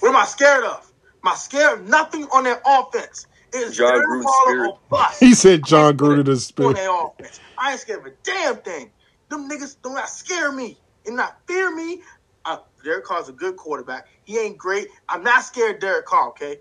What 0.00 0.10
am 0.10 0.16
I 0.16 0.24
scared 0.24 0.64
of? 0.64 0.92
Am 1.24 1.32
I 1.32 1.36
scared 1.36 1.80
of 1.80 1.88
nothing 1.88 2.24
on 2.34 2.44
their 2.44 2.60
offense? 2.66 3.26
It's 3.52 3.76
John 3.76 3.94
Darren 3.94 4.04
Gruden's 4.04 4.24
Waller 4.24 4.34
spirit. 4.46 4.74
bust. 4.90 5.20
he 5.20 5.34
said 5.34 5.64
John 5.64 5.96
Put 5.98 5.98
Gruden 5.98 6.28
is 6.28 6.46
spirit. 6.46 6.76
their 6.76 6.90
offense. 6.90 7.40
I 7.58 7.72
ain't 7.72 7.80
scared 7.80 8.00
of 8.00 8.06
a 8.06 8.16
damn 8.24 8.56
thing. 8.56 8.92
Them 9.30 9.48
niggas 9.48 9.76
do 9.82 9.90
not 9.94 10.08
scare 10.08 10.50
me 10.52 10.80
and 11.06 11.16
not 11.16 11.36
fear 11.46 11.74
me. 11.74 12.00
Uh, 12.44 12.58
Derek 12.84 13.04
Carr's 13.04 13.28
a 13.28 13.32
good 13.32 13.56
quarterback. 13.56 14.06
He 14.24 14.38
ain't 14.38 14.58
great. 14.58 14.88
I'm 15.08 15.22
not 15.22 15.44
scared 15.44 15.76
of 15.76 15.80
Derek 15.80 16.06
Carr, 16.06 16.28
okay? 16.30 16.58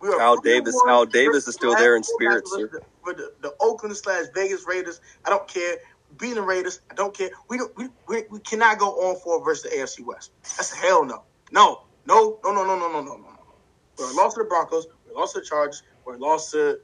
We 0.00 0.08
are 0.08 0.20
Al 0.20 0.40
Davis- 0.40 0.80
Al 0.86 1.06
Davis 1.06 1.48
is 1.48 1.54
still 1.54 1.74
there 1.74 1.96
in 1.96 2.02
versus 2.20 2.52
spirit, 2.52 2.70
the, 2.72 2.80
For 3.02 3.14
the, 3.14 3.32
the 3.40 3.54
Oakland 3.60 3.96
slash 3.96 4.26
Vegas 4.34 4.64
Raiders. 4.66 5.00
I 5.24 5.30
don't 5.30 5.48
care. 5.48 5.76
Beating 6.16 6.36
the 6.36 6.42
Raiders, 6.42 6.80
I 6.90 6.94
don't 6.94 7.14
care. 7.14 7.30
We 7.48 7.58
don't. 7.58 7.76
We, 7.76 7.88
we, 8.06 8.22
we 8.30 8.40
cannot 8.40 8.78
go 8.78 8.86
on 8.92 9.20
for 9.20 9.44
versus 9.44 9.70
the 9.70 9.76
AFC 9.76 10.06
West. 10.06 10.30
That's 10.42 10.72
a 10.72 10.76
hell 10.76 11.04
no. 11.04 11.24
No. 11.52 11.82
No. 12.06 12.38
No. 12.42 12.52
No. 12.52 12.64
No. 12.64 12.76
No. 12.76 12.88
No. 12.88 13.02
No. 13.02 13.16
No. 13.16 13.28
We 13.98 14.04
lost 14.14 14.36
to 14.36 14.42
the 14.44 14.48
Broncos. 14.48 14.86
We 15.06 15.14
lost 15.14 15.34
to 15.34 15.40
the 15.40 15.46
Chargers. 15.46 15.82
We 16.06 16.16
lost 16.16 16.52
to 16.52 16.78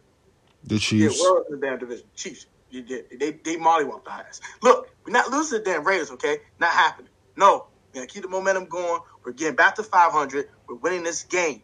The 0.64 0.78
Chiefs. 0.78 0.92
yeah, 0.92 1.08
Chiefs. 1.08 1.20
well 1.22 1.44
in 1.48 1.58
the 1.58 1.66
damn 1.66 1.78
division. 1.78 2.04
Chiefs. 2.14 2.46
You 2.68 2.82
did. 2.82 3.06
They 3.18 3.30
they 3.32 3.56
mollywhopped 3.56 4.08
our 4.08 4.20
ass. 4.20 4.40
Look, 4.62 4.90
we're 5.06 5.12
not 5.12 5.30
losing 5.30 5.58
to 5.60 5.64
the 5.64 5.70
damn 5.70 5.84
Raiders, 5.84 6.10
okay? 6.10 6.38
Not 6.58 6.72
happening. 6.72 7.10
No. 7.36 7.68
We're 7.94 8.00
gonna 8.00 8.06
keep 8.08 8.22
the 8.22 8.28
momentum 8.28 8.66
going. 8.66 9.00
We're 9.24 9.32
getting 9.32 9.54
back 9.54 9.76
to 9.76 9.84
500. 9.84 10.48
We're 10.68 10.74
winning 10.76 11.04
this 11.04 11.22
game. 11.22 11.62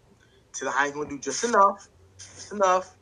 To 0.55 0.65
the 0.65 0.71
Heinz 0.71 0.95
gonna 0.95 1.09
do 1.09 1.19
just 1.19 1.43
enough, 1.43 1.89
just 2.19 2.53
enough. 2.53 2.97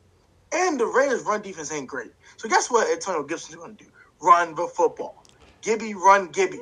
And 0.51 0.79
the 0.79 0.87
Raiders' 0.87 1.23
run 1.23 1.41
defense 1.43 1.71
ain't 1.71 1.87
great. 1.87 2.11
So 2.37 2.49
guess 2.49 2.71
what 2.71 2.91
Antonio 2.91 3.23
Gibson's 3.23 3.55
gonna 3.55 3.73
do? 3.73 3.85
Run 4.19 4.55
the 4.55 4.67
football. 4.67 5.23
Gibby, 5.61 5.93
run, 5.93 6.29
Gibby. 6.29 6.59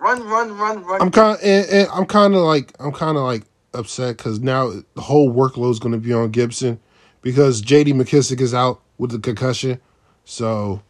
Run, 0.00 0.24
run, 0.24 0.56
run, 0.58 0.82
run. 0.84 1.02
I'm 1.02 1.10
kind 1.12 1.38
and, 1.40 1.68
and 1.70 1.88
I'm 1.92 2.06
kind 2.06 2.34
of 2.34 2.40
like 2.42 2.72
I'm 2.80 2.92
kind 2.92 3.16
of 3.16 3.22
like 3.22 3.44
upset 3.74 4.16
because 4.16 4.40
now 4.40 4.70
the 4.94 5.00
whole 5.00 5.32
workload 5.32 5.70
is 5.70 5.78
going 5.78 5.92
to 5.92 5.98
be 5.98 6.12
on 6.12 6.30
Gibson 6.30 6.80
because 7.22 7.60
J.D. 7.60 7.92
McKissic 7.92 8.40
is 8.40 8.54
out 8.54 8.80
with 8.96 9.12
the 9.12 9.18
concussion. 9.20 9.80
So 10.24 10.82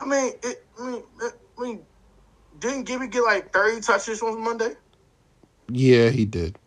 I 0.00 0.06
mean, 0.06 0.32
it, 0.42 0.64
I 0.78 0.90
mean, 0.90 1.02
it, 1.20 1.32
I 1.58 1.62
mean, 1.62 1.86
didn't 2.62 2.84
Gibby 2.84 3.08
get 3.08 3.22
like 3.22 3.52
30 3.52 3.80
touches 3.82 4.22
on 4.22 4.42
Monday? 4.42 4.74
yeah, 5.68 6.10
he 6.10 6.24
did. 6.24 6.58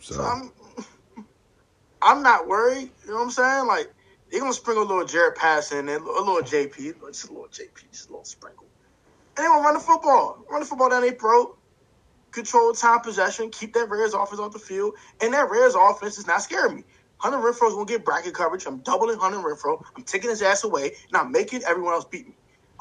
So 0.00 0.16
So 0.16 0.22
I'm, 0.22 0.52
I'm 2.02 2.22
not 2.22 2.48
worried. 2.48 2.90
You 3.04 3.10
know 3.10 3.16
what 3.16 3.22
I'm 3.22 3.30
saying? 3.30 3.66
Like 3.66 3.92
they're 4.30 4.40
gonna 4.40 4.52
sprinkle 4.52 4.84
a 4.84 4.88
little 4.88 5.06
Jared 5.06 5.36
Pass 5.36 5.72
in 5.72 5.86
there, 5.86 5.98
a 5.98 6.00
little 6.00 6.42
JP, 6.42 7.00
just 7.12 7.28
a 7.28 7.32
little 7.32 7.48
JP, 7.48 7.90
just 7.90 8.08
a 8.08 8.12
little 8.12 8.24
sprinkle. 8.24 8.66
And 9.36 9.44
they 9.44 9.48
gonna 9.48 9.62
run 9.62 9.74
the 9.74 9.80
football, 9.80 10.44
run 10.50 10.60
the 10.60 10.66
football 10.66 10.90
down 10.90 11.02
they 11.02 11.12
pro, 11.12 11.56
control 12.32 12.72
time 12.72 13.00
possession, 13.00 13.50
keep 13.50 13.72
that 13.74 13.88
Raiders 13.88 14.14
offense 14.14 14.40
off 14.40 14.52
the 14.52 14.58
field, 14.58 14.94
and 15.22 15.32
that 15.32 15.48
Raiders 15.48 15.74
offense 15.74 16.18
is 16.18 16.26
not 16.26 16.42
scaring 16.42 16.76
me. 16.76 16.84
Hunter 17.18 17.38
Renfrow's 17.38 17.74
gonna 17.74 17.86
get 17.86 18.04
bracket 18.04 18.34
coverage. 18.34 18.66
I'm 18.66 18.78
doubling 18.78 19.18
Hunter 19.18 19.38
Renfrow. 19.38 19.82
I'm 19.96 20.02
taking 20.02 20.28
his 20.30 20.42
ass 20.42 20.64
away, 20.64 20.92
and 21.08 21.16
I'm 21.16 21.32
making 21.32 21.62
everyone 21.64 21.94
else 21.94 22.04
beat 22.04 22.26
me. 22.26 22.34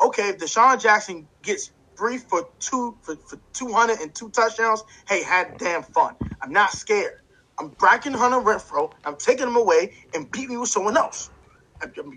Okay, 0.04 0.30
if 0.30 0.40
DeSean 0.40 0.82
Jackson 0.82 1.28
gets 1.42 1.72
three 1.98 2.18
for 2.18 2.46
two 2.60 2.98
for, 3.04 3.16
for 3.30 3.40
200 3.54 4.00
and 4.02 4.16
two 4.16 4.30
touchdowns, 4.32 4.84
hey, 5.10 5.24
had 5.24 5.58
damn 5.58 5.84
fun. 5.84 6.16
I'm 6.42 6.52
not 6.52 6.72
scared. 6.72 7.14
I'm 7.60 7.70
bracking 7.80 8.14
Hunter 8.14 8.38
Renfrow. 8.40 8.92
I'm 9.06 9.18
taking 9.18 9.48
him 9.48 9.56
away 9.56 9.94
and 10.14 10.32
beat 10.32 10.50
me 10.50 10.58
with 10.58 10.70
someone 10.70 10.98
else. 10.98 11.32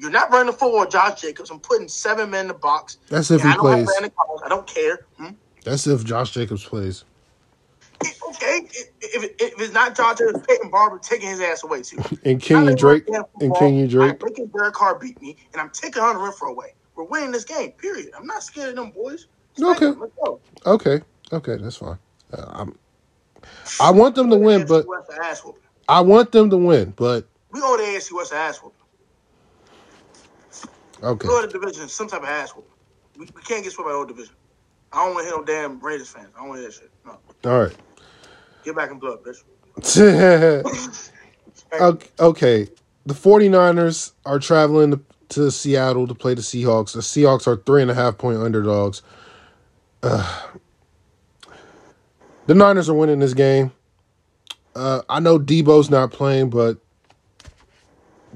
You're 0.01 0.11
not 0.11 0.31
running 0.31 0.47
the 0.47 0.53
football, 0.53 0.87
Josh 0.87 1.21
Jacobs. 1.21 1.51
I'm 1.51 1.61
putting 1.61 1.89
seven 1.89 2.31
men 2.31 2.43
in 2.43 2.49
the 2.49 2.55
box. 2.55 2.99
that's 3.09 3.31
if 3.31 3.43
Yeah, 3.43 3.49
he 3.49 3.55
I 3.55 3.57
plays. 3.57 3.87
the. 3.87 4.11
I 4.45 4.49
don't 4.49 4.67
care. 4.67 5.01
Hmm? 5.19 5.31
That's 5.65 5.87
if 5.87 6.05
Josh 6.05 6.33
Jacobs 6.33 6.65
plays. 6.65 7.05
It- 8.05 8.17
okay, 8.31 8.61
if, 9.01 9.25
if, 9.25 9.31
if 9.41 9.61
it's 9.61 9.75
not 9.75 9.97
Josh 9.97 10.19
Jacobs, 10.19 10.47
Peyton 10.49 10.71
Barber 10.71 10.99
taking 11.03 11.29
his 11.29 11.41
ass 11.41 11.65
away 11.65 11.83
too. 11.83 11.99
And 12.25 12.41
Kenyan 12.41 12.79
Drake 12.79 13.05
and 13.09 13.53
Kenyan 13.55 13.91
Drake. 13.91 14.13
I'm 14.13 14.19
making 14.23 14.49
Derek 14.57 14.75
Carr 14.75 14.99
beat 14.99 15.21
me, 15.21 15.37
and 15.53 15.61
I'm 15.61 15.71
taking 15.71 16.03
Hunter 16.03 16.21
Renfrow 16.21 16.51
away. 16.51 16.69
We're 16.97 17.05
winning 17.07 17.33
this 17.33 17.45
game. 17.45 17.73
Period. 17.73 18.11
I'm 18.19 18.27
not 18.27 18.43
scared 18.43 18.71
of 18.71 18.77
them 18.77 18.93
boys. 18.93 19.27
Okay. 19.61 19.93
Okay, 20.67 21.01
okay, 21.33 21.57
that's 21.57 21.77
fine. 21.77 21.99
Uh, 22.33 22.45
I'm, 22.49 22.79
I 23.81 23.91
want 23.91 24.15
them 24.15 24.31
to 24.31 24.37
win, 24.37 24.67
but 24.67 24.85
AFC 24.85 24.89
West 24.89 25.11
ass 25.23 25.45
whooping. 25.45 25.63
I 25.89 26.01
want 26.01 26.33
them 26.33 26.51
to 26.51 26.57
win, 26.57 26.93
but 26.97 27.27
We 27.51 27.61
owe 27.63 27.77
the 27.77 27.85
AFC 27.85 28.13
West 28.13 28.33
ass 28.33 28.59
whooping. 28.59 28.77
okay. 31.03 31.29
The 31.29 31.49
division 31.49 31.89
some 31.89 32.09
type 32.09 32.23
of 32.23 32.29
ass 32.29 32.51
whooping. 32.51 32.71
We, 33.17 33.27
we 33.35 33.43
can't 33.43 33.65
get 33.65 33.73
swept 33.73 33.87
by 33.87 33.93
the 33.93 33.99
old 33.99 34.09
division. 34.09 34.35
I 34.93 35.05
don't 35.05 35.15
want 35.15 35.27
to 35.27 35.31
hit 35.35 35.39
no 35.39 35.45
damn 35.45 35.81
Raiders 35.81 36.09
fans. 36.09 36.29
I 36.37 36.41
don't 36.41 36.49
want 36.49 36.59
to 36.59 36.63
hear 36.63 36.71
that 36.71 36.77
shit. 36.77 36.91
No. 37.05 37.19
All 37.51 37.63
right. 37.65 37.77
Get 38.65 38.77
back 38.77 38.91
in 38.91 38.99
blood, 38.99 39.21
bitch. 39.23 39.43
okay, 41.81 42.09
okay. 42.21 42.69
The 43.07 43.15
49ers 43.15 44.13
are 44.27 44.39
traveling 44.39 44.91
to, 44.91 45.01
to 45.31 45.51
Seattle 45.51 46.07
to 46.07 46.15
play 46.15 46.35
the 46.35 46.43
Seahawks. 46.43 46.93
The 46.93 47.01
Seahawks 47.01 47.47
are 47.47 47.57
three 47.57 47.83
and 47.83 47.91
a 47.91 47.95
half 47.95 48.19
point 48.19 48.39
underdogs. 48.39 49.03
Uh, 50.03 50.43
the 52.47 52.55
Niners 52.55 52.89
are 52.89 52.95
winning 52.95 53.19
this 53.19 53.35
game. 53.35 53.73
Uh, 54.75 55.03
I 55.09 55.21
know 55.21 55.39
Debo's 55.39 55.91
not 55.91 56.13
playing, 56.13 56.51
but 56.51 56.79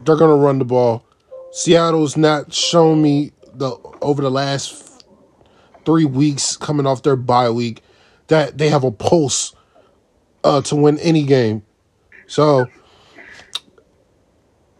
they're 0.05 0.17
gonna 0.17 0.37
run 0.37 0.59
the 0.59 0.65
ball. 0.65 1.05
Seattle's 1.53 2.17
not 2.17 2.53
shown 2.53 3.01
me 3.03 3.33
the 3.55 3.77
over 4.01 4.23
the 4.23 4.31
last 4.31 5.05
three 5.85 6.05
weeks 6.05 6.57
coming 6.57 6.87
off 6.87 7.03
their 7.03 7.17
bye 7.17 7.51
week 7.51 7.83
that 8.29 8.59
they 8.59 8.69
have 8.69 8.85
a 8.85 8.91
pulse 8.91 9.55
uh, 10.45 10.61
to 10.63 10.77
win 10.77 10.99
any 10.99 11.25
game. 11.25 11.63
So 12.27 12.67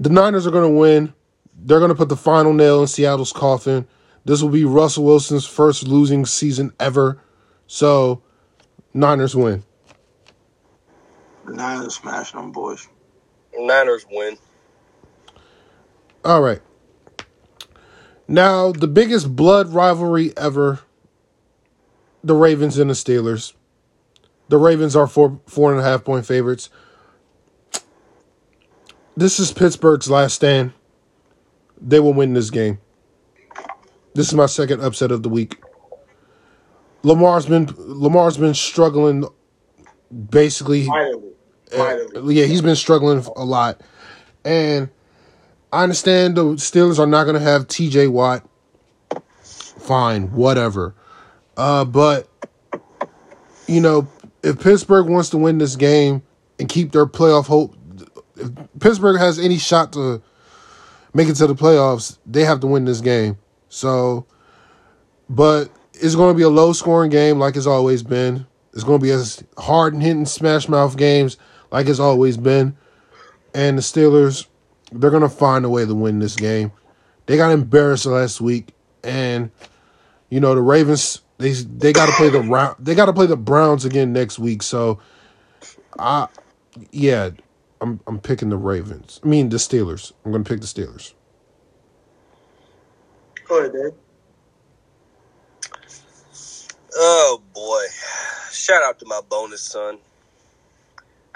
the 0.01 0.09
Niners 0.09 0.47
are 0.47 0.51
to 0.71 0.77
win. 0.77 1.13
They're 1.65 1.79
to 1.91 1.95
put 1.95 2.09
the 2.09 2.17
final 2.17 2.53
nail 2.53 2.81
in 2.81 2.89
Seattle's 2.89 3.33
coffin. 3.33 3.87
This 4.25 4.43
will 4.43 4.51
be 4.51 4.65
Russell 4.65 5.05
Wilson's 5.05 5.47
first 5.47 5.87
losing 5.87 6.27
season 6.27 6.73
ever. 6.79 7.23
So 7.67 8.23
Niners 8.95 9.35
win. 9.35 9.65
Niners 11.47 11.97
smashing 11.97 12.41
them 12.41 12.53
boys. 12.53 12.89
Niners 13.59 14.07
win. 14.11 14.39
All 16.25 16.41
right. 16.41 16.61
Now, 18.29 18.73
the 18.73 18.87
biggest 18.87 19.35
blood 19.35 19.69
rivalry 19.69 20.33
ever 20.37 20.81
the 22.25 22.35
Ravens 22.35 22.79
and 22.79 22.89
the 22.89 22.95
Steelers. 22.95 23.53
The 24.49 24.59
Ravens 24.59 24.95
are 24.95 25.07
four 25.07 25.41
four 25.47 25.73
and 25.73 25.81
a 25.81 25.85
half 25.85 26.05
point 26.05 26.27
favorites. 26.27 26.71
This 29.17 29.39
is 29.41 29.53
Pittsburgh's 29.53 30.11
last 30.11 30.35
stand. 30.35 30.73
They 31.81 32.01
will 32.01 32.15
win 32.15 32.33
this 32.33 32.51
game. 32.51 32.79
This 34.15 34.29
is 34.29 34.35
my 34.35 34.47
second 34.47 34.83
upset 34.83 35.11
of 35.11 35.23
the 35.23 35.29
week. 35.29 35.63
Lamar's 37.03 37.47
been 37.47 37.69
Lamar's 37.77 38.37
been 38.37 38.55
struggling 38.55 39.25
basically 40.31 40.87
Finally. 40.87 41.33
Mightily. 41.77 42.35
yeah, 42.35 42.45
he's 42.45 42.61
been 42.61 42.77
struggling 42.77 43.25
a 43.37 43.45
lot, 43.45 43.81
and 44.45 44.91
I 45.73 45.83
understand 45.83 46.37
the 46.37 46.45
Steelers 46.55 46.99
are 46.99 47.07
not 47.07 47.25
going 47.25 47.35
to 47.35 47.41
have 47.41 47.67
T.J. 47.67 48.09
Watt. 48.09 48.47
Fine, 49.43 50.33
whatever. 50.33 50.95
Uh, 51.57 51.85
but 51.85 52.29
you 53.67 53.81
know, 53.81 54.07
if 54.43 54.61
Pittsburgh 54.61 55.09
wants 55.09 55.31
to 55.31 55.39
win 55.39 55.59
this 55.59 55.77
game 55.77 56.23
and 56.59 56.69
keep 56.69 56.93
their 56.93 57.07
playoff 57.07 57.47
hope, 57.47 57.75
if 58.37 58.51
Pittsburgh 58.79 59.19
has 59.19 59.39
any 59.39 59.59
shot 59.59 59.93
to 59.95 60.23
make 61.15 61.29
it 61.29 61.35
to 61.37 61.47
the 61.47 61.55
playoffs, 61.55 62.19
they 62.27 62.45
have 62.45 62.61
to 62.61 62.67
win 62.67 62.85
this 62.85 63.01
game. 63.01 63.39
So, 63.73 64.27
but 65.31 65.71
it's 65.95 66.15
going 66.15 66.35
to 66.35 66.37
be 66.37 66.43
a 66.43 66.51
low 66.51 66.75
scoring 66.75 67.11
game 67.11 67.39
like 67.39 67.57
it's 67.57 67.67
always 67.67 68.03
been. 68.03 68.47
It's 68.75 68.85
going 68.85 68.99
to 68.99 69.03
be 69.03 69.11
as 69.11 69.43
hard 69.57 69.95
and 69.95 70.03
hitting 70.03 70.27
smash 70.27 70.69
mouth 70.69 70.95
games 70.99 71.39
like 71.71 71.87
it's 71.87 71.99
always 71.99 72.37
been. 72.37 72.77
And 73.55 73.79
the 73.79 73.83
Steelers, 73.83 74.47
they're 74.93 75.11
going 75.11 75.23
to 75.23 75.29
find 75.31 75.65
a 75.65 75.71
way 75.71 75.87
to 75.87 75.95
win 75.95 76.19
this 76.19 76.37
game. 76.37 76.71
They 77.25 77.39
got 77.39 77.51
embarrassed 77.51 78.05
last 78.05 78.43
week, 78.43 78.75
and 79.03 79.51
you 80.29 80.39
know 80.39 80.55
the 80.55 80.61
Ravens. 80.61 81.23
They 81.39 81.53
they 81.53 81.95
got 81.95 82.07
to 82.07 82.13
play 82.13 82.29
the. 82.29 82.77
They 82.79 82.95
got 82.95 83.07
to 83.07 83.13
play 83.15 83.27
the 83.27 83.39
Browns 83.39 83.87
again 83.87 84.13
next 84.13 84.39
week. 84.39 84.63
So, 84.63 84.99
I 85.99 86.29
yeah, 86.91 87.31
I'm 87.81 88.01
I'm 88.07 88.21
picking 88.21 88.51
the 88.51 88.59
Ravens. 88.59 89.19
I 89.25 89.29
mean 89.29 89.49
the 89.49 89.57
Steelers. 89.57 90.13
I'm 90.25 90.33
going 90.33 90.45
to 90.45 90.49
pick 90.49 90.61
the 90.61 90.67
Steelers. 90.67 91.15
Go 93.53 93.59
ahead, 93.59 93.73
Dave. 93.75 93.93
Oh 96.97 97.43
boy. 97.53 97.83
Shout 98.51 98.83
out 98.83 98.99
to 99.01 99.07
my 99.07 99.21
bonus 99.29 99.61
son. 99.61 99.99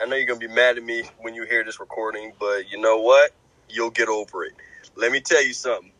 I 0.00 0.06
know 0.06 0.16
you're 0.16 0.24
gonna 0.24 0.40
be 0.40 0.48
mad 0.48 0.78
at 0.78 0.82
me 0.82 1.02
when 1.18 1.34
you 1.34 1.44
hear 1.44 1.62
this 1.62 1.78
recording, 1.78 2.32
but 2.40 2.70
you 2.70 2.80
know 2.80 3.02
what? 3.02 3.32
You'll 3.68 3.90
get 3.90 4.08
over 4.08 4.46
it. 4.46 4.54
Let 4.94 5.12
me 5.12 5.20
tell 5.20 5.44
you 5.44 5.52
something. 5.52 5.92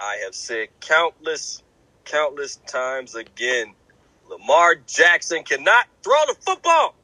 I 0.00 0.22
have 0.24 0.34
said 0.34 0.66
countless, 0.80 1.62
countless 2.06 2.56
times 2.66 3.14
again. 3.14 3.72
Lamar 4.28 4.74
Jackson 4.88 5.44
cannot 5.44 5.86
throw 6.02 6.18
the 6.26 6.34
football. 6.40 6.96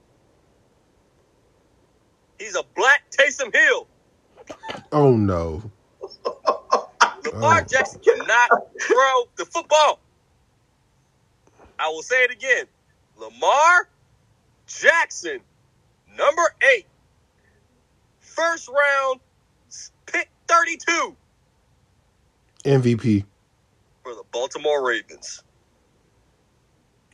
He's 2.40 2.56
a 2.56 2.64
black 2.74 3.02
Taysom 3.12 3.54
Hill. 3.54 3.86
Oh 4.90 5.14
no. 5.14 5.62
Lamar 7.32 7.60
Oh. 7.60 7.64
Jackson 7.64 8.00
cannot 8.00 8.50
throw 8.80 9.28
the 9.36 9.44
football. 9.46 10.00
I 11.78 11.88
will 11.88 12.02
say 12.02 12.24
it 12.24 12.30
again. 12.30 12.66
Lamar 13.16 13.88
Jackson, 14.66 15.40
number 16.16 16.54
eight, 16.74 16.86
first 18.20 18.68
round, 18.68 19.20
pick 20.06 20.28
32 20.48 21.16
MVP. 22.64 23.24
for 24.02 24.14
the 24.14 24.24
Baltimore 24.32 24.84
Ravens. 24.84 25.42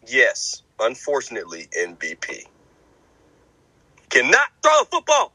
Yes, 0.06 0.62
unfortunately, 0.80 1.68
MVP. 1.78 2.46
Cannot 4.10 4.48
throw 4.62 4.80
a 4.80 4.84
football. 4.86 5.32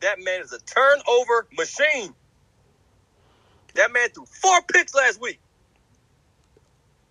That 0.00 0.18
man 0.20 0.40
is 0.40 0.52
a 0.52 0.58
turnover 0.60 1.46
machine. 1.56 2.14
That 3.74 3.92
man 3.92 4.08
threw 4.10 4.26
four 4.26 4.60
picks 4.72 4.94
last 4.94 5.20
week. 5.20 5.40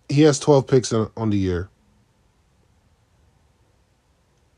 He 0.08 0.22
has 0.22 0.38
12 0.40 0.66
picks 0.66 0.92
on, 0.92 1.10
on 1.16 1.30
the 1.30 1.36
year. 1.36 1.68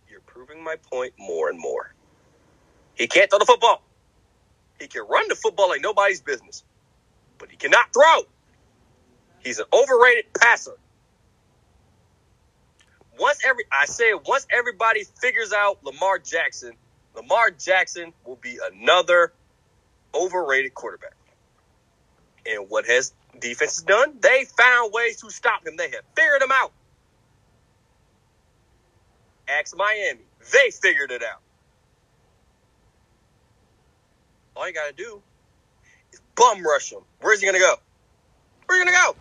You're 0.08 0.20
proving 0.20 0.62
my 0.62 0.76
point 0.90 1.12
more 1.18 1.48
and 1.48 1.58
more. 1.58 1.92
He 2.94 3.06
can't 3.06 3.30
throw 3.30 3.38
the 3.38 3.46
football. 3.46 3.82
He 4.80 4.86
can 4.86 5.02
run 5.08 5.26
the 5.28 5.34
football 5.34 5.68
like 5.68 5.82
nobody's 5.82 6.20
business, 6.20 6.64
but 7.38 7.50
he 7.50 7.56
cannot 7.56 7.92
throw. 7.92 8.22
He's 9.40 9.58
an 9.58 9.66
overrated 9.72 10.32
passer. 10.38 10.76
Once 13.18 13.40
every 13.44 13.64
I 13.70 13.86
say 13.86 14.12
once 14.26 14.46
everybody 14.50 15.04
figures 15.20 15.52
out 15.52 15.84
Lamar 15.84 16.18
Jackson, 16.18 16.72
Lamar 17.14 17.50
Jackson 17.50 18.12
will 18.24 18.36
be 18.36 18.58
another 18.72 19.32
overrated 20.14 20.74
quarterback. 20.74 21.14
And 22.46 22.68
what 22.68 22.86
has 22.86 23.12
defenses 23.38 23.82
done? 23.82 24.18
They 24.20 24.44
found 24.44 24.92
ways 24.92 25.20
to 25.20 25.30
stop 25.30 25.66
him. 25.66 25.76
They 25.76 25.90
have 25.90 26.04
figured 26.14 26.42
him 26.42 26.52
out. 26.52 26.72
Ask 29.48 29.76
Miami. 29.76 30.20
They 30.52 30.70
figured 30.70 31.10
it 31.10 31.22
out. 31.22 31.40
All 34.56 34.66
you 34.66 34.74
gotta 34.74 34.92
do 34.92 35.22
is 36.12 36.20
bum 36.34 36.62
rush 36.62 36.92
him. 36.92 37.00
Where's 37.20 37.40
he 37.40 37.46
gonna 37.46 37.58
go? 37.58 37.76
Where's 38.66 38.78
you 38.78 38.84
gonna 38.84 38.96
go? 38.96 39.16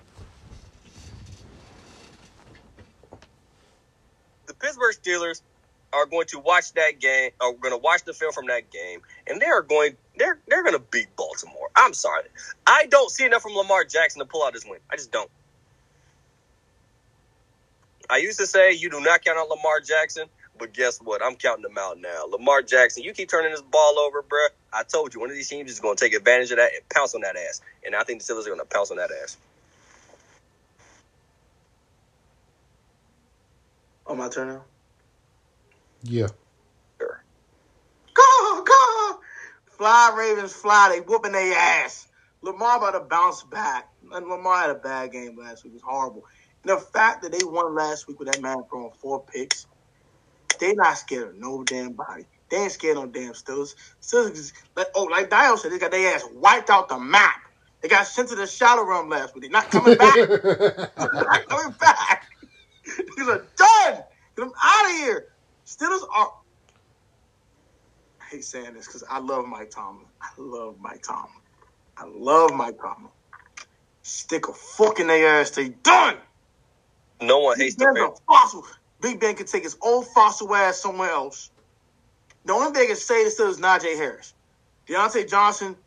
The 4.48 4.54
Pittsburgh 4.54 4.96
Steelers 4.96 5.42
are 5.94 6.06
going 6.06 6.28
to 6.28 6.40
watch 6.40 6.74
that 6.74 7.00
game, 7.00 7.32
are 7.40 7.54
going 7.54 7.74
to 7.74 7.78
watch 7.78 8.04
the 8.04 8.14
film 8.14 8.32
from 8.32 8.48
that 8.48 8.70
game, 8.72 9.02
and 9.28 9.42
they 9.42 9.46
are 9.46 9.62
going, 9.62 9.96
they're 10.18 10.40
they're 10.48 10.64
going 10.64 10.76
to 10.76 10.84
beat 10.92 11.16
Baltimore. 11.16 11.70
I'm 11.76 11.94
sorry, 11.94 12.24
I 12.68 12.86
don't 12.88 13.10
see 13.10 13.26
enough 13.26 13.42
from 13.42 13.56
Lamar 13.56 13.84
Jackson 13.84 14.20
to 14.20 14.26
pull 14.26 14.44
out 14.44 14.54
this 14.54 14.66
win. 14.66 14.80
I 14.90 14.96
just 14.96 15.12
don't. 15.12 15.30
I 18.10 18.18
used 18.18 18.40
to 18.40 18.48
say 18.48 18.74
you 18.74 18.90
do 18.90 19.00
not 19.02 19.24
count 19.24 19.38
on 19.38 19.50
Lamar 19.50 19.82
Jackson, 19.82 20.28
but 20.58 20.74
guess 20.74 21.00
what? 21.00 21.24
I'm 21.24 21.36
counting 21.36 21.64
them 21.64 21.78
out 21.78 22.00
now. 22.00 22.26
Lamar 22.26 22.62
Jackson, 22.62 23.04
you 23.04 23.14
keep 23.14 23.30
turning 23.30 23.52
this 23.52 23.62
ball 23.62 24.00
over, 24.00 24.24
bruh. 24.24 24.50
I 24.74 24.84
told 24.84 25.14
you 25.14 25.20
one 25.20 25.30
of 25.30 25.36
these 25.36 25.50
teams 25.50 25.72
is 25.72 25.80
going 25.80 25.96
to 25.96 26.04
take 26.04 26.14
advantage 26.14 26.52
of 26.52 26.58
that 26.58 26.72
and 26.74 26.88
pounce 26.90 27.16
on 27.16 27.22
that 27.22 27.36
ass, 27.36 27.62
and 27.86 27.96
I 27.96 28.04
think 28.04 28.22
the 28.22 28.34
Steelers 28.34 28.46
are 28.46 28.50
going 28.50 28.60
to 28.60 28.66
pounce 28.66 28.92
on 28.92 28.98
that 28.98 29.12
ass. 29.24 29.38
Oh, 34.08 34.16
my 34.16 34.28
turn 34.28 34.48
now. 34.48 34.64
Yeah. 37.02 37.08
Go, 38.16 38.64
go. 38.64 39.20
Fly 39.78 40.14
Ravens 40.18 40.54
fly. 40.54 40.90
They 40.92 41.02
whooping 41.02 41.32
their 41.34 41.58
ass. 41.58 42.08
Lamar 42.44 42.78
about 42.78 42.92
to 42.92 43.02
bounce 43.02 43.44
back. 43.44 43.86
And 44.14 44.28
Lamar 44.28 44.62
had 44.64 44.72
a 44.72 44.76
bad 44.76 45.12
game 45.12 45.38
last 45.38 45.64
week. 45.64 45.74
It 45.74 45.76
was 45.78 45.84
horrible. 45.86 46.24
And 46.66 46.78
the 46.78 46.82
fact 46.82 47.24
that 47.24 47.32
they 47.32 47.44
won 47.44 47.76
last 47.76 48.08
week 48.08 48.20
with 48.20 48.30
that 48.30 48.42
man 48.42 48.58
throwing 48.72 48.92
four 49.02 49.26
picks, 49.34 49.68
they 50.60 50.74
not 50.74 50.98
scared 50.98 51.30
of 51.30 51.36
no 51.38 51.64
damn 51.66 51.94
body. 51.94 52.26
They 52.52 52.58
ain't 52.58 52.72
scared 52.74 52.98
of 52.98 53.06
no 53.06 53.12
damn 53.12 53.34
Steelers. 53.34 53.72
Steelers 54.02 54.54
like, 54.78 54.88
oh, 54.96 55.06
like 55.06 55.30
Dio 55.30 55.56
said, 55.58 55.72
they 55.72 55.80
got 55.80 55.92
their 55.92 56.16
ass 56.16 56.26
wiped 56.34 56.70
out 56.70 56.90
the 56.90 57.00
map. 57.00 57.36
They 57.82 57.90
got 57.90 58.08
sent 58.08 58.30
to 58.30 58.36
the 58.36 58.48
shadow 58.48 58.86
realm 58.86 59.10
last 59.10 59.36
week. 59.36 59.44
They're 59.44 59.52
not 59.52 59.72
coming 59.72 59.96
back. 59.98 60.20
They're 61.12 61.22
not 61.32 61.42
coming 61.50 61.76
back. 61.80 62.24
These 63.18 63.28
are 63.30 63.48
done. 63.58 63.96
Get 64.38 64.44
them 64.44 64.52
out 64.64 64.86
of 64.86 64.92
here. 64.98 65.26
Steelers 65.70 66.04
are. 66.16 66.30
I 68.22 68.26
hate 68.32 68.46
saying 68.46 68.76
this 68.76 68.88
because 68.88 69.04
I 69.10 69.20
love 69.20 69.46
Mike 69.48 69.72
Tomlin. 69.72 70.08
I 70.22 70.30
love 70.40 70.78
Mike 70.80 71.04
Tomlin. 71.04 71.44
I 71.98 72.06
love 72.08 72.54
Mike 72.54 72.78
Tomlin. 72.82 73.12
Stick 74.04 74.50
a 74.50 74.54
fork 74.54 75.00
in 75.00 75.08
their 75.08 75.42
ass. 75.42 75.52
They 75.52 75.70
done. 75.70 76.18
No 77.22 77.40
one 77.40 77.58
Big 77.58 77.60
hates 77.60 77.76
the 77.78 77.88
Bears. 77.94 77.98
a 78.02 78.12
fossil. 78.28 78.66
Big 79.02 79.20
Ben 79.20 79.36
can 79.36 79.48
take 79.48 79.64
his 79.64 79.78
old 79.84 80.08
fossil 80.10 80.54
ass 80.56 80.82
somewhere 80.82 81.12
else. 81.12 81.52
The 82.46 82.54
only 82.54 82.68
thing 82.68 82.74
they 82.76 82.88
can 82.88 82.96
say 82.96 83.24
to 83.26 83.32
still 83.32 83.50
is 83.50 83.60
Najee 83.60 83.98
Harris. 83.98 84.34
Diontae 84.90 85.30
Johnson, 85.30 85.78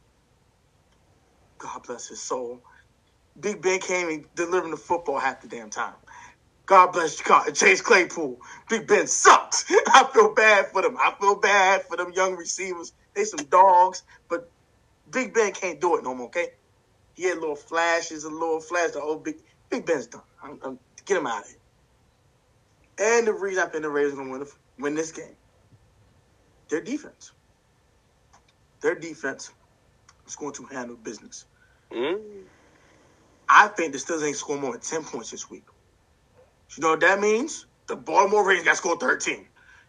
God 1.58 1.82
bless 1.86 2.08
his 2.08 2.22
soul. 2.22 2.62
Big 3.40 3.62
Ben 3.62 3.80
came 3.80 4.08
and 4.10 4.26
delivered 4.34 4.72
the 4.72 4.76
football 4.78 5.18
half 5.20 5.42
the 5.42 5.48
damn 5.48 5.70
time. 5.70 5.94
God 6.72 6.94
bless 6.94 7.18
Chicago. 7.18 7.50
Chase 7.50 7.82
Claypool. 7.82 8.40
Big 8.70 8.86
Ben 8.86 9.06
sucks. 9.06 9.66
I 9.88 10.08
feel 10.14 10.32
bad 10.32 10.68
for 10.68 10.80
them. 10.80 10.96
I 10.96 11.12
feel 11.20 11.34
bad 11.34 11.82
for 11.82 11.98
them 11.98 12.14
young 12.14 12.34
receivers. 12.34 12.94
They 13.12 13.24
some 13.24 13.44
dogs, 13.50 14.04
but 14.30 14.50
Big 15.10 15.34
Ben 15.34 15.52
can't 15.52 15.82
do 15.82 15.96
it 15.96 16.02
no 16.02 16.14
more, 16.14 16.28
okay? 16.28 16.52
He 17.12 17.24
had 17.24 17.36
little 17.36 17.56
flashes, 17.56 18.24
a 18.24 18.30
little 18.30 18.58
flash. 18.58 18.92
The 18.92 19.02
whole 19.02 19.16
Big 19.16 19.36
Big 19.68 19.84
Ben's 19.84 20.06
done. 20.06 20.22
I'm, 20.42 20.58
I'm, 20.62 20.78
get 21.04 21.18
him 21.18 21.26
out 21.26 21.42
of 21.42 21.48
here. 21.48 23.18
And 23.18 23.26
the 23.26 23.34
reason 23.34 23.62
I 23.62 23.66
think 23.66 23.82
the 23.82 23.90
Raiders 23.90 24.14
going 24.14 24.28
to 24.28 24.38
win, 24.38 24.46
win 24.78 24.94
this 24.94 25.12
game, 25.12 25.36
their 26.70 26.80
defense. 26.80 27.32
Their 28.80 28.94
defense 28.94 29.50
is 30.26 30.36
going 30.36 30.54
to 30.54 30.64
handle 30.64 30.96
business. 30.96 31.44
Mm. 31.90 32.44
I 33.46 33.68
think 33.68 33.92
the 33.92 33.98
Steelers 33.98 34.26
ain't 34.26 34.36
score 34.36 34.56
more 34.56 34.72
than 34.72 34.80
10 34.80 35.04
points 35.04 35.30
this 35.30 35.50
week. 35.50 35.64
You 36.76 36.82
know 36.82 36.90
what 36.90 37.00
that 37.00 37.20
means? 37.20 37.66
The 37.86 37.96
Baltimore 37.96 38.46
Ravens 38.46 38.66
got 38.66 38.76
scored 38.76 39.00
13. 39.00 39.46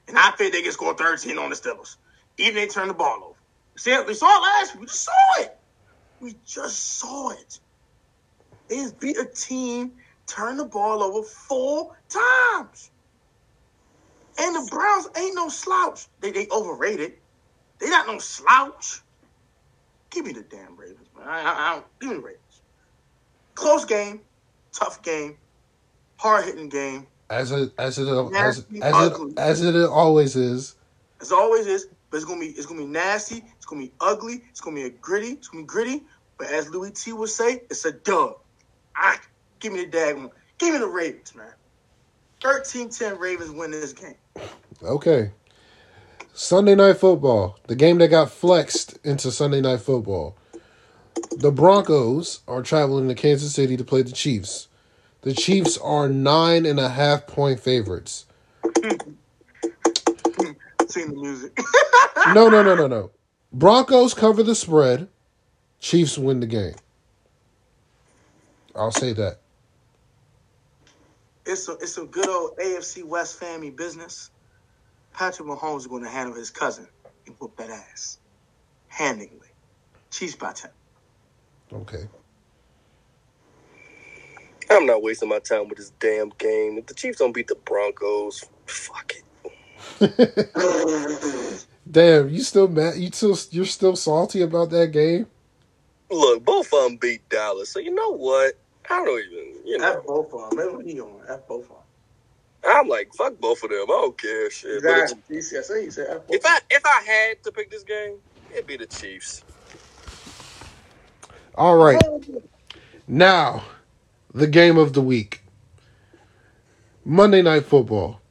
And 0.07 0.17
I 0.17 0.31
think 0.31 0.53
they 0.53 0.61
can 0.61 0.71
score 0.71 0.95
13 0.95 1.37
on 1.37 1.49
the 1.49 1.55
Steelers. 1.55 1.95
Even 2.37 2.55
they 2.55 2.67
turn 2.67 2.87
the 2.87 2.93
ball 2.93 3.23
over. 3.23 3.39
See, 3.75 3.97
we 4.05 4.13
saw 4.13 4.27
it 4.37 4.41
last 4.41 4.75
week. 4.75 4.81
We 4.81 4.87
just 4.87 5.03
saw 5.03 5.41
it. 5.41 5.57
We 6.19 6.35
just 6.45 6.97
saw 6.99 7.29
it. 7.31 7.59
They 8.67 8.75
just 8.77 8.99
beat 8.99 9.17
a 9.17 9.25
team, 9.25 9.93
turn 10.25 10.57
the 10.57 10.65
ball 10.65 11.03
over 11.03 11.23
four 11.23 11.97
times. 12.09 12.91
And 14.37 14.55
the 14.55 14.67
Browns 14.69 15.07
ain't 15.15 15.35
no 15.35 15.49
slouch. 15.49 16.07
They 16.21 16.31
they 16.31 16.47
overrated. 16.49 17.13
They 17.79 17.89
not 17.89 18.07
no 18.07 18.19
slouch. 18.19 19.01
Give 20.09 20.25
me 20.25 20.33
the 20.33 20.41
damn 20.41 20.75
Ravens, 20.75 21.07
man. 21.17 21.27
I, 21.27 21.41
I, 21.41 21.69
I 21.69 21.73
don't 21.73 21.85
give 21.99 22.09
me 22.09 22.15
the 22.15 22.21
Ravens. 22.21 22.61
Close 23.55 23.85
game, 23.85 24.21
tough 24.71 25.01
game, 25.03 25.37
hard 26.17 26.45
hitting 26.45 26.69
game. 26.69 27.07
As 27.29 27.51
it 27.51 27.71
as 27.77 27.97
it 27.97 28.07
as, 28.07 28.31
Nasty, 28.31 28.81
as 28.81 29.11
it 29.11 29.39
as 29.39 29.61
it 29.63 29.89
always 29.89 30.35
is. 30.35 30.75
As 31.21 31.31
always 31.31 31.65
is, 31.67 31.87
but 32.09 32.17
it's 32.17 32.25
gonna 32.25 32.39
be 32.39 32.47
it's 32.47 32.65
gonna 32.65 32.81
be 32.81 32.85
nasty. 32.87 33.43
It's 33.55 33.65
gonna 33.65 33.81
be 33.81 33.91
ugly. 33.99 34.43
It's 34.49 34.61
gonna 34.61 34.75
be 34.75 34.83
a 34.83 34.89
gritty. 34.89 35.29
It's 35.29 35.47
gonna 35.47 35.63
be 35.63 35.67
gritty. 35.67 36.03
But 36.37 36.47
as 36.47 36.69
Louis 36.69 36.91
T 36.91 37.13
would 37.13 37.29
say, 37.29 37.61
it's 37.69 37.85
a 37.85 37.91
dub. 37.91 38.37
I 38.95 39.17
give 39.59 39.73
me 39.73 39.85
the 39.85 39.91
dag 39.91 40.17
one. 40.17 40.29
Give 40.57 40.73
me 40.73 40.79
the 40.79 40.87
Ravens, 40.87 41.33
man. 41.35 41.53
13-10 42.41 43.19
Ravens 43.19 43.51
win 43.51 43.71
this 43.71 43.93
game. 43.93 44.15
Okay. 44.83 45.31
Sunday 46.33 46.75
night 46.75 46.97
football, 46.97 47.57
the 47.67 47.75
game 47.75 47.99
that 47.99 48.09
got 48.09 48.31
flexed 48.31 48.97
into 49.03 49.31
Sunday 49.31 49.61
night 49.61 49.79
football. 49.79 50.35
The 51.37 51.51
Broncos 51.51 52.41
are 52.47 52.61
traveling 52.61 53.07
to 53.07 53.15
Kansas 53.15 53.53
City 53.53 53.77
to 53.77 53.83
play 53.83 54.01
the 54.01 54.11
Chiefs. 54.11 54.67
The 55.23 55.33
Chiefs 55.33 55.77
are 55.77 56.09
nine 56.09 56.65
and 56.65 56.79
a 56.79 56.89
half 56.89 57.27
point 57.27 57.59
favorites. 57.59 58.25
Sing 60.87 61.09
the 61.09 61.15
music. 61.15 61.57
No, 62.33 62.49
no, 62.49 62.61
no, 62.61 62.75
no, 62.75 62.87
no. 62.87 63.11
Broncos 63.51 64.13
cover 64.13 64.43
the 64.43 64.55
spread. 64.55 65.07
Chiefs 65.79 66.17
win 66.17 66.39
the 66.41 66.47
game. 66.47 66.75
I'll 68.75 68.91
say 68.91 69.13
that. 69.13 69.39
it's 71.45 71.67
a, 71.69 71.73
it's 71.73 71.93
some 71.93 72.07
good 72.07 72.27
old 72.27 72.57
AFC 72.57 73.03
West 73.03 73.39
family 73.39 73.69
business. 73.69 74.29
Patrick 75.13 75.47
Mahomes 75.47 75.79
is 75.79 75.87
going 75.87 76.03
to 76.03 76.09
handle 76.09 76.35
his 76.35 76.49
cousin 76.49 76.87
and 77.27 77.35
whoop 77.39 77.55
that 77.57 77.69
ass. 77.69 78.17
Handingly. 78.87 79.47
Chiefs 80.11 80.35
by 80.35 80.53
10. 80.53 80.71
Okay. 81.73 82.03
I'm 84.69 84.85
not 84.85 85.01
wasting 85.03 85.29
my 85.29 85.39
time 85.39 85.67
with 85.69 85.77
this 85.77 85.91
damn 85.99 86.29
game. 86.37 86.77
If 86.77 86.87
the 86.87 86.93
Chiefs 86.93 87.19
don't 87.19 87.33
beat 87.33 87.47
the 87.47 87.55
Broncos, 87.55 88.43
fuck 88.65 89.13
it. 89.13 89.23
Damn, 91.89 92.29
you 92.29 92.41
still 92.41 92.67
mad? 92.67 92.95
You 92.97 93.09
still 93.11 93.37
you're 93.51 93.65
still 93.65 93.95
salty 93.95 94.41
about 94.41 94.69
that 94.71 94.91
game? 94.91 95.27
Look, 96.09 96.43
both 96.45 96.73
of 96.73 96.83
them 96.83 96.97
beat 96.97 97.27
Dallas, 97.29 97.71
so 97.71 97.79
you 97.79 97.93
know 97.93 98.11
what? 98.11 98.55
I 98.89 99.03
don't 99.03 99.19
even, 99.19 99.55
you 99.65 99.77
know. 99.77 99.99
F 99.99 100.05
both 100.05 100.33
of 100.33 100.49
them. 100.49 100.57
Maybe 100.57 100.75
what 100.75 100.85
he 100.85 100.99
on? 101.01 101.21
F 101.29 101.47
both 101.47 101.63
of 101.63 101.69
them. 101.69 101.77
I'm 102.65 102.87
like, 102.87 103.13
fuck 103.13 103.37
both 103.39 103.63
of 103.63 103.69
them. 103.69 103.83
I 103.83 103.85
don't 103.87 104.17
care. 104.17 104.49
Shit. 104.49 104.81
But 104.83 104.91
it's- 104.91 105.11
Exactly. 105.11 105.35
He 105.35 105.41
said, 105.41 105.63
he 105.83 105.91
said 105.91 106.07
F 106.09 106.27
both 106.27 106.35
if 106.37 106.45
I 106.45 106.59
if 106.69 106.85
I 106.85 107.01
had 107.05 107.43
to 107.43 107.51
pick 107.51 107.69
this 107.71 107.83
game, 107.83 108.17
it'd 108.51 108.67
be 108.67 108.77
the 108.77 108.87
Chiefs. 108.87 109.43
All 111.55 111.77
right. 111.77 112.01
Oh. 112.05 112.21
Now, 113.07 113.63
the 114.33 114.47
game 114.47 114.77
of 114.77 114.93
the 114.93 115.01
week. 115.01 115.41
Monday 117.05 117.41
night 117.41 117.65
football. 117.65 118.21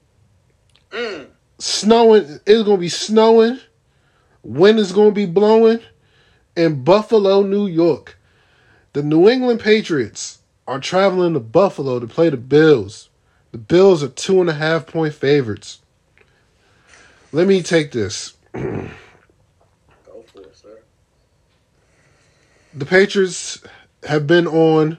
Mm. 0.91 1.27
Snowing. 1.59 2.41
It's 2.47 2.63
gonna 2.63 2.79
be 2.79 2.89
snowing. 2.89 3.61
Wind 4.43 4.79
is 4.79 4.93
gonna 4.93 5.13
be 5.13 5.27
blowing 5.27 5.81
in 6.57 6.83
Buffalo, 6.83 7.43
New 7.43 7.67
York. 7.67 8.19
The 8.93 9.03
New 9.03 9.29
England 9.29 9.61
Patriots 9.61 10.41
are 10.67 10.81
traveling 10.81 11.35
to 11.35 11.41
Buffalo 11.41 11.99
to 12.01 12.07
play 12.07 12.29
the 12.29 12.37
Bills. 12.37 13.09
The 13.53 13.59
Bills 13.59 14.03
are 14.03 14.09
two 14.09 14.41
and 14.41 14.51
a 14.51 14.55
half 14.55 14.87
point 14.87 15.15
favorites. 15.15 15.81
Let 17.33 17.47
me 17.47 17.63
take 17.63 17.93
this. 17.93 18.35
Go 18.53 18.89
for 20.27 20.43
it, 20.43 20.57
sir. 20.57 20.81
the 22.75 22.85
Patriots 22.85 23.63
have 24.05 24.27
been 24.27 24.47
on 24.47 24.99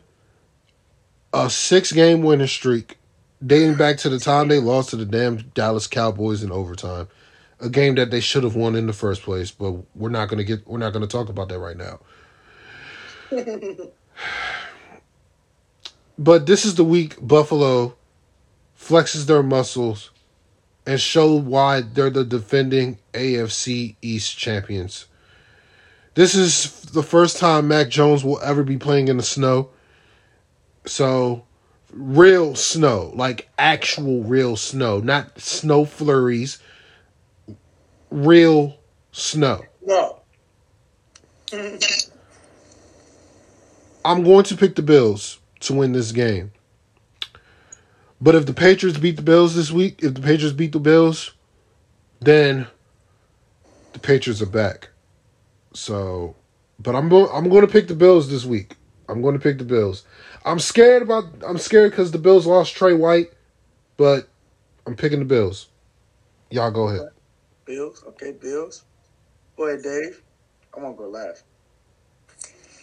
a 1.34 1.50
six 1.50 1.92
game 1.92 2.22
winning 2.22 2.48
streak 2.48 2.98
dating 3.46 3.76
back 3.76 3.98
to 3.98 4.10
the 4.10 4.20
time 4.20 4.48
they 4.48 4.60
lost 4.60 4.92
to 4.92 4.96
the 4.96 5.06
damn 5.06 5.38
Dallas 5.54 5.88
Cowboys 5.88 6.44
in 6.44 6.52
overtime. 6.52 7.08
A 7.60 7.70
game 7.70 7.96
that 7.96 8.12
they 8.12 8.20
should 8.20 8.44
have 8.44 8.56
won 8.56 8.76
in 8.76 8.88
the 8.88 8.94
first 8.94 9.24
place, 9.24 9.52
but 9.52 9.72
we're 9.96 10.10
not 10.10 10.30
gonna 10.30 10.44
get 10.44 10.68
we're 10.68 10.78
not 10.78 10.94
gonna 10.94 11.08
talk 11.08 11.30
about 11.30 11.50
that 11.50 11.60
right 11.60 11.78
now. 11.78 12.00
but 16.18 16.46
this 16.46 16.66
is 16.66 16.76
the 16.76 16.84
week 16.84 17.16
Buffalo 17.26 17.96
flexes 18.78 19.26
their 19.26 19.44
muscles 19.44 20.12
and 20.86 21.00
show 21.00 21.34
why 21.34 21.82
they're 21.82 22.10
the 22.10 22.26
defending 22.26 22.98
AFC 23.14 23.96
East 24.02 24.38
champions. 24.38 25.06
This 26.16 26.36
is 26.36 26.82
the 26.92 27.02
first 27.02 27.38
time 27.38 27.70
Mac 27.70 27.90
Jones 27.90 28.24
will 28.24 28.40
ever 28.42 28.64
be 28.64 28.78
playing 28.78 29.08
in 29.08 29.18
the 29.18 29.24
snow. 29.24 29.70
So, 30.86 31.46
real 31.92 32.56
snow, 32.56 33.12
like 33.16 33.50
actual 33.58 34.24
real 34.24 34.56
snow, 34.56 35.00
not 35.00 35.40
snow 35.40 35.86
flurries, 35.86 36.60
real 38.10 38.78
snow. 39.12 39.62
No. 39.86 40.20
I'm 44.06 44.24
going 44.24 44.44
to 44.46 44.58
pick 44.58 44.76
the 44.76 44.82
Bills 44.82 45.40
to 45.62 45.74
win 45.74 45.94
this 45.94 46.12
game. 46.12 46.52
But 48.20 48.36
if 48.36 48.46
the 48.46 48.54
Patriots 48.54 48.98
beat 48.98 49.18
the 49.18 49.22
Bills 49.22 49.56
this 49.56 49.72
week, 49.72 50.02
if 50.02 50.14
the 50.14 50.22
Patriots 50.22 50.56
beat 50.56 50.72
the 50.72 50.80
Bills, 50.80 51.34
then 52.22 52.68
the 53.92 54.00
Patriots 54.00 54.42
are 54.42 54.46
back. 54.46 54.90
So, 55.74 56.36
but 56.80 56.96
I'm. 56.96 57.12
I'm 57.12 57.50
going 57.50 57.66
to 57.66 57.72
pick 57.72 57.88
the 57.88 57.96
Bills 57.96 58.30
this 58.30 58.46
week. 58.46 58.76
I'm 59.10 59.22
going 59.22 59.34
to 59.34 59.44
pick 59.44 59.58
the 59.58 59.66
Bills. 59.66 60.04
I'm 60.46 60.60
scared 60.60 61.02
about. 61.02 61.26
I'm 61.46 61.58
scared 61.58 61.92
because 61.92 62.12
the 62.12 62.18
Bills 62.18 62.46
lost 62.46 62.76
Tre 62.76 62.94
White, 62.94 63.32
but 63.98 64.28
I'm 64.86 64.96
picking 64.96 65.20
the 65.20 65.26
Bills. 65.26 65.70
Y'all 66.50 66.72
go 66.72 66.90
ahead. 66.90 67.10
Bills. 67.66 68.04
Okay, 68.10 68.34
Bills. 68.34 68.84
Go 69.58 69.68
ahead, 69.68 69.84
Dave. 69.84 70.22
I'm 70.76 70.84
gonna 70.84 70.96
go 70.96 71.08
last. 71.08 71.44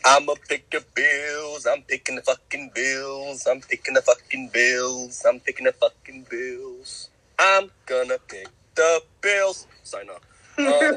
I'ma 0.05 0.35
pick 0.49 0.71
the 0.71 0.83
Bills. 0.95 1.67
I'm 1.67 1.83
picking 1.83 2.17
the 2.17 2.23
fucking 2.23 2.71
Bills. 2.75 3.47
I'm 3.47 3.61
picking 3.61 3.95
the 3.95 4.03
fucking 4.03 4.49
Bills. 4.53 5.25
I'm 5.29 5.41
picking 5.41 5.67
the 5.67 5.73
fucking 5.73 6.27
Bills. 6.31 7.11
I'm 7.39 7.71
gonna 7.85 8.17
pick 8.27 8.49
the 8.75 9.03
Bills. 9.21 9.67
Sorry, 9.83 10.07
no. 10.07 10.17
Uh, 10.61 10.93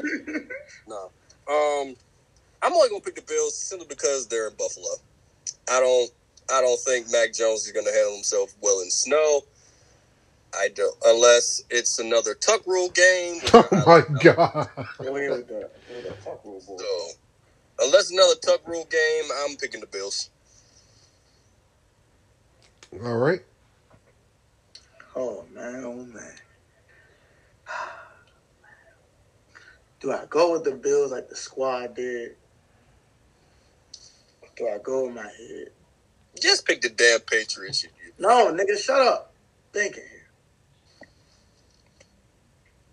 no. 0.86 1.10
Um, 1.48 1.96
I'm 2.62 2.72
only 2.74 2.88
gonna 2.90 3.00
pick 3.00 3.14
the 3.14 3.22
Bills 3.22 3.56
simply 3.56 3.86
because 3.86 4.26
they're 4.26 4.48
in 4.48 4.54
Buffalo. 4.56 4.96
I 5.70 5.80
don't. 5.80 6.10
I 6.52 6.60
don't 6.60 6.80
think 6.80 7.10
Mac 7.10 7.32
Jones 7.32 7.66
is 7.66 7.72
gonna 7.72 7.92
handle 7.92 8.14
himself 8.14 8.54
well 8.60 8.80
in 8.82 8.90
snow. 8.90 9.42
I 10.56 10.68
don't, 10.74 10.96
unless 11.04 11.64
it's 11.70 11.98
another 11.98 12.34
tuck 12.34 12.66
rule 12.66 12.90
game. 12.90 13.40
Oh 13.54 13.68
I 13.72 13.76
my 13.86 14.00
don't 14.00 14.22
god. 14.22 14.68
Go 15.02 15.16
ahead 15.16 15.30
with 15.30 15.48
that. 15.48 15.70
Go 15.88 15.94
ahead 15.94 16.04
with 16.04 16.04
that. 16.04 16.22
Fuck 16.22 16.44
rule, 16.44 16.62
boy. 16.66 16.76
So, 16.78 17.08
unless 17.80 18.10
another 18.12 18.34
tuck 18.44 18.66
rule 18.66 18.86
game, 18.90 19.24
I'm 19.44 19.56
picking 19.56 19.80
the 19.80 19.86
Bills. 19.86 20.30
All 23.04 23.16
right. 23.18 23.40
Oh 25.16 25.44
man, 25.52 25.84
oh 25.84 26.04
man. 26.04 26.32
Oh, 27.68 27.92
Do 30.00 30.12
I 30.12 30.24
go 30.28 30.52
with 30.52 30.64
the 30.64 30.72
Bills 30.72 31.12
like 31.12 31.28
the 31.28 31.36
squad 31.36 31.94
did? 31.96 32.36
Do 34.56 34.68
I 34.68 34.78
go 34.82 35.06
with 35.06 35.14
my 35.14 35.22
head? 35.22 35.68
Just 36.40 36.66
pick 36.66 36.82
the 36.82 36.90
damn 36.90 37.20
Patriots. 37.20 37.84
you- 37.84 37.90
you- 38.04 38.12
No, 38.18 38.52
nigga, 38.52 38.78
shut 38.78 39.00
up. 39.00 39.34
Thinking 39.72 40.04
here. 40.04 40.28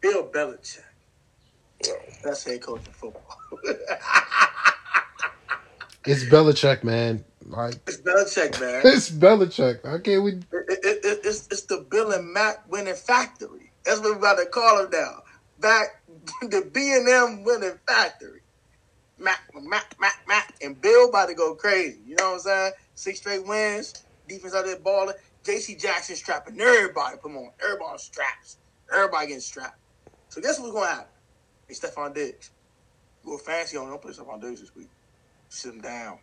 Bill 0.02 0.28
Belichick, 0.30 0.84
No. 1.88 1.96
best 2.24 2.46
head 2.48 2.62
coach 2.62 2.88
in 2.88 2.94
football. 2.94 3.38
It's 6.06 6.26
Belichick, 6.26 6.84
man. 6.84 7.26
Like 7.46 7.76
it's 7.88 7.98
Belichick, 8.02 8.60
man. 8.60 8.82
it's 8.86 9.10
Belichick. 9.12 9.86
How 9.86 10.00
can 10.00 10.24
we? 10.24 10.32
It, 10.34 10.44
it, 10.52 11.06
it, 11.06 11.20
it's, 11.26 11.48
it's 11.52 11.64
the 11.64 11.86
Bill 11.90 12.12
and 12.12 12.34
Mac 12.34 12.70
winning 12.70 12.96
factory. 12.96 13.72
That's 13.86 14.00
what 14.02 14.12
we're 14.12 14.18
about 14.18 14.40
to 14.40 14.48
call 14.48 14.84
him 14.86 14.90
now. 14.92 15.24
Back 15.60 16.02
the 16.42 16.70
B 16.74 16.94
and 16.96 17.08
M 17.10 17.44
winning 17.44 17.80
factory. 17.88 18.41
Mac, 19.22 19.40
Mac, 19.54 19.96
Mac, 20.00 20.16
Mac, 20.28 20.54
and 20.62 20.82
Bill 20.82 21.10
about 21.10 21.30
to 21.30 21.36
go 21.36 21.56
crazy. 21.56 22.02
You 22.06 22.16
know 22.18 22.32
what 22.32 22.34
I'm 22.36 22.40
saying? 22.42 22.72
Six 22.96 23.20
straight 23.20 23.46
wins. 23.46 23.94
Defense 24.28 24.56
out 24.56 24.66
there 24.66 24.80
balling. 24.80 25.16
J.C. 25.46 25.76
Jackson 25.78 26.16
strapping 26.16 26.60
everybody. 26.60 27.18
Come 27.24 27.38
on, 27.38 27.52
everybody 27.64 27.98
straps. 27.98 28.58
Everybody 28.94 29.28
getting 29.28 29.42
strapped. 29.42 29.80
So 30.30 30.42
guess 30.42 30.60
what's 30.60 30.72
going 30.74 30.88
to 30.88 30.94
happen? 30.96 31.08
Hey, 31.68 31.76
Stefon 31.76 32.14
Diggs. 32.14 32.52
Go 33.26 33.38
fancy 33.38 33.78
on. 33.78 33.90
Don't 33.90 34.02
play 34.02 34.14
Stefon 34.14 34.42
Diggs 34.42 34.62
this 34.62 34.76
week. 34.76 34.90
Sit 35.50 35.74
him 35.74 35.82
down. 35.82 36.20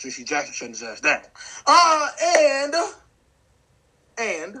J.C. 0.00 0.24
Jackson 0.24 0.54
shutting 0.54 0.74
his 0.74 0.82
ass 0.82 1.00
down. 1.00 1.22
Uh, 1.66 2.08
and 2.38 2.74
and 4.18 4.56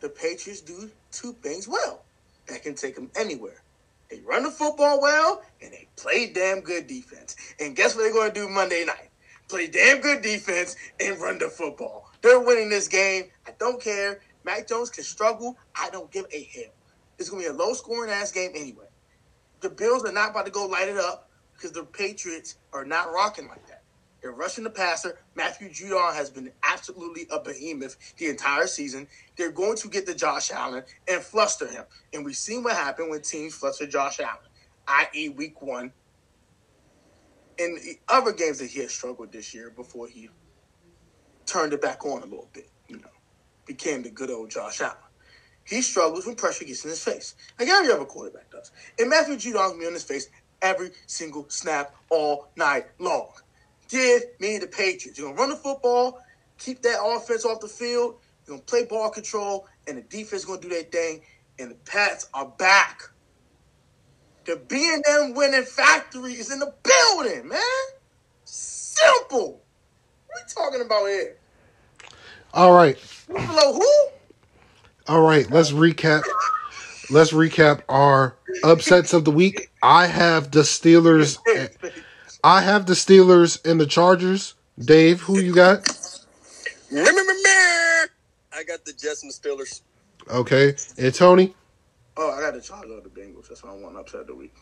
the 0.00 0.08
Patriots 0.08 0.62
do 0.62 0.90
two 1.12 1.34
things 1.42 1.68
well 1.68 2.06
that 2.48 2.62
can 2.62 2.74
take 2.74 2.94
them 2.96 3.10
anywhere. 3.16 3.62
They 4.10 4.20
run 4.20 4.42
the 4.42 4.50
football 4.50 5.00
well 5.00 5.42
and 5.62 5.72
they 5.72 5.88
play 5.96 6.32
damn 6.32 6.60
good 6.60 6.86
defense. 6.86 7.36
And 7.60 7.76
guess 7.76 7.94
what 7.94 8.02
they're 8.02 8.12
going 8.12 8.32
to 8.32 8.40
do 8.40 8.48
Monday 8.48 8.84
night? 8.84 9.10
Play 9.48 9.66
damn 9.66 10.00
good 10.00 10.22
defense 10.22 10.76
and 11.00 11.20
run 11.20 11.38
the 11.38 11.48
football. 11.48 12.10
They're 12.22 12.40
winning 12.40 12.68
this 12.68 12.88
game. 12.88 13.24
I 13.46 13.52
don't 13.58 13.80
care. 13.80 14.20
Mac 14.44 14.68
Jones 14.68 14.90
can 14.90 15.04
struggle. 15.04 15.56
I 15.74 15.90
don't 15.90 16.10
give 16.10 16.26
a 16.32 16.42
hell. 16.54 16.72
It's 17.18 17.30
going 17.30 17.42
to 17.42 17.50
be 17.50 17.54
a 17.54 17.58
low 17.58 17.72
scoring 17.74 18.10
ass 18.10 18.32
game 18.32 18.52
anyway. 18.54 18.86
The 19.60 19.70
Bills 19.70 20.04
are 20.04 20.12
not 20.12 20.30
about 20.30 20.46
to 20.46 20.52
go 20.52 20.66
light 20.66 20.88
it 20.88 20.96
up 20.96 21.28
because 21.54 21.72
the 21.72 21.84
Patriots 21.84 22.56
are 22.72 22.84
not 22.84 23.12
rocking 23.12 23.48
like 23.48 23.66
that. 23.66 23.77
They're 24.20 24.32
rushing 24.32 24.64
the 24.64 24.70
passer. 24.70 25.18
Matthew 25.34 25.68
Judon 25.70 26.14
has 26.14 26.30
been 26.30 26.50
absolutely 26.64 27.26
a 27.30 27.40
behemoth 27.40 27.96
the 28.16 28.26
entire 28.26 28.66
season. 28.66 29.06
They're 29.36 29.52
going 29.52 29.76
to 29.76 29.88
get 29.88 30.06
to 30.06 30.14
Josh 30.14 30.50
Allen 30.50 30.82
and 31.08 31.22
fluster 31.22 31.68
him. 31.68 31.84
And 32.12 32.24
we've 32.24 32.36
seen 32.36 32.64
what 32.64 32.74
happened 32.74 33.10
when 33.10 33.22
teams 33.22 33.54
fluster 33.54 33.86
Josh 33.86 34.18
Allen, 34.18 34.38
i.e., 34.88 35.28
week 35.28 35.62
one. 35.62 35.92
In 37.58 37.74
the 37.74 37.98
other 38.08 38.32
games 38.32 38.58
that 38.58 38.70
he 38.70 38.80
has 38.80 38.92
struggled 38.92 39.32
this 39.32 39.52
year 39.54 39.70
before 39.70 40.08
he 40.08 40.30
turned 41.46 41.72
it 41.72 41.82
back 41.82 42.04
on 42.04 42.22
a 42.22 42.26
little 42.26 42.50
bit, 42.52 42.70
you 42.88 42.96
know, 42.98 43.08
became 43.66 44.02
the 44.02 44.10
good 44.10 44.30
old 44.30 44.50
Josh 44.50 44.80
Allen. 44.80 44.96
He 45.64 45.82
struggles 45.82 46.26
when 46.26 46.36
pressure 46.36 46.64
gets 46.64 46.84
in 46.84 46.90
his 46.90 47.02
face. 47.02 47.34
Like 47.58 47.68
every 47.68 47.92
other 47.92 48.04
quarterback 48.04 48.50
does. 48.50 48.72
And 48.98 49.10
Matthew 49.10 49.34
Judon's 49.34 49.78
be 49.78 49.86
on 49.86 49.92
his 49.92 50.04
face 50.04 50.28
every 50.62 50.90
single 51.06 51.46
snap 51.50 51.94
all 52.10 52.48
night 52.56 52.86
long. 52.98 53.32
Give 53.88 54.22
me 54.38 54.58
the 54.58 54.66
Patriots. 54.66 55.18
You're 55.18 55.28
gonna 55.28 55.40
run 55.40 55.50
the 55.50 55.56
football, 55.56 56.20
keep 56.58 56.82
that 56.82 57.02
offense 57.02 57.44
off 57.44 57.60
the 57.60 57.68
field, 57.68 58.16
you're 58.46 58.56
gonna 58.56 58.62
play 58.62 58.84
ball 58.84 59.10
control, 59.10 59.66
and 59.86 59.98
the 59.98 60.02
defense 60.02 60.42
is 60.42 60.44
gonna 60.44 60.60
do 60.60 60.68
their 60.68 60.82
thing, 60.82 61.22
and 61.58 61.70
the 61.70 61.76
Pats 61.86 62.28
are 62.34 62.46
back. 62.46 63.02
The 64.44 64.56
B 64.56 64.90
and 64.92 65.04
M 65.06 65.34
winning 65.34 65.64
factory 65.64 66.32
is 66.32 66.50
in 66.50 66.58
the 66.58 66.72
building, 66.82 67.48
man. 67.48 67.60
Simple. 68.44 69.62
What 70.26 70.38
are 70.38 70.44
we 70.46 70.54
talking 70.54 70.86
about 70.86 71.06
here? 71.06 71.36
All 72.54 72.72
right. 72.72 72.96
Buffalo 73.28 73.74
who? 73.74 74.08
All 75.06 75.22
right, 75.22 75.50
let's 75.50 75.70
recap. 75.70 76.22
Let's 77.10 77.32
recap 77.32 77.82
our 77.88 78.36
upsets 78.62 79.14
of 79.14 79.24
the 79.24 79.30
week. 79.30 79.70
I 79.82 80.06
have 80.06 80.50
the 80.50 80.60
Steelers. 80.60 81.38
I 82.48 82.62
have 82.62 82.86
the 82.86 82.94
Steelers 82.94 83.62
and 83.70 83.78
the 83.78 83.84
Chargers. 83.84 84.54
Dave, 84.82 85.20
who 85.20 85.38
you 85.38 85.54
got? 85.54 85.86
I 86.90 88.64
got 88.66 88.86
the 88.86 88.94
Jets 88.98 89.22
and 89.22 89.30
the 89.30 89.36
Steelers. 89.36 89.82
Okay, 90.30 90.74
and 90.96 91.14
Tony. 91.14 91.54
Oh, 92.16 92.30
I 92.30 92.40
got 92.40 92.54
the 92.54 92.62
Chargers 92.62 92.90
of 92.92 93.04
the 93.04 93.10
Bengals. 93.10 93.48
That's 93.48 93.62
what 93.62 93.74
I 93.74 93.76
want 93.76 93.98
upset 93.98 94.22
of 94.22 94.28
the 94.28 94.34
week. 94.34 94.54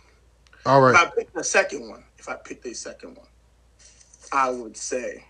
All 0.67 0.81
right. 0.81 0.95
If 0.95 1.01
I 1.01 1.05
right, 1.05 1.15
pick 1.17 1.33
the 1.33 1.45
second 1.45 1.89
one, 1.89 2.03
if 2.19 2.29
I 2.29 2.35
pick 2.35 2.61
the 2.61 2.75
second 2.75 3.19
one, 3.19 3.29
I 4.33 4.51
would 4.51 4.77
say 4.77 5.25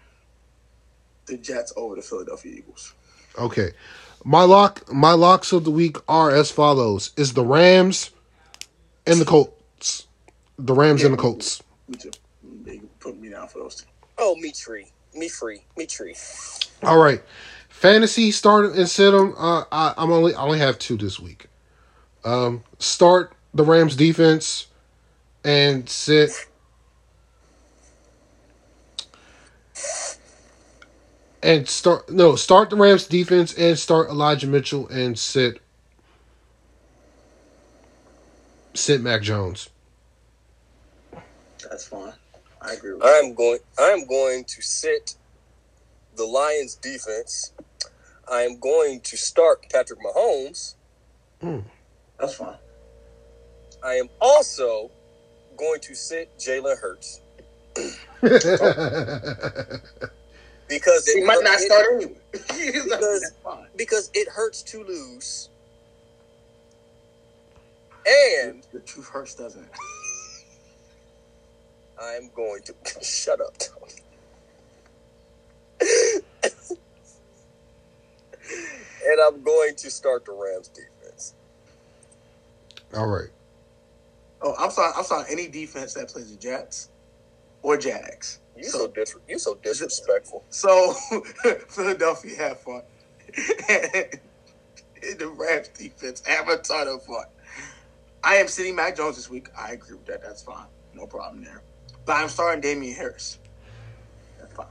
the 1.27 1.37
Jets 1.37 1.75
over 1.77 1.95
the 1.95 2.03
Philadelphia 2.03 2.55
Eagles. 2.57 2.95
okay. 3.39 3.73
My 4.25 4.45
lock, 4.45 4.91
my 4.91 5.13
locks 5.13 5.53
of 5.53 5.65
the 5.65 5.71
week 5.71 5.99
are 6.09 6.31
as 6.31 6.51
follows: 6.51 7.11
is 7.19 7.35
the 7.35 7.45
Rams 7.45 8.13
and 9.07 9.21
the 9.21 9.27
Colts. 9.27 10.07
The 10.59 10.73
Rams 10.73 11.05
and 11.05 11.13
the 11.13 11.19
Colts. 11.19 11.63
Me 11.87 11.97
too. 11.97 12.13
They 13.07 13.13
put 13.13 13.21
me 13.21 13.29
down 13.29 13.49
for 13.49 13.59
those 13.61 13.77
two. 13.77 13.87
Oh, 14.19 14.35
me 14.37 14.53
tree. 14.53 14.87
Me 15.15 15.29
free. 15.29 15.63
Me 15.77 15.87
tree. 15.87 16.17
All 16.83 16.99
right, 16.99 17.23
fantasy 17.69 18.31
start 18.31 18.73
and 18.75 18.89
sit 18.89 19.15
'em. 19.15 19.35
Uh, 19.39 19.65
I, 19.71 19.95
I'm 19.97 20.11
only 20.11 20.35
I 20.35 20.43
only 20.43 20.59
have 20.59 20.79
two 20.79 20.97
this 20.97 21.19
week. 21.21 21.47
Um, 22.25 22.65
start 22.79 23.33
the 23.55 23.63
Rams 23.63 23.97
defense 23.97 24.67
and 25.45 25.89
sit. 25.89 26.31
And 31.43 31.69
start 31.69 32.11
no 32.11 32.35
start 32.35 32.71
the 32.71 32.77
Rams 32.77 33.07
defense 33.07 33.57
and 33.57 33.79
start 33.79 34.09
Elijah 34.09 34.49
Mitchell 34.49 34.89
and 34.89 35.17
sit 35.17 35.61
sit 38.75 39.01
Mac 39.01 39.23
Jones. 39.23 39.71
That's 41.63 41.87
fine. 41.87 42.13
I 42.67 42.73
agree 42.75 42.95
with. 42.95 43.03
I'm 43.05 43.35
going. 43.35 43.59
I'm 43.79 44.07
going 44.07 44.45
to 44.45 44.63
sit 44.63 45.15
the 46.17 46.25
Lions 46.25 46.75
defense. 46.77 47.53
I 48.31 48.43
am 48.43 48.59
going 48.59 49.01
to 49.03 49.17
start 49.17 49.67
Patrick 49.71 50.01
Mahomes. 50.01 50.75
Hmm. 51.41 51.61
That's 52.19 52.35
fine. 52.35 52.57
I 53.85 53.95
am 53.95 54.09
also 54.21 54.91
going 55.57 55.81
to 55.81 55.95
sit 55.95 56.37
Jalen 56.39 56.79
Hurts 56.79 57.21
because 60.69 61.07
He 61.09 61.23
might 61.23 61.39
not 61.43 61.61
start 61.61 61.87
anyway. 61.95 62.17
Because- 62.85 63.33
because 63.77 64.11
it 64.15 64.29
hurts 64.29 64.63
to 64.65 64.83
lose. 64.85 65.51
And 68.07 68.67
The 68.73 68.81
truth 68.81 69.09
hurts, 69.09 69.35
doesn't 69.35 69.63
it? 69.63 69.71
I'm 72.01 72.31
going 72.35 72.63
to 72.65 72.75
shut 73.03 73.41
up, 73.41 73.57
Tony. 73.59 73.93
and 79.07 79.21
I'm 79.27 79.43
going 79.43 79.75
to 79.77 79.91
start 79.91 80.25
the 80.25 80.33
Rams 80.33 80.69
defense. 80.69 81.35
All 82.95 83.07
right. 83.07 83.31
Oh, 84.43 84.55
I'm 84.59 84.71
sorry. 84.71 84.93
I'm 84.97 85.05
sorry. 85.05 85.27
Any 85.31 85.49
defense 85.49 85.95
that 85.95 86.09
plays 86.09 86.31
the 86.31 86.37
Jets 86.39 86.91
or 87.63 87.77
Jags. 87.77 88.41
You 88.57 88.65
so 88.65 88.89
dis- 88.89 89.17
you 89.29 89.39
so 89.39 89.57
disrespectful. 89.63 90.45
So 90.51 90.93
Philadelphia 91.69 92.37
have 92.39 92.61
fun. 92.61 92.83
the 93.35 94.21
Rams 95.37 95.69
defense 95.69 96.23
have 96.27 96.49
a 96.49 96.59
ton 96.59 96.89
of 96.89 97.03
fun. 97.05 97.25
I 98.25 98.37
am 98.37 98.49
sitting 98.49 98.75
Mac 98.75 98.97
Jones 98.97 99.17
this 99.17 99.31
week. 99.31 99.49
I 99.59 99.73
agree 99.73 99.97
with 99.97 100.07
that. 100.07 100.23
That's 100.23 100.43
fine. 100.43 100.67
No 100.95 101.07
problem 101.07 101.45
there. 101.45 101.63
But 102.07 102.15
I'm 102.15 102.29
starting 102.29 102.61
Damien 102.61 102.95
Harris. 102.95 103.39
That's 104.39 104.55
fine. 104.55 104.67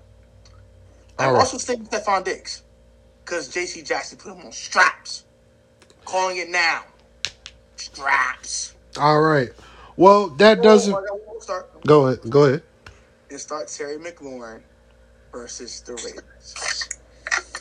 I'm 1.19 1.27
All 1.27 1.33
right. 1.33 1.39
also 1.39 1.57
sitting 1.57 1.85
Stefon 1.85 2.23
Diggs. 2.23 2.63
Because 3.23 3.53
JC 3.53 3.85
Jackson 3.85 4.17
put 4.17 4.33
him 4.33 4.45
on 4.45 4.51
straps. 4.51 5.25
Calling 6.05 6.37
it 6.37 6.49
now. 6.49 6.83
Straps. 7.75 8.73
All 8.97 9.21
right. 9.21 9.49
Well, 9.97 10.29
that 10.29 10.63
doesn't. 10.63 10.93
Oh, 10.93 10.97
I 10.97 11.01
got 11.01 11.17
one 11.17 11.25
more 11.25 11.41
start. 11.41 11.81
Go 11.85 12.07
ahead. 12.07 12.29
Go 12.29 12.45
ahead. 12.45 12.63
And 13.29 13.39
start 13.39 13.67
Terry 13.67 13.97
McLaurin 13.97 14.61
versus 15.31 15.81
the 15.81 15.93
Raiders. 15.93 16.89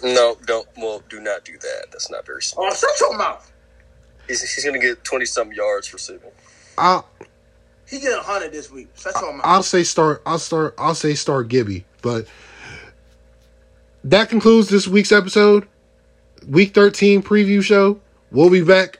No, 0.02 0.36
don't. 0.46 0.68
Well, 0.76 1.02
do 1.08 1.20
not 1.20 1.44
do 1.44 1.58
that. 1.58 1.86
That's 1.90 2.10
not 2.10 2.26
very 2.26 2.38
oh, 2.38 2.40
smart. 2.40 2.72
Oh, 2.72 2.76
shut 2.76 3.00
your 3.00 3.16
mouth. 3.16 3.50
He's, 4.28 4.42
he's 4.42 4.64
going 4.64 4.78
to 4.78 4.86
get 4.86 5.02
twenty 5.02 5.24
something 5.24 5.56
yards 5.56 5.92
receiving. 5.92 6.30
I'll 6.76 7.08
He 7.94 8.00
get 8.00 8.18
a 8.18 8.22
hundred 8.22 8.50
this 8.50 8.72
week. 8.72 8.88
Your 9.04 9.32
mouth. 9.32 9.42
I'll 9.44 9.62
say 9.62 9.84
start. 9.84 10.20
I'll 10.26 10.40
start. 10.40 10.74
I'll 10.76 10.96
say 10.96 11.14
start 11.14 11.46
Gibby. 11.46 11.84
But 12.02 12.26
that 14.02 14.28
concludes 14.28 14.68
this 14.68 14.88
week's 14.88 15.12
episode. 15.12 15.68
Week 16.48 16.74
thirteen 16.74 17.22
preview 17.22 17.62
show. 17.62 18.00
We'll 18.32 18.50
be 18.50 18.62
back 18.62 18.98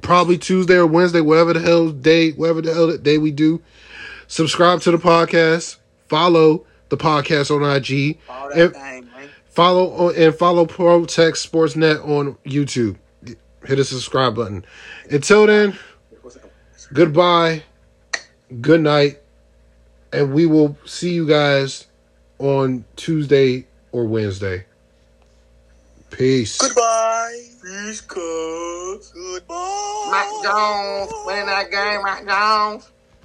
probably 0.00 0.38
Tuesday 0.38 0.76
or 0.76 0.86
Wednesday, 0.86 1.20
whatever 1.20 1.52
the 1.54 1.60
hell 1.60 1.90
day, 1.90 2.30
whatever 2.30 2.62
the 2.62 2.72
hell 2.72 2.96
day 2.96 3.18
we 3.18 3.32
do. 3.32 3.60
Subscribe 4.28 4.80
to 4.82 4.92
the 4.92 4.98
podcast. 4.98 5.78
Follow 6.06 6.64
the 6.90 6.96
podcast 6.96 7.50
on 7.50 7.64
IG. 7.64 8.16
All 8.28 8.48
that 8.50 8.58
And 8.58 8.72
thing, 8.74 9.10
follow 9.46 9.90
on, 9.90 10.14
and 10.14 10.32
follow 10.32 10.66
Protect 10.66 11.36
Sportsnet 11.36 12.06
on 12.06 12.36
YouTube. 12.46 12.96
Hit 13.24 13.74
the 13.74 13.84
subscribe 13.84 14.36
button. 14.36 14.64
Until 15.10 15.48
then. 15.48 15.76
Goodbye, 16.92 17.64
good 18.60 18.80
night, 18.80 19.20
and 20.12 20.32
we 20.32 20.46
will 20.46 20.76
see 20.84 21.12
you 21.12 21.26
guys 21.26 21.86
on 22.38 22.84
Tuesday 22.96 23.66
or 23.92 24.04
Wednesday. 24.04 24.64
Peace. 26.10 26.58
Goodbye. 26.58 27.42
Peace, 27.62 28.00
cuz. 28.00 29.12
Goodbye. 29.12 30.08
Mac 30.10 30.28
Jones 30.42 31.12
winning 31.26 31.46
that 31.46 31.70
game, 31.70 32.02
Mac 32.02 32.26
Jones. 32.26 32.90